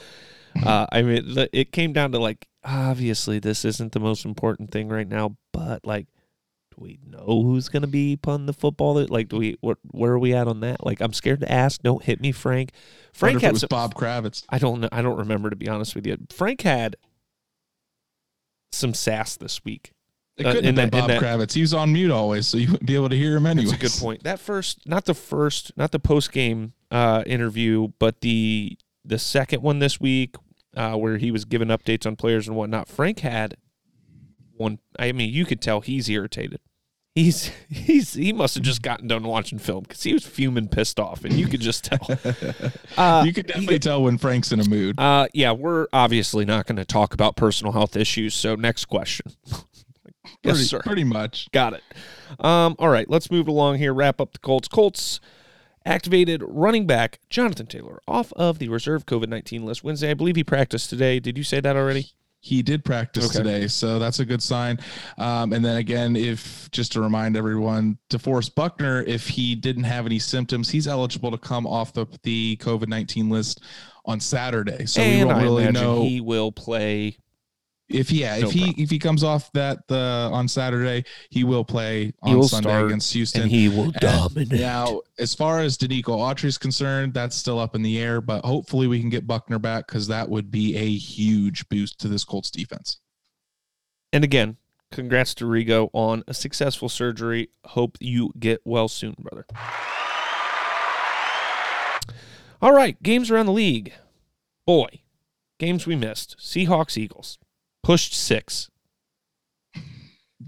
Uh, 0.65 0.87
I 0.91 1.01
mean, 1.01 1.47
it 1.53 1.71
came 1.71 1.93
down 1.93 2.11
to 2.11 2.19
like, 2.19 2.47
obviously, 2.63 3.39
this 3.39 3.63
isn't 3.63 3.91
the 3.91 3.99
most 3.99 4.25
important 4.25 4.71
thing 4.71 4.89
right 4.89 5.07
now, 5.07 5.37
but 5.53 5.85
like, 5.85 6.07
we 6.77 6.99
know 7.05 7.41
who's 7.43 7.69
going 7.69 7.81
to 7.81 7.87
be 7.87 8.15
punting 8.15 8.45
the 8.45 8.53
football? 8.53 9.03
Like, 9.05 9.29
do 9.29 9.37
we? 9.37 9.57
What? 9.61 9.77
Where 9.91 10.11
are 10.13 10.19
we 10.19 10.33
at 10.33 10.47
on 10.47 10.59
that? 10.61 10.85
Like, 10.85 11.01
I'm 11.01 11.13
scared 11.13 11.39
to 11.41 11.51
ask. 11.51 11.81
Don't 11.81 12.03
hit 12.03 12.21
me, 12.21 12.31
Frank. 12.31 12.71
Frank 13.13 13.35
Wonder 13.35 13.37
if 13.37 13.43
it 13.43 13.47
had 13.55 13.59
some, 13.61 13.67
Bob 13.69 13.95
Kravitz. 13.95 14.43
I 14.49 14.59
don't 14.59 14.81
know. 14.81 14.89
I 14.91 15.01
don't 15.01 15.17
remember 15.17 15.49
to 15.49 15.55
be 15.55 15.67
honest 15.67 15.95
with 15.95 16.05
you. 16.05 16.17
Frank 16.31 16.61
had 16.61 16.95
some 18.71 18.93
sass 18.93 19.37
this 19.37 19.63
week. 19.63 19.91
It 20.37 20.45
Uh, 20.45 20.51
couldn't 20.53 20.65
in 20.69 20.75
have 20.77 20.91
been 20.91 20.99
that- 20.99 21.07
Bob 21.07 21.09
that- 21.09 21.21
Kravitz. 21.21 21.53
He 21.53 21.61
was 21.61 21.73
on 21.73 21.91
mute 21.93 22.11
always, 22.11 22.45
so 22.47 22.57
you 22.57 22.67
wouldn't 22.71 22.85
be 22.87 22.95
able 22.95 23.09
to 23.09 23.15
hear 23.17 23.35
him 23.37 23.47
anyway. 23.47 23.71
That's 23.71 23.77
a 23.77 23.97
good 23.97 23.99
point. 24.01 24.23
That 24.23 24.39
first, 24.39 24.87
not 24.87 25.05
the 25.05 25.15
first, 25.15 25.71
not 25.75 25.91
the 25.91 25.99
post 25.99 26.31
game 26.31 26.73
uh, 26.91 27.23
interview, 27.25 27.89
but 27.99 28.21
the 28.21 28.77
the 29.03 29.17
second 29.17 29.61
one 29.63 29.79
this 29.79 29.99
week, 30.01 30.35
uh, 30.75 30.95
where 30.95 31.17
he 31.17 31.31
was 31.31 31.45
giving 31.45 31.69
updates 31.69 32.05
on 32.05 32.15
players 32.17 32.47
and 32.47 32.55
whatnot. 32.57 32.87
Frank 32.87 33.19
had 33.19 33.55
one. 34.53 34.79
I 34.99 35.11
mean, 35.11 35.33
you 35.33 35.45
could 35.45 35.61
tell 35.61 35.81
he's 35.81 36.07
irritated. 36.09 36.59
He's 37.17 37.49
he's 37.67 38.13
he 38.13 38.31
must 38.31 38.53
have 38.53 38.63
just 38.63 38.83
gotten 38.83 39.07
done 39.07 39.23
watching 39.23 39.57
film 39.57 39.81
because 39.81 40.03
he 40.03 40.13
was 40.13 40.23
fuming, 40.23 40.67
pissed 40.67 40.99
off, 40.99 41.25
and 41.25 41.33
you 41.33 41.47
could 41.47 41.61
just 41.61 41.85
tell. 41.85 41.97
Uh, 42.95 43.23
you 43.25 43.33
could 43.33 43.45
definitely 43.45 43.79
tell 43.79 44.01
when 44.03 44.17
Frank's 44.17 44.51
in 44.51 44.59
a 44.59 44.67
mood. 44.67 44.99
Uh, 44.99 45.27
yeah, 45.33 45.51
we're 45.51 45.87
obviously 45.93 46.45
not 46.45 46.65
going 46.65 46.75
to 46.75 46.85
talk 46.85 47.13
about 47.13 47.35
personal 47.35 47.71
health 47.73 47.95
issues. 47.95 48.33
So 48.33 48.55
next 48.55 48.85
question. 48.85 49.31
yes, 49.47 49.61
pretty, 50.43 50.63
sir. 50.63 50.79
pretty 50.79 51.03
much. 51.03 51.47
Got 51.51 51.73
it. 51.73 51.83
Um, 52.39 52.75
all 52.79 52.89
right, 52.89 53.07
let's 53.09 53.29
move 53.29 53.47
along 53.47 53.77
here. 53.77 53.93
Wrap 53.93 54.19
up 54.19 54.33
the 54.33 54.39
Colts. 54.39 54.67
Colts 54.67 55.19
activated 55.85 56.43
running 56.45 56.85
back 56.85 57.19
Jonathan 57.29 57.65
Taylor 57.67 57.99
off 58.07 58.31
of 58.33 58.59
the 58.59 58.69
reserve 58.69 59.05
COVID 59.05 59.27
nineteen 59.27 59.65
list 59.65 59.83
Wednesday. 59.83 60.11
I 60.11 60.15
believe 60.15 60.35
he 60.35 60.43
practiced 60.43 60.89
today. 60.89 61.19
Did 61.19 61.37
you 61.37 61.43
say 61.43 61.59
that 61.61 61.75
already? 61.75 62.11
He 62.47 62.61
did 62.61 62.85
practice 62.85 63.25
Okay. 63.25 63.43
today, 63.43 63.67
so 63.67 63.99
that's 63.99 64.19
a 64.19 64.25
good 64.25 64.41
sign. 64.41 64.79
Um, 65.17 65.51
and 65.51 65.63
then 65.65 65.75
again, 65.75 66.15
if 66.15 66.71
just 66.71 66.93
to 66.93 67.01
remind 67.01 67.35
everyone, 67.35 67.97
DeForest 68.09 68.55
Buckner, 68.55 69.03
if 69.03 69.27
he 69.27 69.53
didn't 69.53 69.83
have 69.83 70.05
any 70.05 70.17
symptoms, 70.17 70.69
he's 70.69 70.87
eligible 70.87 71.29
to 71.31 71.37
come 71.37 71.67
off 71.67 71.91
the 71.91 72.05
the 72.23 72.55
COVID 72.61 72.87
nineteen 72.87 73.29
list 73.29 73.61
on 74.05 74.21
Saturday. 74.21 74.85
So 74.85 75.01
we 75.01 75.25
won't 75.25 75.37
I 75.37 75.43
really 75.43 75.71
know 75.73 76.03
he 76.03 76.21
will 76.21 76.53
play. 76.53 77.17
If 77.89 78.11
yeah, 78.11 78.37
No 78.39 78.47
if 78.47 78.53
he 78.53 78.59
problem. 78.63 78.83
if 78.83 78.89
he 78.89 78.99
comes 78.99 79.23
off 79.23 79.49
that 79.53 79.87
the 79.87 80.29
on 80.33 80.47
Saturday, 80.49 81.05
he 81.29 81.45
will 81.45 81.63
play 81.63 82.13
on 82.21 82.35
will 82.35 82.47
Sunday 82.47 82.83
against 82.83 83.13
Houston. 83.13 83.43
And 83.43 83.51
he 83.51 83.69
will 83.69 83.85
And 83.85 83.93
dominate. 83.93 84.51
Now, 84.59 85.01
as 85.19 85.33
far 85.33 85.59
as 85.59 85.77
Denico 85.77 86.17
Autry 86.17 86.45
is 86.45 86.57
concerned, 86.57 87.13
that's 87.13 87.35
still 87.35 87.59
up 87.59 87.75
in 87.75 87.83
the 87.83 87.97
air, 87.97 88.19
but 88.19 88.43
hopefully 88.43 88.87
we 88.87 88.99
can 88.99 89.09
get 89.09 89.25
Buckner 89.25 89.57
back 89.57 89.87
because 89.87 90.07
that 90.07 90.27
would 90.27 90.51
be 90.51 90.75
a 90.75 90.97
huge 90.97 91.69
boost 91.69 91.97
to 91.99 92.09
this 92.09 92.25
Colts 92.25 92.51
defense. 92.51 92.99
And 94.11 94.25
again, 94.25 94.57
congrats 94.91 95.33
to 95.35 95.45
Rigo 95.45 95.89
on 95.93 96.23
a 96.27 96.33
successful 96.33 96.89
surgery. 96.89 97.49
Hope 97.63 97.97
you 98.01 98.31
get 98.37 98.59
well 98.65 98.89
soon, 98.89 99.15
brother. 99.17 99.45
All 102.61 102.73
right, 102.73 103.01
games 103.01 103.31
around 103.31 103.45
the 103.45 103.51
league. 103.53 103.93
Boy, 104.65 105.01
games 105.57 105.87
we 105.87 105.95
missed. 105.95 106.35
Seahawks, 106.37 106.97
Eagles. 106.97 107.37
Pushed 107.87 108.13
six. 108.13 108.69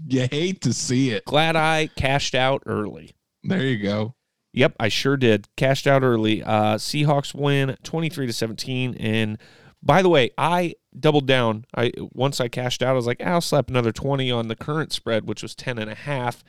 You 0.06 0.28
hate 0.30 0.60
to 0.60 0.74
see 0.74 1.08
it. 1.08 1.24
Glad 1.24 1.56
I 1.56 1.86
cashed 1.96 2.34
out 2.34 2.62
early. 2.66 3.12
There 3.42 3.62
you 3.62 3.82
go. 3.82 4.14
Yep, 4.52 4.76
I 4.78 4.90
sure 4.90 5.16
did. 5.16 5.48
Cashed 5.56 5.86
out 5.86 6.02
early. 6.02 6.42
Uh, 6.42 6.76
Seahawks 6.76 7.34
win 7.34 7.78
23 7.82 8.26
to 8.26 8.32
17. 8.34 8.94
And 8.96 9.38
by 9.82 10.02
the 10.02 10.10
way, 10.10 10.32
I 10.36 10.74
doubled 10.98 11.26
down. 11.26 11.64
I 11.74 11.92
once 12.12 12.42
I 12.42 12.48
cashed 12.48 12.82
out, 12.82 12.90
I 12.90 12.92
was 12.92 13.06
like, 13.06 13.22
I'll 13.22 13.40
slap 13.40 13.70
another 13.70 13.90
20 13.90 14.30
on 14.30 14.48
the 14.48 14.54
current 14.54 14.92
spread, 14.92 15.26
which 15.26 15.42
was 15.42 15.54
10 15.54 15.78
and 15.78 15.90
a 15.90 15.94
half, 15.94 16.44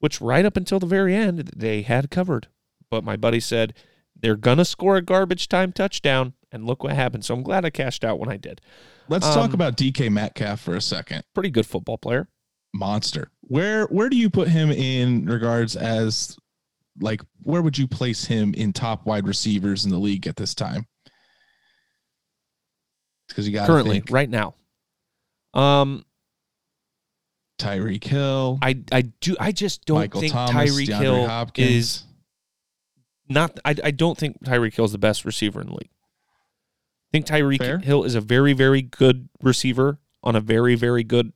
which 0.00 0.20
right 0.20 0.44
up 0.44 0.58
until 0.58 0.78
the 0.78 0.84
very 0.84 1.14
end, 1.16 1.50
they 1.56 1.80
had 1.80 2.10
covered. 2.10 2.48
But 2.90 3.04
my 3.04 3.16
buddy 3.16 3.40
said 3.40 3.72
they're 4.14 4.36
gonna 4.36 4.66
score 4.66 4.98
a 4.98 5.02
garbage 5.02 5.48
time 5.48 5.72
touchdown, 5.72 6.34
and 6.52 6.66
look 6.66 6.84
what 6.84 6.92
happened. 6.92 7.24
So 7.24 7.32
I'm 7.32 7.42
glad 7.42 7.64
I 7.64 7.70
cashed 7.70 8.04
out 8.04 8.18
when 8.18 8.28
I 8.28 8.36
did. 8.36 8.60
Let's 9.08 9.26
Um, 9.26 9.34
talk 9.34 9.52
about 9.52 9.76
DK 9.76 10.10
Metcalf 10.10 10.60
for 10.60 10.74
a 10.76 10.80
second. 10.80 11.22
Pretty 11.34 11.50
good 11.50 11.66
football 11.66 11.98
player. 11.98 12.28
Monster. 12.74 13.30
Where 13.42 13.86
where 13.86 14.08
do 14.08 14.16
you 14.16 14.28
put 14.28 14.48
him 14.48 14.70
in 14.70 15.26
regards 15.26 15.76
as 15.76 16.36
like 17.00 17.20
where 17.42 17.62
would 17.62 17.78
you 17.78 17.86
place 17.86 18.24
him 18.24 18.52
in 18.54 18.72
top 18.72 19.06
wide 19.06 19.26
receivers 19.26 19.84
in 19.84 19.90
the 19.90 19.98
league 19.98 20.26
at 20.26 20.36
this 20.36 20.54
time? 20.54 20.86
Because 23.28 23.46
you 23.46 23.52
got 23.54 23.66
Currently, 23.66 24.02
right 24.10 24.28
now. 24.30 24.54
Um, 25.54 26.04
Tyreek 27.58 28.04
Hill, 28.04 28.58
I 28.62 28.78
I 28.92 29.02
do 29.20 29.36
I 29.40 29.52
just 29.52 29.84
don't 29.86 29.98
Michael 29.98 30.20
think 30.20 30.32
Thomas, 30.32 30.70
Tyreek 30.70 30.88
DeAndre 30.88 31.00
Hill 31.00 31.26
Hopkins. 31.26 31.70
is 31.70 32.02
not 33.28 33.58
I, 33.64 33.74
I 33.82 33.90
don't 33.90 34.16
think 34.18 34.42
Tyreek 34.44 34.74
Hill 34.74 34.84
is 34.84 34.92
the 34.92 34.98
best 34.98 35.24
receiver 35.24 35.60
in 35.60 35.68
the 35.68 35.72
league. 35.74 35.90
I 37.16 37.22
think 37.22 37.42
Tyreek 37.42 37.58
Fair. 37.58 37.78
Hill 37.78 38.04
is 38.04 38.14
a 38.14 38.20
very, 38.20 38.52
very 38.52 38.82
good 38.82 39.28
receiver 39.42 39.98
on 40.22 40.36
a 40.36 40.40
very, 40.40 40.74
very 40.74 41.02
good 41.02 41.32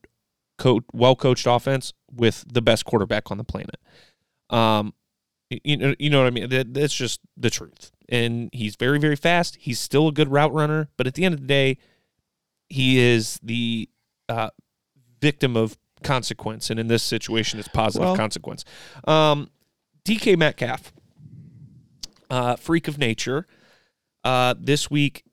coach 0.57 0.83
well 0.93 1.15
coached 1.15 1.47
offense 1.47 1.93
with 2.11 2.45
the 2.51 2.61
best 2.61 2.85
quarterback 2.85 3.31
on 3.31 3.37
the 3.37 3.43
planet. 3.43 3.77
Um 4.49 4.93
you 5.63 5.75
know, 5.75 5.95
you 5.99 6.09
know 6.09 6.19
what 6.19 6.27
I 6.27 6.29
mean? 6.29 6.49
That, 6.49 6.73
that's 6.73 6.93
just 6.93 7.19
the 7.35 7.49
truth. 7.49 7.91
And 8.07 8.49
he's 8.53 8.77
very, 8.77 8.99
very 8.99 9.17
fast. 9.17 9.57
He's 9.59 9.79
still 9.81 10.07
a 10.07 10.11
good 10.13 10.29
route 10.29 10.53
runner, 10.53 10.87
but 10.95 11.07
at 11.07 11.15
the 11.15 11.25
end 11.25 11.33
of 11.33 11.41
the 11.41 11.47
day, 11.47 11.77
he 12.69 12.99
is 12.99 13.37
the 13.43 13.89
uh, 14.29 14.51
victim 15.19 15.57
of 15.57 15.77
consequence, 16.03 16.69
and 16.69 16.79
in 16.79 16.87
this 16.87 17.03
situation, 17.03 17.59
it's 17.59 17.67
positive 17.67 18.05
Well- 18.05 18.15
consequence. 18.15 18.63
Um, 19.05 19.49
DK 20.05 20.37
Metcalf, 20.37 20.93
uh, 22.29 22.55
freak 22.55 22.87
of 22.87 22.97
nature, 22.97 23.45
uh, 24.23 24.55
this 24.57 24.89
week 24.89 25.25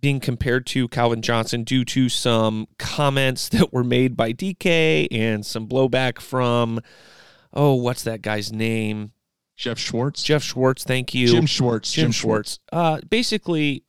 being 0.00 0.20
compared 0.20 0.66
to 0.66 0.88
Calvin 0.88 1.22
Johnson 1.22 1.64
due 1.64 1.84
to 1.86 2.08
some 2.08 2.68
comments 2.78 3.48
that 3.50 3.72
were 3.72 3.84
made 3.84 4.16
by 4.16 4.32
DK 4.32 5.08
and 5.10 5.44
some 5.44 5.66
blowback 5.66 6.20
from, 6.20 6.80
oh, 7.52 7.74
what's 7.74 8.02
that 8.04 8.22
guy's 8.22 8.52
name? 8.52 9.12
Jeff 9.56 9.78
Schwartz. 9.78 10.22
Jeff 10.22 10.42
Schwartz. 10.42 10.84
Thank 10.84 11.14
you. 11.14 11.28
Jim 11.28 11.46
Schwartz. 11.46 11.92
Jim 11.92 12.12
Schwartz. 12.12 12.60
Uh, 12.72 13.00
basically, 13.08 13.84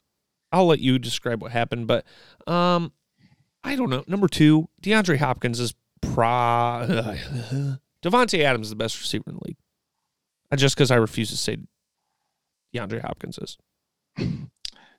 I'll 0.52 0.66
let 0.66 0.80
you 0.80 1.00
describe 1.00 1.42
what 1.42 1.52
happened, 1.52 1.88
but 1.88 2.06
um, 2.46 2.92
I 3.64 3.78
don't 3.78 3.90
know. 3.90 4.04
Number 4.06 4.28
two, 4.28 4.68
DeAndre 4.82 5.18
Hopkins 5.18 5.60
is 5.62 5.74
pro. 6.02 6.24
Davante 8.04 8.44
Adams 8.44 8.68
is 8.68 8.70
the 8.72 8.76
best 8.76 9.00
receiver 9.00 9.24
in 9.28 9.36
the 9.36 9.42
league. 9.46 9.58
Uh, 10.52 10.58
Just 10.58 10.76
because 10.76 10.92
I 10.92 10.96
refuse 10.96 11.30
to 11.30 11.38
say 11.38 11.58
DeAndre 12.76 13.02
Hopkins 13.02 13.38
is. 13.38 13.58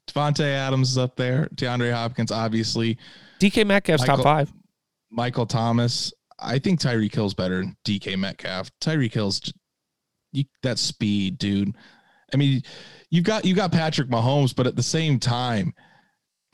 Davante 0.09 0.45
Adams 0.45 0.91
is 0.91 0.99
up 0.99 1.17
there. 1.17 1.49
DeAndre 1.55 1.93
Hopkins, 1.93 2.33
obviously. 2.33 2.99
DK 3.41 3.67
Metcalf's 3.67 4.05
top 4.05 4.21
five. 4.21 4.53
Michael 5.11 5.47
Thomas. 5.47 6.13
I 6.39 6.59
think 6.59 6.81
Tyreek 6.81 7.15
Hill's 7.15 7.35
better 7.35 7.61
than 7.61 7.77
DK 7.85 8.19
Metcalf. 8.19 8.71
Tyreek 8.81 9.15
Hill's 9.15 9.53
that 10.63 10.79
speed, 10.79 11.39
dude. 11.39 11.77
I 12.33 12.37
mean, 12.37 12.63
you've 13.11 13.25
got 13.25 13.45
you 13.45 13.55
got 13.55 13.71
Patrick 13.73 14.09
Mahomes, 14.09 14.55
but 14.55 14.67
at 14.67 14.75
the 14.75 14.83
same 14.83 15.19
time, 15.19 15.75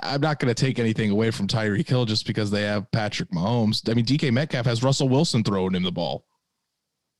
I'm 0.02 0.20
not 0.20 0.38
going 0.38 0.52
to 0.52 0.60
take 0.60 0.78
anything 0.78 1.10
away 1.10 1.30
from 1.30 1.46
Tyreek 1.46 1.88
Hill 1.88 2.04
just 2.04 2.26
because 2.26 2.50
they 2.50 2.62
have 2.62 2.90
Patrick 2.92 3.30
Mahomes. 3.30 3.88
I 3.88 3.94
mean, 3.94 4.04
DK 4.04 4.32
Metcalf 4.32 4.66
has 4.66 4.82
Russell 4.82 5.08
Wilson 5.08 5.42
throwing 5.42 5.74
him 5.74 5.82
the 5.82 5.92
ball. 5.92 6.24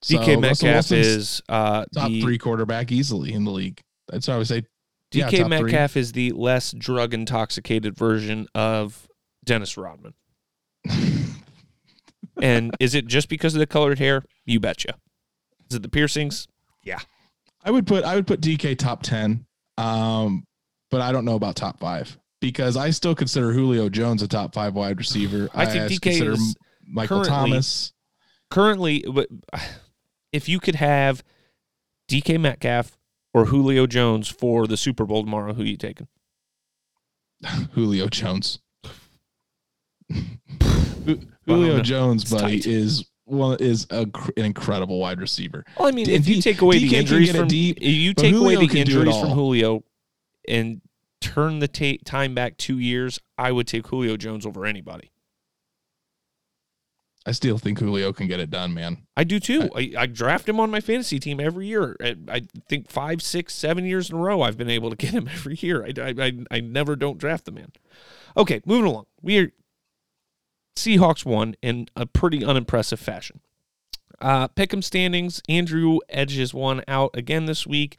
DK 0.04 0.18
Russell 0.18 0.40
Metcalf 0.40 0.92
is 0.92 1.42
uh, 1.48 1.84
top 1.94 2.08
the 2.08 2.20
three 2.20 2.38
quarterback 2.38 2.92
easily 2.92 3.32
in 3.32 3.44
the 3.44 3.50
league. 3.50 3.80
That's 4.08 4.26
how 4.26 4.34
I 4.34 4.38
would 4.38 4.46
say. 4.46 4.62
Yeah, 5.12 5.28
DK 5.28 5.36
three. 5.58 5.72
Metcalf 5.72 5.96
is 5.96 6.12
the 6.12 6.32
less 6.32 6.72
drug 6.72 7.14
intoxicated 7.14 7.96
version 7.96 8.46
of 8.54 9.08
Dennis 9.44 9.76
Rodman. 9.76 10.14
and 12.42 12.74
is 12.80 12.94
it 12.94 13.06
just 13.06 13.28
because 13.28 13.54
of 13.54 13.58
the 13.58 13.66
colored 13.66 13.98
hair? 13.98 14.22
You 14.44 14.60
betcha. 14.60 14.94
Is 15.70 15.76
it 15.76 15.82
the 15.82 15.88
piercings? 15.88 16.46
Yeah. 16.82 16.98
I 17.64 17.70
would 17.70 17.86
put 17.86 18.04
I 18.04 18.14
would 18.14 18.26
put 18.26 18.40
DK 18.40 18.78
top 18.78 19.02
ten, 19.02 19.44
um, 19.76 20.44
but 20.90 21.00
I 21.00 21.12
don't 21.12 21.24
know 21.24 21.34
about 21.34 21.56
top 21.56 21.80
five 21.80 22.16
because 22.40 22.76
I 22.76 22.90
still 22.90 23.14
consider 23.14 23.52
Julio 23.52 23.88
Jones 23.88 24.22
a 24.22 24.28
top 24.28 24.54
five 24.54 24.74
wide 24.74 24.98
receiver. 24.98 25.48
I 25.54 25.66
think 25.66 25.84
DK 25.90 26.00
consider 26.00 26.32
is 26.32 26.56
Michael 26.86 27.18
currently- 27.24 27.50
Thomas. 27.50 27.92
Currently, 28.50 29.04
but 29.12 29.28
if 30.32 30.48
you 30.48 30.58
could 30.60 30.76
have 30.76 31.22
DK 32.08 32.40
Metcalf 32.40 32.97
or 33.38 33.46
Julio 33.46 33.86
Jones 33.86 34.28
for 34.28 34.66
the 34.66 34.76
Super 34.76 35.04
Bowl 35.04 35.22
tomorrow, 35.22 35.54
who 35.54 35.62
you 35.62 35.76
taking? 35.76 36.08
Julio 37.72 38.08
Jones. 38.08 38.58
Julio 41.46 41.80
Jones, 41.80 42.30
buddy, 42.30 42.60
tight. 42.60 42.66
is 42.66 43.06
one 43.24 43.58
is 43.60 43.86
a, 43.90 44.06
an 44.36 44.44
incredible 44.44 44.98
wide 44.98 45.20
receiver. 45.20 45.64
Well, 45.78 45.88
I 45.88 45.92
mean, 45.92 46.06
D- 46.06 46.14
if 46.14 46.26
you 46.28 46.42
take 46.42 46.62
away 46.62 46.80
DK 46.80 46.90
the 46.90 46.96
injuries 46.96 47.36
from 47.36 47.48
deep, 47.48 47.78
if 47.80 47.94
you 47.94 48.14
take 48.14 48.34
away 48.34 48.56
the 48.56 48.66
can 48.66 48.76
do 48.76 48.80
it 48.80 48.88
injuries 48.88 49.20
from. 49.20 49.30
Julio 49.30 49.84
and 50.48 50.80
turn 51.20 51.58
the 51.58 51.68
ta- 51.68 52.02
time 52.04 52.34
back 52.34 52.56
two 52.56 52.78
years, 52.78 53.20
I 53.36 53.52
would 53.52 53.66
take 53.66 53.86
Julio 53.86 54.16
Jones 54.16 54.46
over 54.46 54.66
anybody. 54.66 55.10
I 57.28 57.32
still 57.32 57.58
think 57.58 57.78
Julio 57.78 58.10
can 58.14 58.26
get 58.26 58.40
it 58.40 58.48
done, 58.48 58.72
man. 58.72 59.02
I 59.14 59.22
do 59.22 59.38
too. 59.38 59.68
I, 59.76 59.92
I 59.98 60.06
draft 60.06 60.48
him 60.48 60.58
on 60.58 60.70
my 60.70 60.80
fantasy 60.80 61.20
team 61.20 61.40
every 61.40 61.66
year. 61.66 61.94
I, 62.02 62.16
I 62.26 62.42
think 62.70 62.88
five, 62.90 63.20
six, 63.20 63.54
seven 63.54 63.84
years 63.84 64.08
in 64.08 64.16
a 64.16 64.18
row, 64.18 64.40
I've 64.40 64.56
been 64.56 64.70
able 64.70 64.88
to 64.88 64.96
get 64.96 65.10
him 65.10 65.28
every 65.28 65.56
year. 65.56 65.84
I, 65.84 65.92
I, 66.00 66.14
I, 66.18 66.32
I 66.50 66.60
never 66.60 66.96
don't 66.96 67.18
draft 67.18 67.44
the 67.44 67.52
man. 67.52 67.72
Okay, 68.34 68.62
moving 68.64 68.86
along. 68.86 69.04
We 69.20 69.38
are 69.40 69.52
Seahawks 70.74 71.26
won 71.26 71.54
in 71.60 71.88
a 71.94 72.06
pretty 72.06 72.42
unimpressive 72.42 72.98
fashion. 72.98 73.40
Uh, 74.22 74.48
Pick'em 74.48 74.82
standings. 74.82 75.42
Andrew 75.50 75.98
edges 76.08 76.54
one 76.54 76.82
out 76.88 77.10
again 77.12 77.44
this 77.44 77.66
week. 77.66 77.98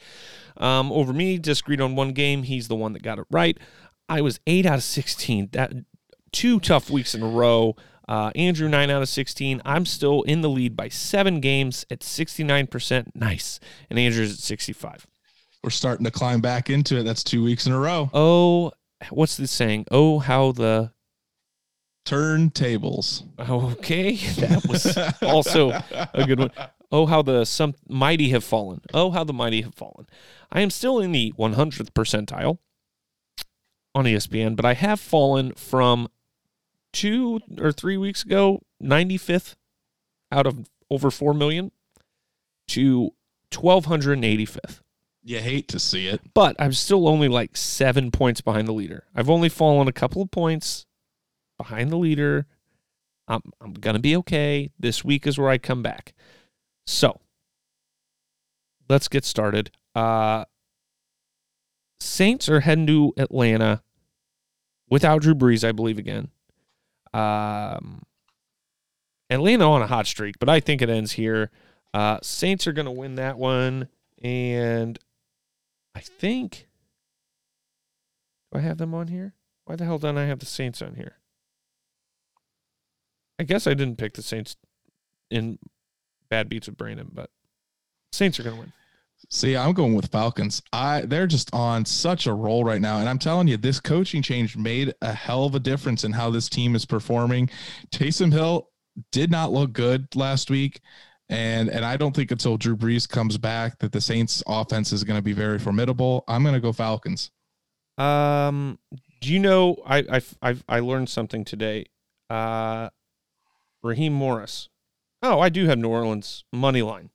Um, 0.58 0.92
over 0.92 1.14
me, 1.14 1.38
disagreed 1.38 1.82
on 1.82 1.96
one 1.96 2.14
game. 2.14 2.42
He's 2.44 2.68
the 2.68 2.76
one 2.76 2.94
that 2.94 3.04
got 3.04 3.20
it 3.20 3.26
right. 3.30 3.60
I 4.10 4.22
was 4.22 4.40
eight 4.48 4.66
out 4.66 4.80
of 4.80 4.84
sixteen. 4.84 5.50
That 5.52 5.72
two 6.32 6.60
tough 6.60 6.90
weeks 6.90 7.14
in 7.14 7.22
a 7.22 7.30
row. 7.30 7.76
Uh, 8.10 8.32
Andrew 8.34 8.68
nine 8.68 8.89
out 8.89 9.03
of 9.03 9.07
sixteen. 9.07 9.62
I'm 9.64 9.86
still 9.86 10.24
in 10.24 10.41
the 10.41 10.49
lead 10.49 10.76
by 10.76 10.89
seven 10.89 11.39
games 11.39 11.86
at 11.91 12.01
sixty 12.01 12.43
nine 12.43 12.66
percent. 12.66 13.16
Nice, 13.16 13.60
and 13.88 13.99
Andrew's 13.99 14.34
at 14.34 14.39
sixty 14.39 14.74
five. 14.74 15.05
We're 15.64 15.70
starting 15.70 16.05
to 16.05 16.12
climb 16.12 16.41
back 16.41 16.72
into 16.72 16.97
it. 16.97 17.03
That's 17.03 17.24
two 17.24 17.43
weeks 17.43 17.68
in 17.68 17.74
a 17.74 17.80
row. 17.80 18.10
Oh, 18.14 18.72
what's 19.12 19.38
the 19.38 19.45
saying? 19.45 19.86
Oh, 19.91 20.18
how 20.18 20.53
the 20.53 20.91
Turntables. 22.05 23.24
okay. 23.39 24.16
That 24.38 24.66
was 24.68 24.97
also 25.22 25.70
a 25.70 26.26
good 26.26 26.39
one. 26.39 26.51
Oh, 26.91 27.05
how 27.05 27.22
the 27.22 27.45
some 27.45 27.76
mighty 27.88 28.30
have 28.30 28.43
fallen. 28.43 28.82
Oh, 28.91 29.12
how 29.12 29.24
the 29.24 29.34
mighty 29.34 29.62
have 29.62 29.76
fallen. 29.76 30.07
I 30.51 30.62
am 30.62 30.72
still 30.72 30.99
in 30.99 31.12
the 31.12 31.32
100th 31.38 31.91
percentile 31.91 32.57
on 33.93 34.05
ESPN, 34.05 34.55
but 34.55 34.66
I 34.66 34.74
have 34.74 34.99
fallen 34.99 35.53
from 35.53 36.07
two 36.94 37.40
or 37.60 37.72
three 37.72 37.98
weeks 37.98 38.24
ago, 38.24 38.62
95th 38.82 39.56
out 40.32 40.48
of 40.48 40.70
over 40.90 41.12
4 41.12 41.34
million 41.34 41.72
to 42.68 43.12
1285th. 43.52 44.82
You 45.24 45.40
hate 45.40 45.68
to 45.70 45.80
see 45.80 46.08
it. 46.08 46.22
But 46.34 46.56
I'm 46.60 46.74
still 46.74 47.08
only 47.08 47.28
like 47.28 47.58
seven 47.58 48.10
points 48.12 48.42
behind 48.42 48.68
the 48.68 48.74
leader. 48.74 49.04
I've 49.14 49.30
only 49.30 49.50
fallen 49.50 49.88
a 49.88 49.94
couple 49.94 50.22
of 50.22 50.32
points 50.32 50.86
behind 51.58 51.92
the 51.92 51.98
leader. 51.98 52.48
I'm, 53.28 53.42
I'm 53.62 53.74
going 53.74 53.96
to 53.96 54.02
be 54.02 54.16
okay. 54.18 54.72
This 54.80 55.04
week 55.04 55.28
is 55.28 55.38
where 55.38 55.50
I 55.50 55.58
come 55.58 55.84
back. 55.84 56.14
So 56.88 57.20
let's 58.88 59.08
get 59.08 59.26
started. 59.26 59.72
Uh, 59.94 60.46
Saints 62.00 62.48
are 62.48 62.62
heading 62.62 62.88
to 62.88 63.14
Atlanta 63.18 63.84
without 64.90 65.22
Drew 65.22 65.36
Brees, 65.36 65.68
I 65.68 65.72
believe, 65.72 65.98
again. 65.98 66.30
Um, 67.14 68.03
Atlanta 69.30 69.70
on 69.70 69.82
a 69.82 69.88
hot 69.88 70.07
streak, 70.07 70.39
but 70.39 70.49
I 70.49 70.60
think 70.60 70.82
it 70.82 70.89
ends 70.89 71.14
here. 71.14 71.51
Uh, 71.93 72.20
Saints 72.22 72.68
are 72.68 72.74
going 72.74 72.86
to 72.86 72.91
win 72.91 73.16
that 73.16 73.38
one. 73.38 73.89
And 74.22 74.99
I 75.95 76.01
think. 76.01 76.68
Do 78.51 78.60
I 78.60 78.62
have 78.62 78.78
them 78.78 78.93
on 78.93 79.07
here? 79.07 79.34
Why 79.66 79.76
the 79.76 79.86
hell 79.86 79.99
don't 79.99 80.18
I 80.18 80.26
have 80.26 80.39
the 80.39 80.45
Saints 80.45 80.82
on 80.82 80.95
here? 80.95 81.18
I 83.38 83.43
guess 83.43 83.68
I 83.68 83.74
didn't 83.74 83.97
pick 83.97 84.14
the 84.14 84.22
Saints 84.22 84.55
in 85.30 85.60
bad 86.30 86.49
beats 86.49 86.68
with 86.68 86.78
Brandon, 86.78 87.10
but 87.14 87.30
Saints 88.12 88.39
are 88.39 88.43
going 88.43 88.55
to 88.55 88.62
win. 88.62 88.74
See, 89.32 89.56
I'm 89.56 89.74
going 89.74 89.94
with 89.94 90.08
Falcons. 90.08 90.62
I 90.74 91.02
they're 91.02 91.28
just 91.28 91.54
on 91.54 91.86
such 91.86 92.26
a 92.26 92.34
roll 92.34 92.64
right 92.64 92.82
now, 92.82 92.98
and 92.98 93.08
I'm 93.08 93.20
telling 93.20 93.48
you, 93.48 93.58
this 93.58 93.80
coaching 93.80 94.24
change 94.24 94.58
made 94.58 94.94
a 95.04 95.14
hell 95.14 95.46
of 95.46 95.54
a 95.54 95.60
difference 95.60 96.04
in 96.04 96.12
how 96.12 96.32
this 96.32 96.50
team 96.50 96.76
is 96.76 96.84
performing. 96.84 97.50
Taysom 97.92 98.32
Hill 98.32 98.70
did 99.12 99.30
not 99.30 99.52
look 99.52 99.72
good 99.72 100.08
last 100.16 100.50
week, 100.50 100.82
and 101.30 101.70
and 101.70 101.86
I 101.86 101.96
don't 101.96 102.16
think 102.16 102.32
until 102.32 102.58
Drew 102.58 102.76
Brees 102.76 103.08
comes 103.08 103.38
back 103.38 103.78
that 103.80 103.92
the 103.92 104.02
Saints' 104.02 104.42
offense 104.48 104.92
is 104.92 105.04
going 105.04 105.18
to 105.18 105.24
be 105.24 105.34
very 105.34 105.60
formidable. 105.60 106.24
I'm 106.28 106.42
going 106.42 106.56
to 106.56 106.60
go 106.60 106.74
Falcons. 106.74 107.30
Um, 108.00 108.80
do 109.22 109.32
you 109.32 109.40
know? 109.40 109.78
I 109.86 110.22
I 110.42 110.56
I, 110.68 110.80
learned 110.80 111.10
something 111.10 111.46
today. 111.46 111.86
Uh, 112.32 112.90
Raheem 113.84 114.14
Morris. 114.14 114.70
Oh, 115.22 115.40
I 115.40 115.50
do 115.50 115.68
have 115.68 115.78
New 115.78 115.90
Orleans 115.90 116.46
money 116.52 116.82
line. 116.82 117.12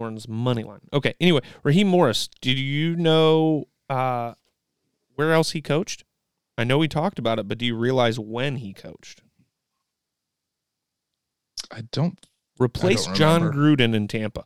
Orleans 0.00 0.28
money 0.28 0.62
line. 0.62 0.80
Okay. 0.92 1.14
Anyway, 1.20 1.40
Raheem 1.62 1.88
Morris. 1.88 2.28
Did 2.40 2.58
you 2.58 2.96
know 2.96 3.68
uh, 3.88 4.34
where 5.14 5.32
else 5.32 5.52
he 5.52 5.60
coached? 5.62 6.04
I 6.56 6.64
know 6.64 6.78
we 6.78 6.88
talked 6.88 7.18
about 7.18 7.38
it, 7.38 7.46
but 7.46 7.58
do 7.58 7.66
you 7.66 7.76
realize 7.76 8.18
when 8.18 8.56
he 8.56 8.72
coached? 8.72 9.22
I 11.70 11.82
don't 11.92 12.18
Replaced 12.58 13.14
Jon. 13.14 13.42
Gruden 13.52 13.94
in 13.94 14.08
Tampa. 14.08 14.44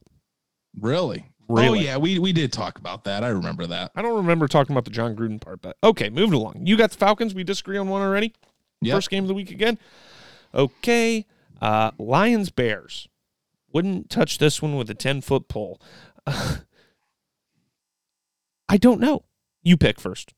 really. 0.79 1.27
Oh 1.49 1.75
yeah, 1.75 1.97
we 1.97 2.19
we 2.19 2.33
did 2.33 2.53
talk 2.53 2.79
about 2.79 3.05
that. 3.05 3.25
I 3.25 3.29
remember 3.29 3.67
that. 3.67 3.93
I 3.95 4.03
don't 4.03 4.17
remember 4.17 4.49
talking 4.49 4.73
about 4.75 4.85
the 4.85 4.91
Jon 4.91 5.15
Gruden 5.17 5.41
part, 5.41 5.61
but 5.61 5.77
okay, 5.83 6.09
moving 6.09 6.35
along. 6.35 6.63
You 6.67 6.77
got 6.77 6.91
the 6.91 6.97
Falcons. 6.97 7.35
We 7.35 7.45
disagree 7.45 7.77
on 7.77 7.89
one 7.89 8.03
already. 8.03 8.33
Yep. 8.81 8.97
First 8.97 9.11
game 9.11 9.25
of 9.25 9.29
the 9.29 9.35
week 9.35 9.51
again. 9.51 9.79
Okay. 10.55 11.27
Uh, 11.61 11.93
Lions 11.99 12.51
Bears. 12.51 13.09
Wouldn't 13.73 14.11
touch 14.11 14.39
this 14.39 14.61
one 14.61 14.77
with 14.77 14.91
a 14.91 14.95
10 14.95 15.21
foot 15.21 15.49
pole. 15.49 15.81
I 16.27 16.59
don't 18.79 19.01
know. 19.01 19.25
You 19.63 19.77
pick 19.77 20.01
first. 20.01 20.35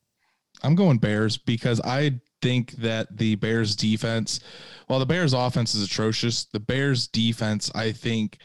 I'm 0.62 0.74
going 0.74 0.98
Bears 0.98 1.36
because 1.36 1.80
I 1.80 2.20
think 2.42 2.72
that 2.72 3.16
the 3.16 3.36
Bears 3.36 3.76
defense, 3.76 4.40
while 4.86 4.98
the 4.98 5.06
Bears 5.06 5.32
offense 5.32 5.74
is 5.74 5.84
atrocious, 5.84 6.46
the 6.46 6.60
Bears 6.60 7.08
defense, 7.08 7.70
I 7.74 7.92
think, 7.92 8.38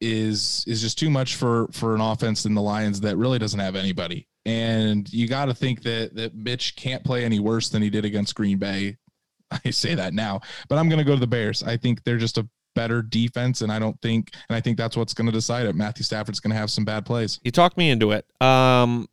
is 0.00 0.64
is 0.66 0.82
just 0.82 0.98
too 0.98 1.08
much 1.08 1.36
for 1.36 1.68
for 1.72 1.94
an 1.94 2.00
offense 2.00 2.44
in 2.44 2.54
the 2.54 2.62
Lions 2.62 3.00
that 3.00 3.16
really 3.16 3.38
doesn't 3.38 3.60
have 3.60 3.76
anybody. 3.76 4.28
And 4.44 5.10
you 5.12 5.26
got 5.26 5.46
to 5.46 5.54
think 5.54 5.82
that 5.82 6.14
that 6.14 6.34
Mitch 6.34 6.76
can't 6.76 7.02
play 7.02 7.24
any 7.24 7.40
worse 7.40 7.68
than 7.68 7.82
he 7.82 7.90
did 7.90 8.04
against 8.04 8.34
Green 8.34 8.58
Bay. 8.58 8.96
I 9.64 9.70
say 9.70 9.94
that 9.94 10.14
now, 10.14 10.40
but 10.68 10.78
I'm 10.78 10.88
going 10.88 10.98
to 10.98 11.04
go 11.04 11.14
to 11.14 11.20
the 11.20 11.26
Bears. 11.26 11.62
I 11.62 11.76
think 11.76 12.04
they're 12.04 12.18
just 12.18 12.38
a 12.38 12.48
better 12.76 13.02
defense, 13.02 13.62
and 13.62 13.72
I 13.72 13.80
don't 13.80 14.00
think, 14.00 14.30
and 14.48 14.56
I 14.56 14.60
think 14.60 14.76
that's 14.76 14.96
what's 14.96 15.14
going 15.14 15.26
to 15.26 15.32
decide 15.32 15.66
it. 15.66 15.74
Matthew 15.74 16.04
Stafford's 16.04 16.38
going 16.38 16.52
to 16.52 16.56
have 16.56 16.70
some 16.70 16.84
bad 16.84 17.04
plays. 17.04 17.40
You 17.42 17.50
talked 17.50 17.76
me 17.76 17.90
into 17.90 18.12
it. 18.12 18.24
Um, 18.40 19.08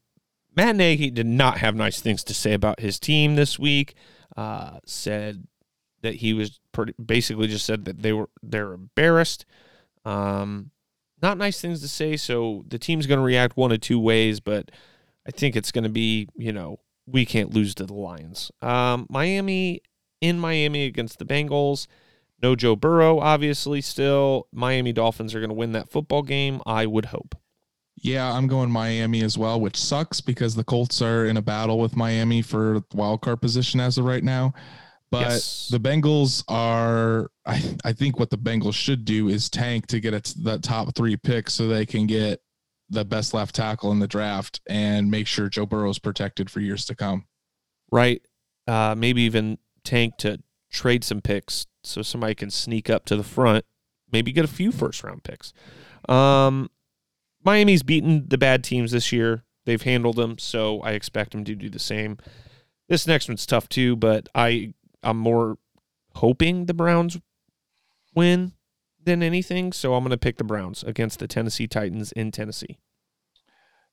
Matt 0.56 0.76
Nagy 0.76 1.10
did 1.10 1.26
not 1.26 1.58
have 1.58 1.74
nice 1.74 2.00
things 2.00 2.24
to 2.26 2.34
say 2.36 2.54
about 2.54 2.80
his 2.80 3.00
team 3.00 3.36
this 3.36 3.58
week. 3.58 3.96
Uh, 4.38 4.80
said 4.86 5.48
that 6.02 6.16
he 6.16 6.34
was 6.34 6.60
pretty, 6.72 6.94
basically 7.04 7.48
just 7.48 7.66
said 7.66 7.86
that 7.86 8.02
they 8.04 8.14
were 8.14 8.30
they're 8.44 8.74
embarrassed. 8.74 9.46
Um, 10.06 10.72
not 11.22 11.38
nice 11.38 11.62
things 11.62 11.82
to 11.82 11.88
say. 11.88 12.18
So 12.18 12.66
the 12.68 12.78
team's 12.78 13.08
going 13.08 13.20
to 13.20 13.26
react 13.26 13.58
one 13.58 13.72
of 13.72 13.80
two 13.80 14.00
ways, 14.00 14.40
but 14.40 14.70
I 15.26 15.32
think 15.32 15.56
it's 15.56 15.72
going 15.72 15.86
to 15.86 15.90
be 15.90 16.28
you 16.36 16.52
know 16.52 16.80
we 17.08 17.26
can't 17.26 17.54
lose 17.54 17.74
to 17.76 17.86
the 17.86 17.94
Lions. 17.94 18.52
Um, 18.62 19.08
Miami 19.10 19.82
in 20.22 20.40
Miami 20.40 20.86
against 20.86 21.20
the 21.20 21.26
Bengals. 21.26 21.88
No 22.44 22.58
Joe 22.58 22.76
Burrow, 22.76 23.20
obviously. 23.20 23.80
Still, 23.80 24.48
Miami 24.52 24.92
Dolphins 24.92 25.34
are 25.34 25.40
going 25.40 25.50
to 25.50 25.56
win 25.56 25.72
that 25.72 25.90
football 25.90 26.22
game. 26.22 26.62
I 26.66 26.86
would 26.86 27.06
hope. 27.06 27.36
Yeah, 27.96 28.30
I'm 28.30 28.48
going 28.48 28.70
Miami 28.70 29.24
as 29.24 29.38
well, 29.38 29.62
which 29.62 29.78
sucks 29.78 30.20
because 30.20 30.54
the 30.54 30.64
Colts 30.66 31.02
are 31.02 31.26
in 31.26 31.38
a 31.38 31.42
battle 31.42 31.80
with 31.80 31.96
Miami 31.96 32.42
for 32.42 32.84
wild 32.94 33.22
card 33.22 33.40
position 33.40 33.80
as 33.80 33.98
of 33.98 34.04
right 34.04 34.26
now. 34.26 34.54
But 35.10 35.30
yes. 35.30 35.70
the 35.70 35.80
Bengals 35.80 36.44
are, 36.50 37.32
I, 37.46 37.76
I 37.86 37.94
think 37.94 38.20
what 38.20 38.30
the 38.30 38.38
Bengals 38.38 38.74
should 38.74 39.06
do 39.06 39.30
is 39.30 39.50
tank 39.50 39.88
to 39.88 40.02
get 40.02 40.14
it 40.14 40.34
the 40.38 40.60
top 40.60 40.94
three 40.96 41.16
picks 41.16 41.54
so 41.54 41.68
they 41.68 41.86
can 41.86 42.08
get 42.08 42.42
the 42.90 43.06
best 43.06 43.34
left 43.34 43.56
tackle 43.56 43.94
in 43.94 44.00
the 44.00 44.08
draft 44.08 44.60
and 44.68 45.10
make 45.10 45.28
sure 45.28 45.48
Joe 45.48 45.66
Burrow 45.66 45.90
is 45.90 46.00
protected 46.00 46.50
for 46.50 46.60
years 46.60 46.84
to 46.88 46.96
come. 46.96 47.26
Right. 47.90 48.22
Uh, 48.68 48.96
maybe 48.98 49.22
even 49.22 49.60
tank 49.86 50.18
to 50.18 50.42
trade 50.72 51.06
some 51.06 51.22
picks 51.22 51.68
so 51.84 52.02
somebody 52.02 52.36
can 52.36 52.50
sneak 52.50 52.90
up 52.90 53.06
to 53.06 53.16
the 53.16 53.24
front, 53.24 53.66
maybe 54.12 54.32
get 54.32 54.46
a 54.46 54.50
few 54.50 54.72
first 54.72 55.04
round 55.04 55.24
picks. 55.24 55.54
Um, 56.08 56.70
Miami's 57.44 57.84
beaten 57.84 58.28
the 58.28 58.38
bad 58.38 58.64
teams 58.64 58.92
this 58.92 59.12
year. 59.12 59.44
They've 59.66 59.82
handled 59.82 60.18
them, 60.18 60.38
so 60.38 60.82
I 60.82 60.92
expect 60.92 61.32
them 61.32 61.44
to 61.46 61.56
do 61.56 61.70
the 61.70 61.80
same. 61.80 62.18
This 62.90 63.08
next 63.08 63.28
one's 63.28 63.46
tough 63.46 63.70
too, 63.70 63.96
but 63.96 64.28
I 64.36 64.74
I'm 65.02 65.18
more 65.18 65.58
hoping 66.16 66.66
the 66.66 66.74
Browns 66.74 67.18
win 68.16 68.54
than 69.04 69.24
anything, 69.24 69.74
so 69.74 69.96
I'm 69.96 70.04
going 70.04 70.12
to 70.12 70.18
pick 70.18 70.38
the 70.38 70.44
Browns 70.44 70.84
against 70.84 71.20
the 71.20 71.28
Tennessee 71.28 71.68
Titans 71.68 72.12
in 72.14 72.32
Tennessee. 72.32 72.78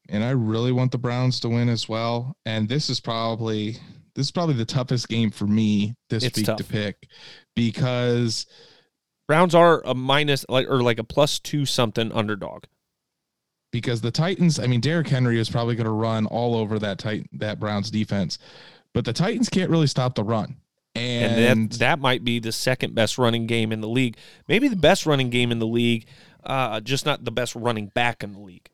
And 0.08 0.24
I 0.24 0.30
really 0.30 0.72
want 0.72 0.92
the 0.92 0.98
Browns 0.98 1.40
to 1.40 1.48
win 1.48 1.68
as 1.68 1.88
well. 1.88 2.36
And 2.44 2.68
this 2.68 2.90
is 2.90 3.00
probably 3.00 3.78
this 4.14 4.26
is 4.26 4.30
probably 4.30 4.54
the 4.54 4.64
toughest 4.64 5.08
game 5.08 5.30
for 5.30 5.46
me 5.46 5.94
this 6.08 6.24
it's 6.24 6.36
week 6.36 6.46
tough. 6.46 6.58
to 6.58 6.64
pick 6.64 7.08
because 7.54 8.46
Browns 9.28 9.54
are 9.54 9.82
a 9.84 9.94
minus 9.94 10.44
like 10.48 10.66
or 10.68 10.82
like 10.82 10.98
a 10.98 11.04
plus 11.04 11.38
two 11.38 11.64
something 11.64 12.10
underdog. 12.12 12.64
Because 13.72 14.00
the 14.00 14.10
Titans, 14.10 14.58
I 14.58 14.66
mean, 14.66 14.80
Derrick 14.80 15.06
Henry 15.06 15.38
is 15.38 15.48
probably 15.48 15.76
going 15.76 15.84
to 15.84 15.92
run 15.92 16.26
all 16.26 16.56
over 16.56 16.80
that 16.80 16.98
tight 16.98 17.28
that 17.34 17.60
Browns 17.60 17.90
defense, 17.90 18.38
but 18.92 19.04
the 19.04 19.12
Titans 19.12 19.48
can't 19.48 19.70
really 19.70 19.86
stop 19.86 20.16
the 20.16 20.24
run. 20.24 20.56
And, 20.96 21.40
and 21.40 21.70
that, 21.70 21.78
that 21.78 21.98
might 22.00 22.24
be 22.24 22.40
the 22.40 22.50
second 22.50 22.96
best 22.96 23.16
running 23.16 23.46
game 23.46 23.70
in 23.70 23.80
the 23.80 23.88
league. 23.88 24.16
Maybe 24.48 24.66
the 24.66 24.74
best 24.74 25.06
running 25.06 25.30
game 25.30 25.52
in 25.52 25.60
the 25.60 25.66
league, 25.66 26.06
uh, 26.42 26.80
just 26.80 27.06
not 27.06 27.24
the 27.24 27.30
best 27.30 27.54
running 27.54 27.86
back 27.86 28.24
in 28.24 28.32
the 28.32 28.40
league. 28.40 28.68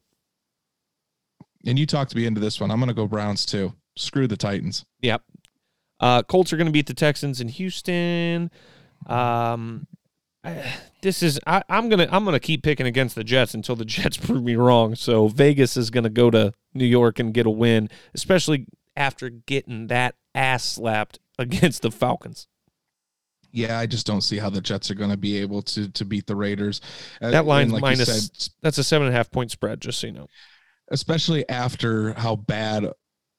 And 1.67 1.79
you 1.79 1.85
talked 1.85 2.15
me 2.15 2.25
into 2.25 2.41
this 2.41 2.59
one. 2.61 2.71
I'm 2.71 2.79
going 2.79 2.89
to 2.89 2.95
go 2.95 3.07
Browns 3.07 3.45
too. 3.45 3.75
Screw 3.97 4.27
the 4.27 4.37
Titans. 4.37 4.85
Yep. 5.01 5.23
Uh, 5.99 6.23
Colts 6.23 6.53
are 6.53 6.57
going 6.57 6.67
to 6.67 6.73
beat 6.73 6.87
the 6.87 6.95
Texans 6.95 7.41
in 7.41 7.49
Houston. 7.49 8.51
Um, 9.07 9.87
I, 10.45 10.75
this 11.03 11.23
is 11.23 11.41
I, 11.47 11.63
am 11.69 11.89
gonna 11.89 12.09
I'm 12.11 12.25
gonna 12.25 12.41
keep 12.41 12.63
picking 12.63 12.87
against 12.87 13.17
the 13.17 13.25
Jets 13.25 13.55
until 13.55 13.75
the 13.75 13.85
Jets 13.87 14.17
prove 14.17 14.45
me 14.45 14.55
wrong. 14.57 14.95
So 14.95 15.29
Vegas 15.29 15.77
is 15.77 15.91
gonna 15.91 16.09
go 16.09 16.31
to 16.31 16.53
New 16.73 16.85
York 16.85 17.19
and 17.19 17.35
get 17.35 17.47
a 17.47 17.51
win, 17.51 17.91
especially 18.15 18.67
after 18.97 19.29
getting 19.29 19.89
that 19.89 20.15
ass 20.35 20.65
slapped 20.65 21.19
against 21.39 21.83
the 21.83 21.91
Falcons. 21.91 22.49
Yeah, 23.53 23.79
I 23.79 23.87
just 23.87 24.07
don't 24.07 24.21
see 24.21 24.39
how 24.39 24.51
the 24.51 24.61
Jets 24.61 24.91
are 24.91 24.95
going 24.95 25.11
to 25.11 25.17
be 25.17 25.39
able 25.39 25.63
to 25.63 25.89
to 25.89 26.05
beat 26.05 26.27
the 26.27 26.37
Raiders. 26.37 26.81
Uh, 27.23 27.31
that 27.31 27.47
line's 27.47 27.73
like 27.73 27.81
minus. 27.81 28.27
Said, 28.27 28.53
that's 28.61 28.77
a 28.77 28.85
seven 28.85 29.07
and 29.07 29.15
a 29.15 29.17
half 29.17 29.31
point 29.31 29.51
spread. 29.51 29.81
Just 29.81 29.99
so 29.99 30.09
you 30.09 30.13
know. 30.13 30.29
Especially 30.89 31.49
after 31.49 32.13
how 32.13 32.37
bad 32.37 32.93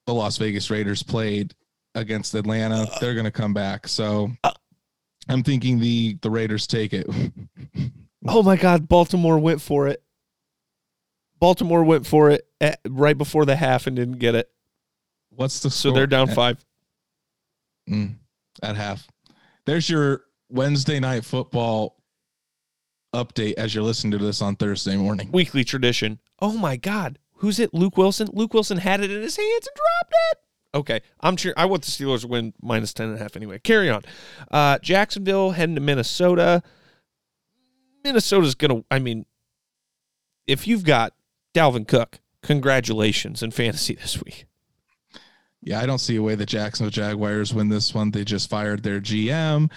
the 0.07 0.13
Las 0.13 0.37
Vegas 0.37 0.71
Raiders 0.71 1.03
played 1.03 1.53
against 1.93 2.33
Atlanta. 2.33 2.87
They're 2.99 3.13
going 3.13 3.25
to 3.25 3.31
come 3.31 3.53
back. 3.53 3.87
So 3.87 4.31
I'm 5.29 5.43
thinking 5.43 5.79
the 5.79 6.17
the 6.21 6.31
Raiders 6.31 6.65
take 6.65 6.93
it. 6.93 7.07
oh 8.27 8.41
my 8.41 8.55
God, 8.55 8.87
Baltimore 8.87 9.37
went 9.37 9.61
for 9.61 9.87
it. 9.87 10.01
Baltimore 11.39 11.83
went 11.83 12.07
for 12.07 12.31
it 12.31 12.47
at, 12.59 12.79
right 12.87 13.17
before 13.17 13.45
the 13.45 13.55
half 13.55 13.85
and 13.85 13.95
didn't 13.95 14.17
get 14.17 14.33
it. 14.33 14.49
What's 15.29 15.59
the 15.59 15.69
so 15.69 15.91
they're 15.91 16.07
down 16.07 16.29
at, 16.29 16.35
five 16.35 16.65
mm, 17.87 18.15
at 18.63 18.75
half. 18.75 19.07
There's 19.65 19.87
your 19.87 20.23
Wednesday 20.49 20.99
night 20.99 21.25
football 21.25 22.01
update 23.13 23.53
as 23.53 23.75
you're 23.75 23.83
listening 23.83 24.17
to 24.17 24.25
this 24.25 24.41
on 24.41 24.55
Thursday 24.55 24.95
morning. 24.95 25.29
Weekly 25.31 25.63
tradition. 25.63 26.19
Oh 26.39 26.53
my 26.53 26.77
God, 26.77 27.19
Who's 27.37 27.59
it? 27.59 27.73
Luke 27.73 27.97
Wilson. 27.97 28.29
Luke 28.33 28.53
Wilson 28.53 28.77
had 28.77 29.01
it 29.01 29.11
in 29.11 29.21
his 29.21 29.37
hands 29.37 29.67
and 29.67 29.75
dropped 29.75 30.13
it. 30.31 30.37
Okay, 30.75 31.01
I'm 31.21 31.37
sure 31.37 31.53
I 31.55 31.65
want 31.65 31.83
the 31.83 31.91
Steelers 31.91 32.21
to 32.21 32.27
win 32.27 32.53
minus 32.61 32.93
ten 32.93 33.07
and 33.07 33.15
a 33.15 33.19
half 33.19 33.35
anyway. 33.35 33.59
Carry 33.59 33.89
on. 33.89 34.03
Uh, 34.51 34.77
Jacksonville 34.79 35.51
heading 35.51 35.75
to 35.75 35.81
Minnesota. 35.81 36.61
Minnesota's 38.03 38.55
gonna. 38.55 38.83
I 38.91 38.99
mean, 38.99 39.25
if 40.45 40.67
you've 40.67 40.83
got 40.83 41.13
Dalvin 41.53 41.87
Cook, 41.87 42.19
congratulations 42.41 43.41
in 43.41 43.51
fantasy 43.51 43.95
this 43.95 44.21
week. 44.23 44.45
Yeah, 45.61 45.81
I 45.81 45.85
don't 45.85 45.97
see 45.99 46.15
a 46.15 46.21
way 46.21 46.35
the 46.35 46.45
Jacksonville 46.45 46.91
Jaguars 46.91 47.53
win 47.53 47.69
this 47.69 47.93
one. 47.93 48.11
They 48.11 48.23
just 48.23 48.49
fired 48.49 48.83
their 48.83 49.01
GM. 49.01 49.71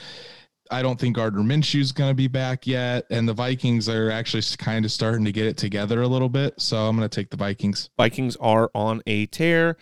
I 0.70 0.82
don't 0.82 1.00
think 1.00 1.16
Gardner 1.16 1.42
Minshew 1.42 1.80
is 1.80 1.92
going 1.92 2.10
to 2.10 2.14
be 2.14 2.28
back 2.28 2.66
yet, 2.66 3.04
and 3.10 3.28
the 3.28 3.34
Vikings 3.34 3.88
are 3.88 4.10
actually 4.10 4.42
kind 4.56 4.84
of 4.84 4.92
starting 4.92 5.24
to 5.24 5.32
get 5.32 5.46
it 5.46 5.56
together 5.56 6.00
a 6.00 6.06
little 6.06 6.28
bit. 6.28 6.60
So 6.60 6.76
I'm 6.86 6.96
going 6.96 7.08
to 7.08 7.14
take 7.14 7.30
the 7.30 7.36
Vikings. 7.36 7.90
Vikings 7.96 8.36
are 8.36 8.70
on 8.74 9.02
a 9.06 9.26
tear. 9.26 9.76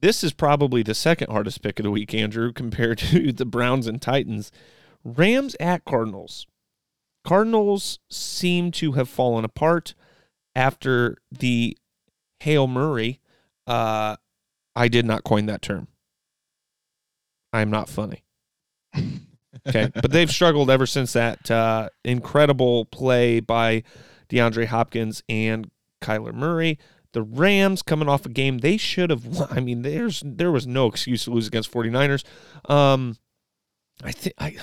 This 0.00 0.22
is 0.22 0.32
probably 0.32 0.82
the 0.82 0.94
second 0.94 1.30
hardest 1.30 1.62
pick 1.62 1.80
of 1.80 1.84
the 1.84 1.90
week, 1.90 2.14
Andrew, 2.14 2.52
compared 2.54 2.98
to 2.98 3.32
the 3.32 3.44
Browns 3.44 3.86
and 3.86 4.00
Titans. 4.00 4.52
Rams 5.02 5.56
at 5.58 5.84
Cardinals. 5.84 6.46
Cardinals 7.24 7.98
seem 8.08 8.70
to 8.72 8.92
have 8.92 9.08
fallen 9.08 9.44
apart 9.44 9.94
after 10.54 11.16
the 11.30 11.76
Hail 12.38 12.66
Murray. 12.66 13.20
Uh, 13.66 14.16
I 14.76 14.88
did 14.88 15.04
not 15.04 15.24
coin 15.24 15.46
that 15.46 15.62
term. 15.62 15.88
I 17.52 17.62
am 17.62 17.70
not 17.70 17.88
funny. 17.88 18.22
Okay. 19.68 19.90
but 19.94 20.10
they've 20.10 20.30
struggled 20.30 20.70
ever 20.70 20.86
since 20.86 21.12
that 21.12 21.50
uh, 21.50 21.88
incredible 22.04 22.86
play 22.86 23.40
by 23.40 23.82
DeAndre 24.28 24.66
Hopkins 24.66 25.22
and 25.28 25.70
Kyler 26.00 26.32
Murray. 26.32 26.78
The 27.12 27.22
Rams 27.22 27.82
coming 27.82 28.08
off 28.08 28.24
a 28.24 28.28
game 28.28 28.58
they 28.58 28.76
should 28.76 29.10
have 29.10 29.26
won. 29.26 29.48
I 29.50 29.60
mean, 29.60 29.82
there's 29.82 30.22
there 30.24 30.52
was 30.52 30.66
no 30.66 30.86
excuse 30.86 31.24
to 31.24 31.30
lose 31.30 31.46
against 31.48 31.72
49ers. 31.72 32.24
Um, 32.70 33.16
I 34.02 34.12
think 34.12 34.34
I 34.38 34.56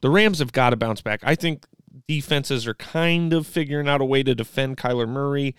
the 0.00 0.10
Rams 0.10 0.38
have 0.38 0.52
got 0.52 0.70
to 0.70 0.76
bounce 0.76 1.02
back. 1.02 1.20
I 1.22 1.34
think 1.34 1.66
defenses 2.08 2.66
are 2.66 2.74
kind 2.74 3.32
of 3.32 3.46
figuring 3.46 3.88
out 3.88 4.00
a 4.00 4.04
way 4.04 4.22
to 4.22 4.34
defend 4.34 4.78
Kyler 4.78 5.08
Murray, 5.08 5.54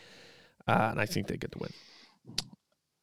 uh, 0.68 0.90
and 0.92 1.00
I 1.00 1.06
think 1.06 1.28
they 1.28 1.38
get 1.38 1.52
the 1.52 1.60
win. 1.60 1.72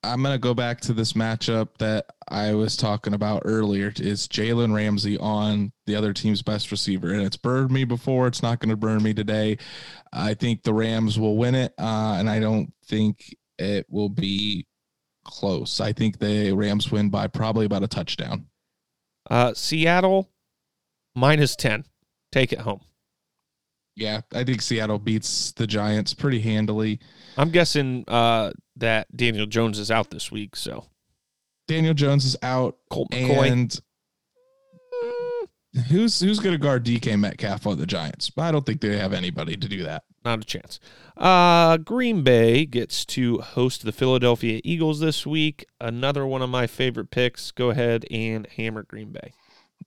I'm 0.02 0.22
gonna 0.22 0.38
go 0.38 0.54
back 0.54 0.80
to 0.82 0.92
this 0.92 1.14
matchup 1.14 1.70
that 1.78 2.06
I 2.28 2.54
was 2.54 2.76
talking 2.76 3.14
about 3.14 3.42
earlier. 3.44 3.92
Is 3.96 4.28
Jalen 4.28 4.74
Ramsey 4.74 5.18
on 5.18 5.72
the 5.86 5.96
other 5.96 6.12
team's 6.12 6.42
best 6.42 6.70
receiver, 6.70 7.12
and 7.12 7.22
it's 7.22 7.36
burned 7.36 7.70
me 7.70 7.84
before. 7.84 8.26
It's 8.26 8.42
not 8.42 8.60
going 8.60 8.70
to 8.70 8.76
burn 8.76 9.02
me 9.02 9.12
today. 9.12 9.58
I 10.12 10.34
think 10.34 10.62
the 10.62 10.74
Rams 10.74 11.18
will 11.18 11.36
win 11.36 11.54
it, 11.54 11.74
uh, 11.78 12.16
and 12.18 12.30
I 12.30 12.38
don't 12.38 12.72
think 12.86 13.34
it 13.58 13.86
will 13.88 14.08
be 14.08 14.66
close. 15.24 15.80
I 15.80 15.92
think 15.92 16.18
the 16.18 16.52
Rams 16.52 16.92
win 16.92 17.10
by 17.10 17.26
probably 17.26 17.66
about 17.66 17.82
a 17.82 17.88
touchdown. 17.88 18.46
Uh, 19.28 19.52
Seattle 19.54 20.30
minus 21.14 21.56
ten. 21.56 21.84
Take 22.30 22.52
it 22.52 22.60
home. 22.60 22.82
Yeah, 23.96 24.20
I 24.32 24.44
think 24.44 24.62
Seattle 24.62 25.00
beats 25.00 25.50
the 25.52 25.66
Giants 25.66 26.14
pretty 26.14 26.40
handily. 26.40 27.00
I'm 27.38 27.50
guessing 27.50 28.04
uh, 28.08 28.52
that 28.76 29.14
Daniel 29.16 29.46
Jones 29.46 29.78
is 29.78 29.90
out 29.90 30.10
this 30.10 30.30
week. 30.30 30.56
So 30.56 30.86
Daniel 31.66 31.94
Jones 31.94 32.24
is 32.24 32.36
out, 32.42 32.76
Colt 32.90 33.10
McCoy. 33.10 33.50
and 33.50 33.80
Who's 35.88 36.18
who's 36.18 36.40
going 36.40 36.54
to 36.54 36.58
guard 36.58 36.84
DK 36.84 37.18
Metcalf 37.18 37.66
on 37.66 37.78
the 37.78 37.86
Giants? 37.86 38.30
But 38.30 38.42
I 38.42 38.52
don't 38.52 38.64
think 38.66 38.80
they 38.80 38.96
have 38.96 39.12
anybody 39.12 39.56
to 39.56 39.68
do 39.68 39.82
that. 39.84 40.04
Not 40.24 40.40
a 40.40 40.44
chance. 40.44 40.80
Uh, 41.16 41.76
Green 41.76 42.22
Bay 42.22 42.64
gets 42.64 43.04
to 43.06 43.38
host 43.38 43.84
the 43.84 43.92
Philadelphia 43.92 44.60
Eagles 44.64 45.00
this 45.00 45.26
week. 45.26 45.66
Another 45.80 46.26
one 46.26 46.42
of 46.42 46.50
my 46.50 46.66
favorite 46.66 47.10
picks. 47.10 47.50
Go 47.50 47.70
ahead 47.70 48.06
and 48.10 48.46
hammer 48.56 48.82
Green 48.82 49.12
Bay. 49.12 49.32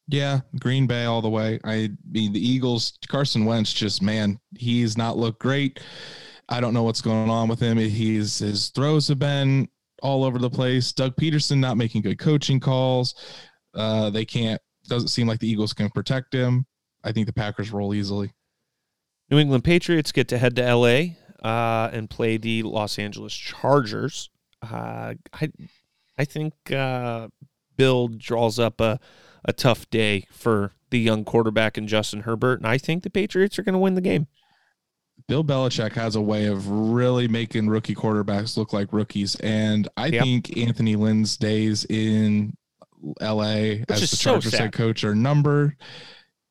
Yeah, 0.07 0.41
Green 0.59 0.87
Bay 0.87 1.05
all 1.05 1.21
the 1.21 1.29
way. 1.29 1.59
I 1.63 1.91
mean, 2.09 2.31
the 2.33 2.47
Eagles, 2.47 2.97
Carson 3.07 3.45
Wentz, 3.45 3.73
just 3.73 4.01
man, 4.01 4.39
he's 4.57 4.97
not 4.97 5.17
looked 5.17 5.39
great. 5.39 5.79
I 6.51 6.59
don't 6.59 6.73
know 6.73 6.83
what's 6.83 7.01
going 7.01 7.29
on 7.29 7.47
with 7.47 7.61
him. 7.61 7.77
He's 7.77 8.39
his 8.39 8.69
throws 8.69 9.07
have 9.07 9.19
been 9.19 9.69
all 10.03 10.25
over 10.25 10.37
the 10.37 10.49
place. 10.49 10.91
Doug 10.91 11.15
Pederson 11.15 11.59
not 11.59 11.77
making 11.77 12.01
good 12.01 12.19
coaching 12.19 12.59
calls. 12.59 13.15
Uh, 13.73 14.09
they 14.09 14.25
can't. 14.25 14.61
Doesn't 14.87 15.07
seem 15.07 15.27
like 15.27 15.39
the 15.39 15.49
Eagles 15.49 15.71
can 15.71 15.89
protect 15.89 16.33
him. 16.33 16.65
I 17.05 17.13
think 17.13 17.25
the 17.25 17.33
Packers 17.33 17.71
roll 17.71 17.93
easily. 17.93 18.33
New 19.29 19.39
England 19.39 19.63
Patriots 19.63 20.11
get 20.11 20.27
to 20.27 20.37
head 20.37 20.57
to 20.57 20.75
LA 20.75 21.15
uh, 21.41 21.89
and 21.93 22.09
play 22.09 22.35
the 22.35 22.63
Los 22.63 22.99
Angeles 22.99 23.33
Chargers. 23.33 24.29
Uh, 24.61 25.13
I 25.33 25.51
I 26.17 26.25
think 26.25 26.53
uh, 26.69 27.29
Bill 27.77 28.09
draws 28.09 28.59
up 28.59 28.81
a 28.81 28.99
a 29.45 29.53
tough 29.53 29.89
day 29.89 30.27
for 30.31 30.73
the 30.89 30.99
young 30.99 31.23
quarterback 31.23 31.77
and 31.77 31.87
Justin 31.87 32.21
Herbert, 32.21 32.59
and 32.59 32.67
I 32.67 32.77
think 32.77 33.03
the 33.03 33.09
Patriots 33.09 33.57
are 33.57 33.63
going 33.63 33.73
to 33.73 33.79
win 33.79 33.95
the 33.95 34.01
game. 34.01 34.27
Bill 35.27 35.43
Belichick 35.43 35.93
has 35.93 36.15
a 36.15 36.21
way 36.21 36.45
of 36.45 36.69
really 36.69 37.27
making 37.27 37.67
rookie 37.67 37.95
quarterbacks 37.95 38.57
look 38.57 38.73
like 38.73 38.91
rookies, 38.93 39.35
and 39.35 39.87
I 39.97 40.07
yep. 40.07 40.23
think 40.23 40.57
Anthony 40.57 40.95
Lynn's 40.95 41.37
days 41.37 41.85
in 41.85 42.55
LA 43.19 43.79
Which 43.87 43.89
as 43.89 44.11
the 44.11 44.17
Chargers 44.17 44.51
so 44.51 44.57
head 44.57 44.73
coach 44.73 45.03
are 45.03 45.15
numbered. 45.15 45.75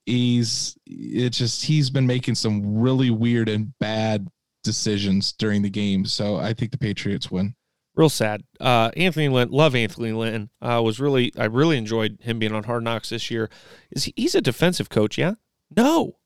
He's 0.07 0.77
it 0.87 1.31
just 1.31 1.65
he's 1.65 1.91
been 1.91 2.07
making 2.07 2.35
some 2.35 2.79
really 2.79 3.11
weird 3.11 3.49
and 3.49 3.73
bad 3.79 4.29
decisions 4.65 5.33
during 5.33 5.63
the 5.63 5.71
game. 5.71 6.05
So 6.05 6.37
I 6.37 6.53
think 6.53 6.73
the 6.73 6.79
Patriots 6.79 7.31
win. 7.31 7.55
Real 7.95 8.09
sad. 8.09 8.43
Uh, 8.61 8.91
Anthony 8.97 9.29
Lynn, 9.29 9.51
love 9.51 9.75
Anthony 9.75 10.13
Lynn. 10.13 10.51
Uh, 10.63 10.81
was 10.83 11.01
really 11.01 11.33
I 11.39 11.45
really 11.47 11.77
enjoyed 11.77 12.19
him 12.21 12.39
being 12.39 12.53
on 12.53 12.65
Hard 12.65 12.85
Knocks 12.85 13.11
this 13.11 13.31
year. 13.31 13.51
Is 13.91 14.05
he, 14.05 14.15
he's 14.17 14.35
a 14.35 14.41
defensive 14.41 14.89
coach? 14.89 15.19
Yeah. 15.19 15.35
No, 15.77 16.17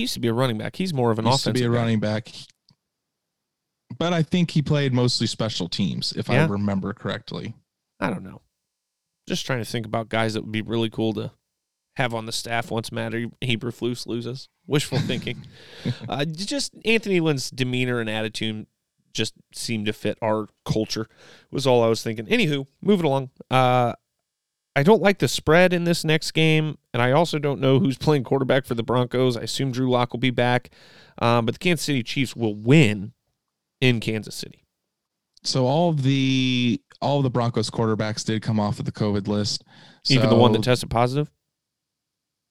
he 0.00 0.04
used 0.04 0.14
to 0.14 0.20
be 0.20 0.28
a 0.28 0.32
running 0.32 0.56
back. 0.56 0.76
He's 0.76 0.94
more 0.94 1.10
of 1.10 1.18
an 1.18 1.26
used 1.26 1.40
offensive. 1.40 1.54
To 1.54 1.60
be 1.60 1.66
a 1.66 1.68
guy. 1.68 1.82
running 1.82 2.00
back. 2.00 2.32
But 3.98 4.12
I 4.12 4.22
think 4.22 4.52
he 4.52 4.62
played 4.62 4.94
mostly 4.94 5.26
special 5.26 5.68
teams, 5.68 6.12
if 6.12 6.28
yeah. 6.28 6.44
I 6.44 6.46
remember 6.46 6.94
correctly. 6.94 7.54
I 7.98 8.08
don't 8.08 8.22
know. 8.22 8.40
Just 9.28 9.44
trying 9.44 9.58
to 9.58 9.64
think 9.64 9.84
about 9.84 10.08
guys 10.08 10.34
that 10.34 10.42
would 10.42 10.52
be 10.52 10.62
really 10.62 10.88
cool 10.88 11.12
to 11.14 11.32
have 11.96 12.14
on 12.14 12.24
the 12.24 12.32
staff 12.32 12.70
once 12.70 12.90
Matt 12.90 13.12
Eberflus 13.12 14.06
loses. 14.06 14.48
Wishful 14.66 14.98
thinking. 15.00 15.44
uh, 16.08 16.24
just 16.24 16.74
Anthony 16.84 17.20
Lynn's 17.20 17.50
demeanor 17.50 18.00
and 18.00 18.08
attitude 18.08 18.66
just 19.12 19.34
seemed 19.52 19.86
to 19.86 19.92
fit 19.92 20.16
our 20.22 20.46
culture. 20.64 21.08
Was 21.50 21.66
all 21.66 21.82
I 21.82 21.88
was 21.88 22.02
thinking. 22.02 22.26
Anywho, 22.26 22.66
moving 22.80 23.04
along. 23.04 23.30
Uh, 23.50 23.94
I 24.76 24.82
don't 24.82 25.02
like 25.02 25.18
the 25.18 25.28
spread 25.28 25.72
in 25.72 25.84
this 25.84 26.04
next 26.04 26.30
game, 26.30 26.78
and 26.94 27.02
I 27.02 27.12
also 27.12 27.38
don't 27.38 27.60
know 27.60 27.80
who's 27.80 27.98
playing 27.98 28.24
quarterback 28.24 28.66
for 28.66 28.74
the 28.74 28.82
Broncos. 28.82 29.36
I 29.36 29.42
assume 29.42 29.72
Drew 29.72 29.90
Lock 29.90 30.12
will 30.12 30.20
be 30.20 30.30
back, 30.30 30.70
um, 31.18 31.46
but 31.46 31.54
the 31.54 31.58
Kansas 31.58 31.84
City 31.84 32.02
Chiefs 32.02 32.36
will 32.36 32.54
win 32.54 33.12
in 33.80 34.00
Kansas 34.00 34.34
City. 34.34 34.64
So 35.42 35.66
all 35.66 35.90
of 35.90 36.02
the 36.02 36.80
all 37.00 37.18
of 37.18 37.22
the 37.24 37.30
Broncos 37.30 37.70
quarterbacks 37.70 38.24
did 38.24 38.42
come 38.42 38.60
off 38.60 38.78
of 38.78 38.84
the 38.84 38.92
COVID 38.92 39.26
list. 39.26 39.64
Even 40.08 40.28
the 40.28 40.36
one 40.36 40.52
that 40.52 40.62
tested 40.62 40.90
positive. 40.90 41.30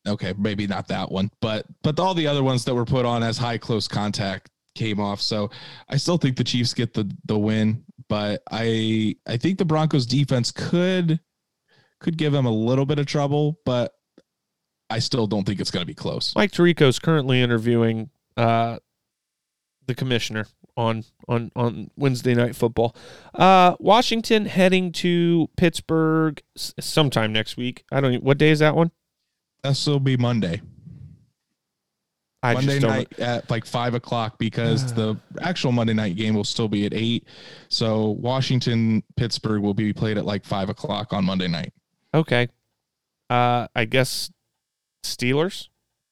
Okay, 0.08 0.34
maybe 0.38 0.66
not 0.66 0.88
that 0.88 1.12
one, 1.12 1.30
but 1.42 1.66
but 1.84 2.00
all 2.00 2.14
the 2.14 2.28
other 2.28 2.44
ones 2.44 2.66
that 2.66 2.74
were 2.74 2.86
put 2.86 3.06
on 3.06 3.22
as 3.22 3.38
high 3.38 3.58
close 3.58 3.88
contact 3.88 4.50
came 4.76 5.00
off. 5.00 5.22
So 5.22 5.52
I 5.88 5.98
still 5.98 6.18
think 6.18 6.36
the 6.36 6.44
Chiefs 6.44 6.74
get 6.74 6.94
the 6.94 7.10
the 7.26 7.38
win, 7.38 7.84
but 8.08 8.42
I 8.52 9.16
I 9.28 9.38
think 9.38 9.58
the 9.58 9.66
Broncos 9.66 10.06
defense 10.06 10.52
could 10.52 11.20
could 12.00 12.18
give 12.18 12.34
him 12.34 12.46
a 12.46 12.52
little 12.52 12.86
bit 12.86 13.00
of 13.00 13.06
trouble, 13.06 13.60
but 13.66 13.94
I 14.90 15.00
still 15.00 15.28
don't 15.28 15.46
think 15.46 15.60
it's 15.60 15.72
going 15.72 15.82
to 15.82 15.88
be 15.88 15.94
close. 15.94 16.36
Mike 16.36 16.52
Tirico 16.52 16.84
is 16.84 17.00
currently 17.00 17.42
interviewing 17.42 18.10
uh, 18.38 18.80
the 19.86 19.96
commissioner 19.96 20.48
on 20.76 21.04
on 21.28 21.52
on 21.56 21.92
Wednesday 21.98 22.34
night 22.34 22.56
football. 22.56 22.96
Uh, 23.34 23.76
Washington 23.80 24.46
heading 24.46 24.92
to 24.94 25.50
Pittsburgh 25.58 26.42
sometime 26.56 27.34
next 27.34 27.58
week. 27.58 27.84
I 27.92 28.02
don't. 28.02 28.24
What 28.24 28.38
day 28.38 28.50
is 28.50 28.60
that 28.60 28.76
one? 28.76 28.92
This 29.64 29.86
will 29.86 30.00
be 30.00 30.18
Monday. 30.18 30.62
I 32.42 32.54
Monday 32.54 32.80
night 32.80 33.20
at 33.20 33.50
like 33.50 33.66
five 33.66 33.94
o'clock 33.94 34.38
because 34.38 34.94
the 34.96 35.18
actual 35.42 35.72
Monday 35.72 35.94
night 35.94 36.16
game 36.16 36.34
will 36.34 36.46
still 36.46 36.70
be 36.70 36.86
at 36.86 36.94
eight. 36.94 37.28
So 37.68 38.12
Washington 38.12 39.04
Pittsburgh 39.18 39.62
will 39.62 39.74
be 39.74 39.92
played 39.92 40.18
at 40.18 40.26
like 40.26 40.46
five 40.46 40.70
o'clock 40.70 41.12
on 41.14 41.26
Monday 41.26 41.48
night. 41.48 41.74
Okay. 42.14 42.50
Uh, 43.30 43.68
I 43.76 43.86
guess 43.86 44.32
Steelers. 45.04 45.68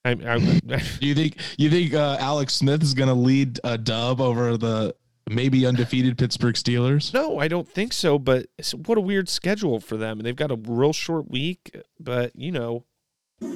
I, 0.06 0.12
I, 0.12 0.36
you 1.02 1.16
think 1.16 1.38
you 1.58 1.70
think 1.70 1.94
uh, 1.94 2.18
Alex 2.20 2.54
Smith 2.54 2.84
is 2.84 2.94
going 2.94 3.10
to 3.10 3.16
lead 3.16 3.60
a 3.64 3.78
dub 3.78 4.22
over 4.22 4.58
the 4.58 4.96
maybe 5.30 5.66
undefeated 5.66 6.18
Pittsburgh 6.18 6.56
Steelers? 6.56 7.14
No, 7.14 7.40
I 7.40 7.48
don't 7.48 7.68
think 7.68 7.94
so. 7.94 8.18
But 8.18 8.48
what 8.86 8.98
a 8.98 9.02
weird 9.02 9.30
schedule 9.30 9.80
for 9.80 9.98
them. 9.98 10.20
They've 10.20 10.36
got 10.36 10.52
a 10.52 10.56
real 10.56 10.94
short 10.94 11.30
week, 11.30 11.76
but 12.00 12.36
you 12.36 12.52
know, 12.52 12.86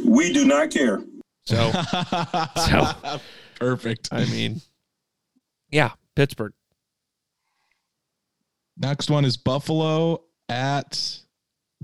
we 0.05 0.33
do 0.33 0.45
not 0.45 0.71
care. 0.71 1.01
So, 1.45 1.71
so 2.67 3.19
perfect. 3.59 4.09
I 4.11 4.25
mean, 4.25 4.61
yeah, 5.69 5.91
Pittsburgh. 6.15 6.53
Next 8.77 9.09
one 9.09 9.25
is 9.25 9.37
Buffalo 9.37 10.23
at 10.49 11.19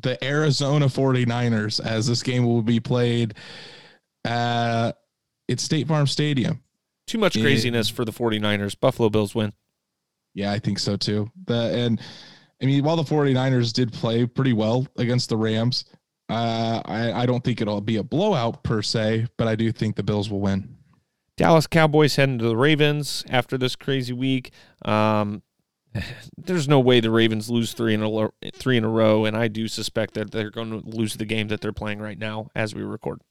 the 0.02 0.24
Arizona 0.24 0.86
49ers 0.88 1.84
as 1.84 2.08
this 2.08 2.24
game 2.24 2.46
will 2.46 2.62
be 2.62 2.80
played 2.80 3.34
at 4.26 4.94
it's 5.48 5.64
State 5.64 5.88
Farm 5.88 6.08
Stadium. 6.08 6.62
Too 7.08 7.18
much 7.18 7.40
craziness 7.40 7.90
it, 7.90 7.94
for 7.94 8.06
the 8.06 8.12
49ers. 8.12 8.78
Buffalo 8.80 9.10
Bills 9.10 9.34
win. 9.34 9.54
Yeah, 10.34 10.52
I 10.52 10.60
think 10.60 10.78
so 10.78 10.98
too. 10.98 11.32
The 11.46 11.74
and 11.74 12.02
I 12.62 12.66
mean, 12.66 12.84
while 12.84 12.96
the 12.96 13.04
49ers 13.04 13.72
did 13.74 13.94
play 13.94 14.26
pretty 14.26 14.54
well 14.54 14.88
against 14.98 15.30
the 15.30 15.38
Rams, 15.38 15.86
uh, 16.30 16.82
I, 16.86 17.24
I 17.24 17.26
don't 17.26 17.44
think 17.44 17.62
it'll 17.62 17.82
be 17.82 17.98
a 17.98 18.04
blowout 18.04 18.64
per 18.64 18.82
se, 18.82 19.28
but 19.38 19.48
I 19.48 19.56
do 19.56 19.72
think 19.72 19.96
the 19.96 20.04
Bills 20.04 20.30
will 20.30 20.42
win. 20.42 20.76
Dallas 21.38 21.68
Cowboys 21.68 22.16
heading 22.16 22.40
to 22.40 22.46
the 22.46 22.58
Ravens 22.58 23.24
after 23.30 23.58
this 23.58 23.76
crazy 23.76 24.14
week. 24.14 24.52
Um, 24.84 25.44
there's 26.38 26.68
no 26.68 26.80
way 26.80 27.00
the 27.00 27.12
Ravens 27.12 27.50
lose 27.50 27.74
three 27.74 27.94
in 27.94 28.04
a 28.04 28.30
three 28.54 28.78
in 28.78 28.84
a 28.84 28.90
row, 28.90 29.26
and 29.26 29.36
I 29.36 29.48
do 29.48 29.68
suspect 29.68 30.14
that 30.16 30.32
they're 30.32 30.52
going 30.52 30.70
to 30.70 30.88
lose 30.88 31.16
the 31.16 31.26
game 31.26 31.48
that 31.50 31.62
they're 31.62 31.74
playing 31.74 32.00
right 32.00 32.18
now 32.18 32.50
as 32.56 32.74
we 32.76 32.84
record. 32.84 33.22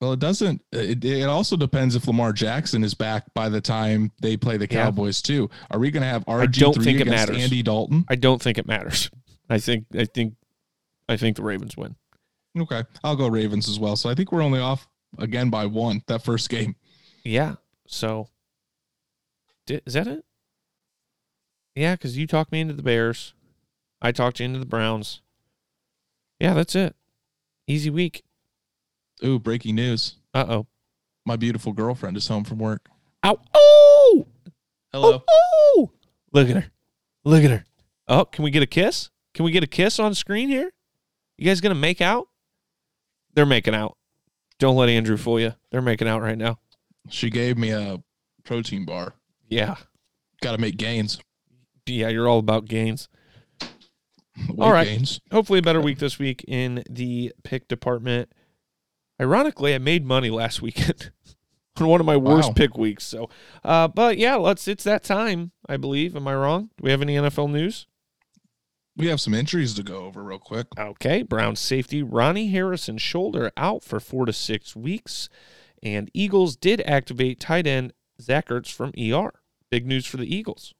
Well, 0.00 0.12
it 0.14 0.18
doesn't. 0.18 0.62
It, 0.72 1.04
it 1.04 1.24
also 1.24 1.56
depends 1.56 1.94
if 1.94 2.06
Lamar 2.06 2.32
Jackson 2.32 2.82
is 2.82 2.94
back 2.94 3.34
by 3.34 3.50
the 3.50 3.60
time 3.60 4.12
they 4.22 4.36
play 4.36 4.56
the 4.56 4.66
Cowboys 4.66 5.22
yeah. 5.22 5.34
too. 5.34 5.50
Are 5.70 5.78
we 5.78 5.90
going 5.90 6.02
to 6.02 6.08
have 6.08 6.24
RG 6.24 6.74
three 6.74 6.94
against 6.94 7.10
matters. 7.10 7.36
Andy 7.36 7.62
Dalton? 7.62 8.06
I 8.08 8.14
don't 8.14 8.40
think 8.40 8.56
it 8.56 8.66
matters. 8.66 9.10
I 9.50 9.58
think 9.58 9.86
I 9.94 10.06
think 10.06 10.34
I 11.08 11.16
think 11.16 11.36
the 11.36 11.42
Ravens 11.42 11.76
win. 11.76 11.96
Okay, 12.58 12.82
I'll 13.04 13.16
go 13.16 13.28
Ravens 13.28 13.68
as 13.68 13.78
well. 13.78 13.96
So 13.96 14.08
I 14.08 14.14
think 14.14 14.32
we're 14.32 14.42
only 14.42 14.60
off 14.60 14.88
again 15.18 15.50
by 15.50 15.66
one 15.66 16.02
that 16.06 16.24
first 16.24 16.48
game. 16.48 16.76
Yeah. 17.24 17.56
So 17.86 18.28
is 19.68 19.94
that 19.94 20.06
it? 20.06 20.24
Yeah, 21.74 21.94
because 21.94 22.16
you 22.16 22.26
talked 22.26 22.52
me 22.52 22.60
into 22.60 22.74
the 22.74 22.82
Bears. 22.82 23.34
I 24.02 24.12
talked 24.12 24.40
you 24.40 24.44
into 24.44 24.58
the 24.58 24.66
Browns. 24.66 25.22
Yeah, 26.38 26.54
that's 26.54 26.74
it. 26.74 26.96
Easy 27.66 27.90
week. 27.90 28.22
Ooh, 29.24 29.38
breaking 29.38 29.74
news. 29.74 30.16
Uh 30.34 30.46
oh. 30.48 30.66
My 31.26 31.36
beautiful 31.36 31.72
girlfriend 31.72 32.16
is 32.16 32.28
home 32.28 32.44
from 32.44 32.58
work. 32.58 32.88
Ow. 33.24 33.38
Oh! 33.54 34.26
Hello. 34.92 35.22
Oh, 35.28 35.74
oh! 35.76 35.90
Look 36.32 36.48
at 36.48 36.56
her. 36.56 36.70
Look 37.24 37.44
at 37.44 37.50
her. 37.50 37.64
Oh, 38.08 38.24
can 38.24 38.42
we 38.42 38.50
get 38.50 38.62
a 38.62 38.66
kiss? 38.66 39.10
Can 39.34 39.44
we 39.44 39.52
get 39.52 39.62
a 39.62 39.68
kiss 39.68 39.98
on 39.98 40.14
screen 40.14 40.48
here? 40.48 40.72
You 41.36 41.44
guys 41.44 41.60
gonna 41.60 41.74
make 41.74 42.00
out? 42.00 42.28
They're 43.34 43.46
making 43.46 43.74
out. 43.74 43.96
Don't 44.58 44.76
let 44.76 44.88
Andrew 44.88 45.16
fool 45.16 45.40
you. 45.40 45.54
They're 45.70 45.80
making 45.80 46.08
out 46.08 46.20
right 46.20 46.36
now. 46.36 46.58
She 47.08 47.30
gave 47.30 47.56
me 47.56 47.70
a 47.70 48.02
protein 48.44 48.84
bar. 48.84 49.14
Yeah. 49.48 49.76
Got 50.42 50.52
to 50.52 50.58
make 50.58 50.76
gains. 50.76 51.18
Yeah, 51.86 52.08
you're 52.08 52.28
all 52.28 52.38
about 52.38 52.66
gains. 52.66 53.08
Weight 53.60 54.58
all 54.58 54.72
right. 54.72 54.86
Gains. 54.86 55.20
Hopefully, 55.32 55.58
a 55.58 55.62
better 55.62 55.80
week 55.80 55.98
this 55.98 56.18
week 56.18 56.44
in 56.46 56.82
the 56.88 57.32
pick 57.42 57.68
department. 57.68 58.32
Ironically, 59.20 59.74
I 59.74 59.78
made 59.78 60.04
money 60.04 60.30
last 60.30 60.62
weekend 60.62 61.10
on 61.80 61.86
one 61.86 62.00
of 62.00 62.06
my 62.06 62.16
worst 62.16 62.48
wow. 62.48 62.54
pick 62.54 62.76
weeks. 62.76 63.04
So, 63.04 63.28
uh, 63.64 63.88
but 63.88 64.18
yeah, 64.18 64.36
let's. 64.36 64.66
It's 64.68 64.84
that 64.84 65.02
time, 65.02 65.52
I 65.68 65.76
believe. 65.76 66.16
Am 66.16 66.26
I 66.26 66.34
wrong? 66.34 66.70
Do 66.76 66.84
we 66.84 66.90
have 66.90 67.02
any 67.02 67.16
NFL 67.16 67.50
news? 67.50 67.86
We 68.96 69.06
have 69.06 69.20
some 69.20 69.34
injuries 69.34 69.74
to 69.74 69.82
go 69.82 70.04
over 70.04 70.22
real 70.22 70.38
quick. 70.38 70.66
Okay, 70.78 71.22
Brown 71.22 71.56
safety 71.56 72.02
Ronnie 72.02 72.48
Harrison 72.48 72.98
shoulder 72.98 73.50
out 73.56 73.82
for 73.82 74.00
four 74.00 74.26
to 74.26 74.32
six 74.32 74.74
weeks, 74.74 75.28
and 75.82 76.10
Eagles 76.12 76.56
did 76.56 76.80
activate 76.82 77.40
tight 77.40 77.66
end 77.66 77.92
Zach 78.20 78.48
Ertz 78.48 78.72
from 78.72 78.92
ER. 78.98 79.40
Big 79.70 79.86
news 79.86 80.06
for 80.06 80.16
the 80.16 80.34
Eagles. 80.34 80.74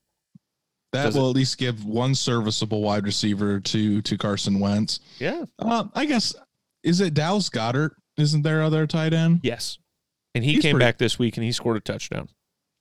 That 0.92 1.04
Does 1.04 1.16
it- 1.16 1.18
will 1.20 1.30
at 1.30 1.36
least 1.36 1.56
give 1.58 1.84
one 1.84 2.14
serviceable 2.14 2.82
wide 2.82 3.04
receiver 3.04 3.60
to 3.60 4.02
to 4.02 4.18
Carson 4.18 4.58
Wentz. 4.58 5.00
Yeah. 5.18 5.44
Uh, 5.58 5.84
I 5.94 6.04
guess 6.04 6.34
is 6.82 7.00
it 7.00 7.14
Dallas 7.14 7.48
Goedert? 7.48 7.90
Isn't 8.16 8.42
there 8.42 8.62
other 8.62 8.86
tight 8.86 9.12
end? 9.14 9.40
Yes. 9.42 9.78
And 10.34 10.44
he 10.44 10.54
He's 10.54 10.62
came 10.62 10.74
pretty- 10.74 10.84
back 10.86 10.98
this 10.98 11.18
week 11.18 11.36
and 11.36 11.44
he 11.44 11.52
scored 11.52 11.76
a 11.76 11.80
touchdown. 11.80 12.28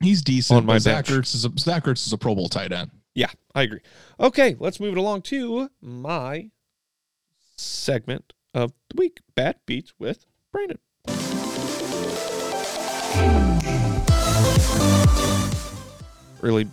He's 0.02 0.22
decent. 0.22 0.58
On 0.58 0.66
my 0.66 0.78
Zach 0.80 1.06
bench. 1.08 1.26
Ertz 1.26 1.36
is 1.36 1.46
a 1.46 1.52
Zach 1.60 1.84
Ertz 1.84 2.08
is 2.08 2.14
a 2.14 2.18
Pro 2.18 2.34
Bowl 2.34 2.48
tight 2.50 2.72
end. 2.72 2.90
Yeah, 3.16 3.30
I 3.54 3.64
agree. 3.64 3.82
Okay, 4.20 4.56
let's 4.60 4.80
move 4.80 4.94
it 4.94 4.98
along 4.98 5.24
to 5.24 5.70
my 5.82 6.50
segment 7.58 8.34
of 8.54 8.72
the 8.90 8.96
week 8.98 9.20
Bad 9.36 9.58
Beats 9.66 9.94
with 10.00 10.26
Brandon. 10.52 10.80
Really 16.42 16.70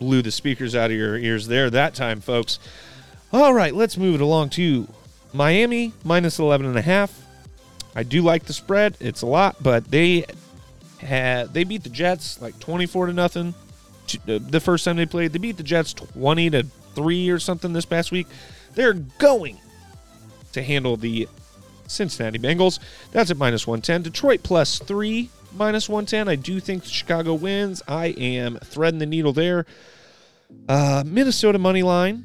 blew 0.00 0.22
the 0.22 0.32
speakers 0.32 0.74
out 0.74 0.90
of 0.90 0.96
your 0.96 1.16
ears 1.16 1.46
there 1.46 1.70
that 1.70 1.94
time, 1.94 2.20
folks. 2.20 2.58
All 3.32 3.54
right, 3.54 3.72
let's 3.72 3.96
move 3.96 4.16
it 4.16 4.20
along 4.20 4.50
to 4.50 4.88
Miami 5.32 5.92
minus 6.02 6.40
11 6.40 6.66
and 6.66 6.76
a 6.76 6.82
half. 6.82 7.16
I 7.94 8.02
do 8.02 8.22
like 8.22 8.44
the 8.44 8.52
spread. 8.52 8.96
It's 8.98 9.22
a 9.22 9.26
lot, 9.26 9.62
but 9.62 9.88
they 9.90 10.24
had 10.98 11.54
they 11.54 11.64
beat 11.64 11.84
the 11.84 11.90
Jets 11.90 12.40
like 12.42 12.58
24 12.58 13.06
to 13.06 13.12
nothing 13.12 13.54
uh, 14.26 14.38
the 14.40 14.60
first 14.60 14.84
time 14.84 14.96
they 14.96 15.06
played. 15.06 15.32
They 15.32 15.38
beat 15.38 15.56
the 15.56 15.62
Jets 15.62 15.92
20 15.92 16.50
to 16.50 16.66
3 16.94 17.30
or 17.30 17.38
something 17.38 17.72
this 17.72 17.84
past 17.84 18.10
week. 18.10 18.26
They're 18.74 18.94
going 18.94 19.58
to 20.52 20.62
handle 20.62 20.96
the 20.96 21.28
Cincinnati 21.90 22.38
Bengals. 22.38 22.78
That's 23.12 23.30
at 23.30 23.36
minus 23.36 23.66
110. 23.66 24.02
Detroit 24.02 24.42
plus 24.42 24.78
3 24.78 25.30
minus 25.54 25.88
110. 25.88 26.28
I 26.28 26.36
do 26.36 26.60
think 26.60 26.84
Chicago 26.84 27.34
wins. 27.34 27.82
I 27.88 28.06
am 28.06 28.56
threading 28.58 28.98
the 28.98 29.06
needle 29.06 29.32
there. 29.32 29.66
Uh, 30.68 31.02
Minnesota 31.06 31.58
money 31.58 31.82
line. 31.82 32.24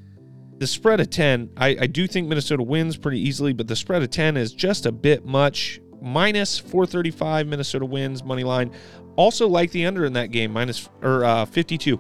The 0.58 0.68
spread 0.68 1.02
of 1.02 1.10
10, 1.10 1.52
I, 1.58 1.78
I 1.82 1.88
do 1.88 2.08
think 2.08 2.30
Minnesota 2.30 2.64
wins 2.64 2.96
pretty 2.96 3.20
easily, 3.20 3.52
but 3.52 3.68
the 3.68 3.76
spread 3.76 4.02
of 4.04 4.10
10 4.10 4.38
is 4.38 4.54
just 4.54 4.86
a 4.86 4.92
bit 4.92 5.26
much. 5.26 5.82
Minus 6.02 6.58
435, 6.58 7.48
Minnesota 7.48 7.86
wins 7.86 8.24
money 8.24 8.46
line. 8.46 8.72
Also 9.18 9.50
like 9.50 9.72
the 9.72 9.86
under 9.86 10.06
in 10.06 10.14
that 10.14 10.32
game, 10.32 10.54
minus 10.54 10.88
or 11.02 11.26
uh, 11.26 11.46
52. 11.46 12.00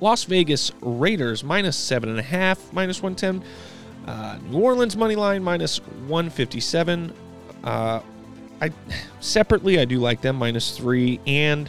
Las 0.00 0.24
Vegas 0.24 0.70
Raiders 0.80 1.42
minus 1.42 1.76
seven 1.76 2.10
and 2.10 2.18
a 2.18 2.22
half, 2.22 2.72
minus 2.72 3.02
110. 3.02 3.42
Uh, 4.06 4.38
New 4.48 4.60
Orleans 4.60 4.96
money 4.96 5.16
line 5.16 5.42
minus 5.42 5.78
157. 5.78 7.12
Uh, 7.64 8.00
I 8.60 8.70
separately 9.20 9.78
I 9.78 9.84
do 9.84 9.98
like 9.98 10.20
them 10.20 10.36
minus 10.36 10.76
three, 10.76 11.20
and 11.26 11.68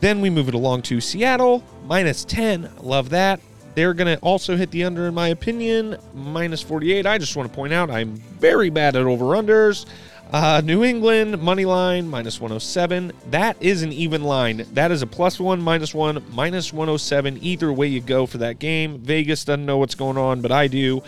then 0.00 0.20
we 0.20 0.30
move 0.30 0.48
it 0.48 0.54
along 0.54 0.82
to 0.82 1.00
Seattle 1.00 1.64
minus 1.86 2.24
10. 2.24 2.70
Love 2.80 3.10
that. 3.10 3.40
They're 3.74 3.94
going 3.94 4.16
to 4.16 4.18
also 4.22 4.56
hit 4.56 4.70
the 4.70 4.84
under, 4.84 5.06
in 5.06 5.14
my 5.14 5.28
opinion, 5.28 5.98
minus 6.14 6.62
48. 6.62 7.04
I 7.04 7.18
just 7.18 7.36
want 7.36 7.50
to 7.50 7.54
point 7.54 7.74
out 7.74 7.90
I'm 7.90 8.14
very 8.16 8.70
bad 8.70 8.96
at 8.96 9.02
over 9.02 9.26
unders. 9.26 9.84
Uh, 10.32 10.60
New 10.64 10.82
England 10.82 11.40
money 11.40 11.64
line 11.64 12.08
minus 12.08 12.40
107. 12.40 13.12
That 13.30 13.56
is 13.60 13.82
an 13.82 13.92
even 13.92 14.24
line. 14.24 14.66
That 14.74 14.90
is 14.90 15.02
a 15.02 15.06
plus 15.06 15.38
one, 15.38 15.62
minus 15.62 15.94
one, 15.94 16.22
minus 16.32 16.72
107. 16.72 17.38
Either 17.42 17.72
way 17.72 17.86
you 17.86 18.00
go 18.00 18.26
for 18.26 18.38
that 18.38 18.58
game. 18.58 18.98
Vegas 18.98 19.44
doesn't 19.44 19.64
know 19.64 19.78
what's 19.78 19.94
going 19.94 20.18
on, 20.18 20.40
but 20.40 20.50
I 20.50 20.66
do. 20.66 21.02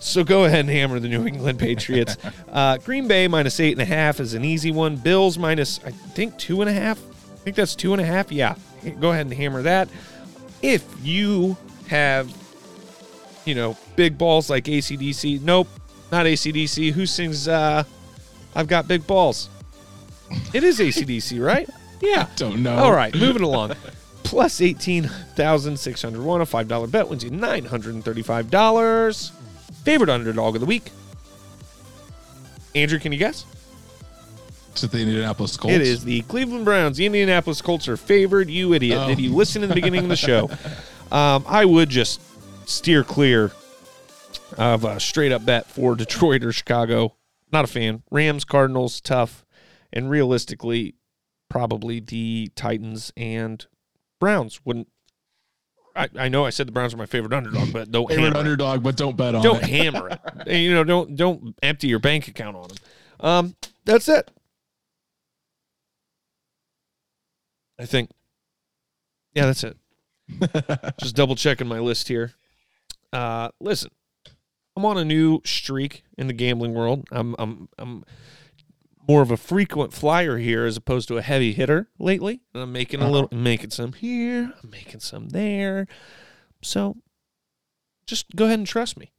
So 0.00 0.24
go 0.24 0.44
ahead 0.44 0.60
and 0.60 0.70
hammer 0.70 0.98
the 0.98 1.08
New 1.08 1.26
England 1.26 1.58
Patriots. 1.60 2.16
uh, 2.50 2.78
Green 2.78 3.06
Bay 3.08 3.28
minus 3.28 3.58
eight 3.60 3.72
and 3.72 3.80
a 3.82 3.84
half 3.84 4.18
is 4.20 4.34
an 4.34 4.44
easy 4.44 4.72
one. 4.72 4.96
Bills 4.96 5.38
minus, 5.38 5.80
I 5.84 5.90
think, 5.92 6.36
two 6.36 6.60
and 6.60 6.68
a 6.68 6.72
half. 6.72 6.98
I 6.98 7.36
think 7.38 7.56
that's 7.56 7.74
two 7.76 7.92
and 7.92 8.02
a 8.02 8.04
half. 8.04 8.32
Yeah. 8.32 8.56
Go 9.00 9.12
ahead 9.12 9.26
and 9.26 9.34
hammer 9.34 9.62
that. 9.62 9.88
If 10.62 10.84
you 11.02 11.56
have, 11.88 12.32
you 13.44 13.54
know, 13.54 13.76
big 13.96 14.18
balls 14.18 14.50
like 14.50 14.64
ACDC, 14.64 15.40
nope, 15.42 15.68
not 16.10 16.26
ACDC. 16.26 16.92
Who 16.92 17.06
sings, 17.06 17.48
uh, 17.48 17.84
I've 18.58 18.66
got 18.66 18.86
big 18.88 19.06
balls? 19.06 19.48
It 20.52 20.64
is 20.64 20.80
ACDC, 20.80 21.42
right? 21.42 21.68
Yeah. 22.00 22.28
Don't 22.36 22.62
know. 22.62 22.76
All 22.76 22.92
right, 22.92 23.12
moving 23.12 23.42
along. 23.50 23.72
Plus 24.22 24.60
18,601. 24.60 26.40
A 26.40 26.46
$5 26.46 26.90
bet 26.92 27.08
wins 27.08 27.24
you 27.24 27.30
$935. 27.32 29.30
Favorite 29.82 30.08
underdog 30.08 30.54
of 30.54 30.60
the 30.60 30.66
week. 30.66 30.92
Andrew, 32.76 33.00
can 33.00 33.10
you 33.10 33.18
guess? 33.18 33.44
To 34.76 34.86
the 34.86 35.00
Indianapolis 35.00 35.56
Colts. 35.56 35.74
It 35.74 35.82
is 35.82 36.04
the 36.04 36.20
Cleveland 36.22 36.64
Browns. 36.64 36.98
The 36.98 37.06
Indianapolis 37.06 37.60
Colts 37.60 37.88
are 37.88 37.96
favored. 37.96 38.48
You 38.48 38.74
idiot. 38.74 38.98
Oh. 39.02 39.08
Did 39.08 39.18
you 39.18 39.34
listen 39.34 39.64
in 39.64 39.68
the 39.68 39.74
beginning 39.74 40.04
of 40.04 40.08
the 40.08 40.14
show? 40.16 40.48
Um, 41.10 41.44
I 41.48 41.64
would 41.64 41.88
just 41.88 42.20
steer 42.68 43.02
clear 43.02 43.50
of 44.58 44.84
a 44.84 45.00
straight 45.00 45.32
up 45.32 45.42
bet 45.44 45.66
for 45.66 45.96
Detroit 45.96 46.44
or 46.44 46.52
Chicago. 46.52 47.14
Not 47.52 47.64
a 47.64 47.68
fan. 47.68 48.02
Rams, 48.10 48.44
Cardinals, 48.44 49.00
tough. 49.00 49.44
And 49.92 50.10
realistically, 50.10 50.94
probably 51.48 52.00
the 52.00 52.50
Titans 52.54 53.12
and 53.16 53.66
Browns 54.20 54.60
wouldn't. 54.64 54.88
I, 55.96 56.08
I 56.16 56.28
know 56.28 56.44
I 56.44 56.50
said 56.50 56.68
the 56.68 56.72
Browns 56.72 56.94
are 56.94 56.98
my 56.98 57.06
favorite 57.06 57.32
underdog, 57.32 57.72
but 57.72 57.90
don't 57.90 58.08
favorite 58.08 58.24
hammer 58.24 58.36
it. 58.36 58.40
underdog, 58.40 58.82
but 58.82 58.96
don't 58.96 59.16
bet 59.16 59.34
on 59.34 59.42
Don't 59.42 59.62
it. 59.62 59.68
hammer 59.68 60.18
it. 60.46 60.56
You 60.56 60.74
know, 60.74 60.84
don't 60.84 61.16
don't 61.16 61.56
empty 61.62 61.88
your 61.88 61.98
bank 61.98 62.28
account 62.28 62.56
on 62.56 62.68
them. 62.68 62.76
Um, 63.20 63.56
that's 63.84 64.08
it. 64.08 64.30
I 67.78 67.86
think. 67.86 68.10
Yeah, 69.34 69.46
that's 69.46 69.64
it. 69.64 69.76
Just 71.00 71.16
double 71.16 71.34
checking 71.36 71.66
my 71.66 71.78
list 71.78 72.08
here. 72.08 72.32
Uh, 73.12 73.48
listen, 73.60 73.90
I'm 74.78 74.84
on 74.84 74.96
a 74.96 75.04
new 75.04 75.40
streak 75.44 76.04
in 76.16 76.28
the 76.28 76.32
gambling 76.32 76.72
world. 76.72 77.08
I'm 77.10 77.34
I'm 77.36 77.68
I'm 77.80 78.04
more 79.08 79.22
of 79.22 79.32
a 79.32 79.36
frequent 79.36 79.92
flyer 79.92 80.38
here 80.38 80.66
as 80.66 80.76
opposed 80.76 81.08
to 81.08 81.16
a 81.16 81.22
heavy 81.22 81.52
hitter 81.52 81.88
lately. 81.98 82.42
And 82.54 82.62
I'm 82.62 82.72
making 82.72 83.00
a 83.00 83.04
uh-huh. 83.04 83.12
little, 83.12 83.28
I'm 83.32 83.42
making 83.42 83.70
some 83.70 83.92
here, 83.94 84.52
I'm 84.62 84.70
making 84.70 85.00
some 85.00 85.30
there. 85.30 85.88
So, 86.62 86.98
just 88.06 88.36
go 88.36 88.44
ahead 88.44 88.60
and 88.60 88.68
trust 88.68 88.96
me. 88.96 89.10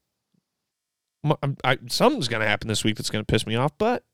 I'm- 1.26 1.58
I, 1.66 1.78
something's 1.88 2.30
going 2.30 2.42
to 2.42 2.48
happen 2.48 2.70
this 2.70 2.86
week 2.86 2.96
that's 2.96 3.10
going 3.10 3.26
to 3.26 3.30
piss 3.30 3.46
me 3.46 3.56
off, 3.56 3.78
but 3.78 4.06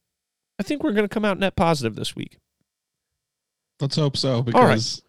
I 0.58 0.64
think 0.64 0.82
we're 0.82 0.94
going 0.94 1.08
to 1.08 1.14
come 1.14 1.26
out 1.26 1.38
net 1.38 1.56
positive 1.56 1.96
this 1.96 2.16
week. 2.16 2.40
Let's 3.80 3.98
hope 3.98 4.18
so 4.18 4.38
right. 4.38 4.46
because 4.46 5.04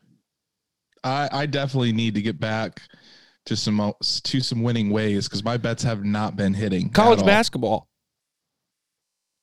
I 1.03 1.31
I 1.33 1.47
definitely 1.47 1.93
need 1.93 2.15
to 2.17 2.23
get 2.23 2.39
back 2.39 2.83
to 3.47 3.57
some 3.57 3.93
to 4.03 4.41
some 4.41 4.63
winning 4.63 4.91
ways 4.91 5.29
because 5.29 5.43
my 5.45 5.57
bets 5.57 5.83
have 5.83 6.05
not 6.05 6.37
been 6.37 6.55
hitting. 6.55 6.91
College 6.91 7.25
basketball. 7.25 7.89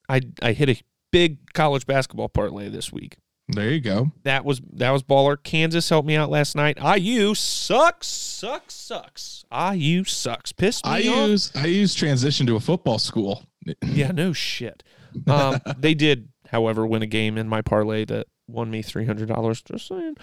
I 0.09 0.21
I 0.41 0.51
hit 0.53 0.69
a 0.69 0.81
big 1.11 1.51
college 1.53 1.85
basketball 1.85 2.29
parlay 2.29 2.69
this 2.69 2.91
week. 2.91 3.17
There 3.49 3.69
you 3.71 3.81
go. 3.81 4.11
That 4.23 4.45
was 4.45 4.61
that 4.73 4.91
was 4.91 5.03
baller. 5.03 5.41
Kansas 5.41 5.89
helped 5.89 6.07
me 6.07 6.15
out 6.15 6.29
last 6.29 6.55
night. 6.55 6.77
IU 6.81 7.33
sucks, 7.35 8.07
sucks, 8.07 8.73
sucks. 8.73 9.43
IU 9.51 10.03
sucks. 10.05 10.51
Pissed 10.53 10.85
me 10.85 10.91
I 10.91 10.97
off. 10.99 11.29
use 11.29 11.51
I 11.55 11.65
use 11.65 11.93
transition 11.93 12.47
to 12.47 12.55
a 12.55 12.59
football 12.59 12.99
school. 12.99 13.43
Yeah, 13.85 14.11
no 14.11 14.33
shit. 14.33 14.83
Um, 15.25 15.61
they 15.77 15.93
did, 15.93 16.27
however, 16.49 16.85
win 16.85 17.01
a 17.01 17.05
game 17.07 17.37
in 17.37 17.47
my 17.47 17.61
parlay 17.61 18.03
that 18.05 18.27
won 18.45 18.69
me 18.69 18.81
three 18.81 19.05
hundred 19.05 19.29
dollars. 19.29 19.61
Just 19.61 19.87
saying. 19.87 20.15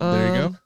There 0.00 0.26
you 0.28 0.32
go. 0.32 0.56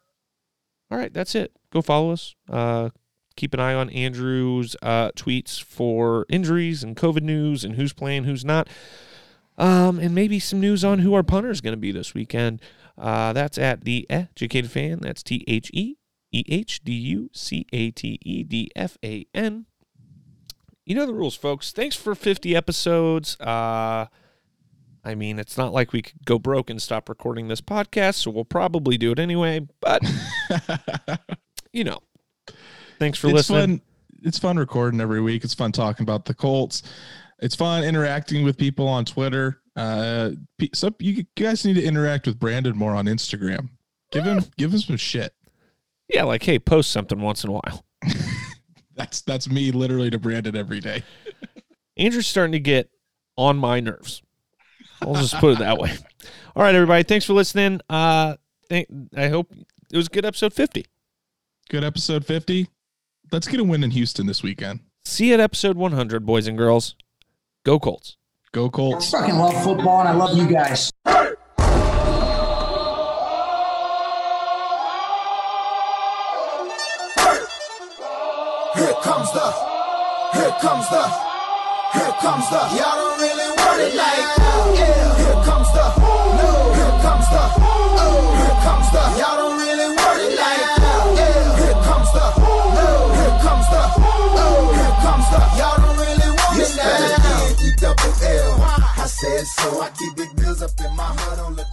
Right, 1.01 1.15
that's 1.15 1.35
it. 1.35 1.53
Go 1.73 1.81
follow 1.81 2.11
us. 2.11 2.35
Uh, 2.47 2.91
keep 3.35 3.55
an 3.55 3.61
eye 3.61 3.73
on 3.73 3.89
Andrew's 3.89 4.77
uh, 4.83 5.13
tweets 5.13 5.59
for 5.59 6.27
injuries 6.29 6.85
and 6.85 6.95
COVID 6.95 7.23
news 7.23 7.65
and 7.65 7.77
who's 7.77 7.95
playing, 7.95 8.25
who's 8.25 8.45
not. 8.45 8.69
Um, 9.57 9.99
and 9.99 10.15
maybe 10.15 10.39
some 10.39 10.61
news 10.61 10.85
on 10.85 10.99
who 10.99 11.15
our 11.15 11.23
punter 11.23 11.49
is 11.49 11.63
going 11.63 11.73
to 11.73 11.79
be 11.79 11.91
this 11.91 12.13
weekend. 12.13 12.61
Uh, 12.99 13.33
that's 13.33 13.57
at 13.57 13.85
the 13.85 14.07
Educated 14.11 14.71
Fan. 14.71 14.99
That's 15.01 15.23
T 15.23 15.43
H 15.49 15.71
E 15.73 15.97
E 16.33 16.45
H 16.47 16.85
D 16.85 16.93
U 16.93 17.31
C 17.33 17.65
A 17.73 17.91
T 17.93 18.19
E 18.23 18.45
D 18.45 18.71
F 18.77 18.99
A 19.03 19.25
N. 19.33 19.65
You 20.85 20.97
know 20.97 21.07
the 21.07 21.15
rules, 21.15 21.35
folks. 21.35 21.73
Thanks 21.73 21.97
for 21.97 22.15
50 22.15 22.55
episodes. 22.55 23.41
Uh, 23.41 24.05
I 25.05 25.15
mean, 25.15 25.39
it's 25.39 25.57
not 25.57 25.73
like 25.73 25.93
we 25.93 26.03
could 26.03 26.25
go 26.25 26.39
broke 26.39 26.69
and 26.71 26.81
stop 26.81 27.09
recording 27.09 27.49
this 27.49 27.61
podcast, 27.61 28.17
so 28.17 28.31
we'll 28.31 28.45
probably 28.45 28.99
do 28.99 29.13
it 29.13 29.19
anyway. 29.19 29.67
But, 29.81 30.03
you 31.73 31.85
know, 31.85 32.01
thanks 32.99 33.19
for 33.19 33.29
it's 33.29 33.49
listening. 33.51 33.79
fun. 33.79 33.83
It's 34.23 34.39
fun 34.39 34.59
recording 34.59 35.01
every 35.01 35.23
week. 35.23 35.45
It's 35.45 35.55
fun 35.55 35.73
talking 35.73 36.05
about 36.05 36.27
the 36.27 36.35
Colts. 36.35 36.83
It's 37.39 37.55
fun 37.55 37.85
interacting 37.85 38.45
with 38.45 38.59
people 38.59 38.87
on 38.87 39.07
Twitter. 39.07 39.63
Uh, 39.77 40.33
so 40.75 40.95
you 40.99 41.25
guys 41.37 41.65
need 41.65 41.75
to 41.75 41.83
interact 41.83 42.27
with 42.27 42.39
Brandon 42.39 42.77
more 42.77 42.95
on 42.95 43.07
Instagram. 43.07 43.71
Give 44.13 44.25
him 44.25 44.45
give 44.59 44.73
him 44.75 44.81
some 44.81 44.97
shit. 44.97 45.33
Yeah, 46.09 46.25
like, 46.25 46.43
hey, 46.43 46.59
post 46.59 46.91
something 46.91 47.21
once 47.21 47.45
in 47.45 47.51
a 47.51 47.53
while. 47.53 47.85
That's 48.97 49.23
that's 49.23 49.49
me 49.49 49.73
literally 49.73 50.11
to 50.11 50.19
Brandon 50.19 50.55
every 50.55 50.81
day. 50.81 51.03
Andrew's 51.97 52.27
starting 52.27 52.53
to 52.53 52.61
get 52.61 52.91
on 53.35 53.57
my 53.57 53.81
nerves. 53.81 54.21
I'll 55.03 55.15
just 55.15 55.35
put 55.39 55.53
it 55.53 55.59
that 55.61 55.79
way. 55.79 55.93
All 56.55 56.63
right, 56.63 56.75
everybody. 56.75 57.03
Thanks 57.03 57.25
for 57.25 57.33
listening. 57.33 57.81
Uh, 57.89 58.37
thank, 58.69 58.89
I 59.17 59.29
hope 59.29 59.51
it 59.91 59.97
was 59.97 60.07
a 60.07 60.11
good 60.11 60.25
episode 60.25 60.53
50. 60.53 60.85
Good 61.69 61.85
episode 61.85 62.25
50. 62.27 62.69
Let's 63.33 63.47
get 63.49 63.61
a 63.61 63.65
win 63.65 63.85
in 63.85 63.93
Houston 63.93 64.27
this 64.27 64.43
weekend. 64.43 64.81
See 65.05 65.29
you 65.29 65.35
at 65.35 65.41
episode 65.41 65.77
100, 65.77 66.27
boys 66.27 66.47
and 66.47 66.59
girls. 66.59 66.97
Go 67.65 67.79
Colts. 67.79 68.17
Go 68.53 68.67
I 68.67 68.69
Colts. 68.69 69.11
fucking 69.11 69.37
love 69.37 69.63
football 69.63 70.01
and 70.01 70.09
I 70.09 70.13
love 70.13 70.37
you 70.37 70.49
guys. 70.51 70.91
Here 78.77 78.95
comes 79.03 79.31
the, 79.33 79.49
here 80.33 80.55
comes 80.61 80.89
the, 80.89 81.05
here 81.93 82.15
comes 82.23 82.49
the. 82.51 82.61
Y'all 82.79 82.97
don't 82.97 83.00
really 83.21 83.49
want 83.61 83.81
it 83.81 83.95
like 83.95 84.29
that. 84.41 84.73
Yeah. 84.81 85.21
Here 85.21 85.41
comes 85.45 85.71
the, 85.77 85.85
no. 86.41 86.51
Here 86.77 86.97
comes 87.05 87.29
the, 87.29 87.43
oh. 88.01 88.33
Here 88.41 88.59
comes 88.65 88.89
the. 88.95 89.03
Y'all 89.21 89.37
don't 89.41 89.57
really 89.61 89.89
want 89.95 90.19
it 90.25 90.35
like 90.41 90.65
that. 90.81 91.05
Yeah. 91.21 91.61
Here 91.61 91.81
comes 91.85 92.11
the, 92.17 92.27
no. 92.77 92.89
Here 93.21 93.37
comes 93.45 93.67
the, 93.69 93.83
oh. 94.41 94.73
Here 94.73 94.97
comes 95.05 95.27
the. 95.33 95.41
Y'all 95.59 95.77
don't 95.85 95.97
really 96.01 96.31
want 96.33 96.57
it 96.65 96.73
now. 96.81 97.45
Double 97.81 98.15
L. 98.25 98.51
I 98.97 99.07
said 99.07 99.47
so. 99.47 99.81
I 99.81 99.91
keep 99.99 100.17
big 100.17 100.35
bills 100.37 100.63
up 100.63 100.73
in 100.81 100.95
my 100.97 101.05
heart 101.05 101.39
on 101.41 101.57
the 101.57 101.65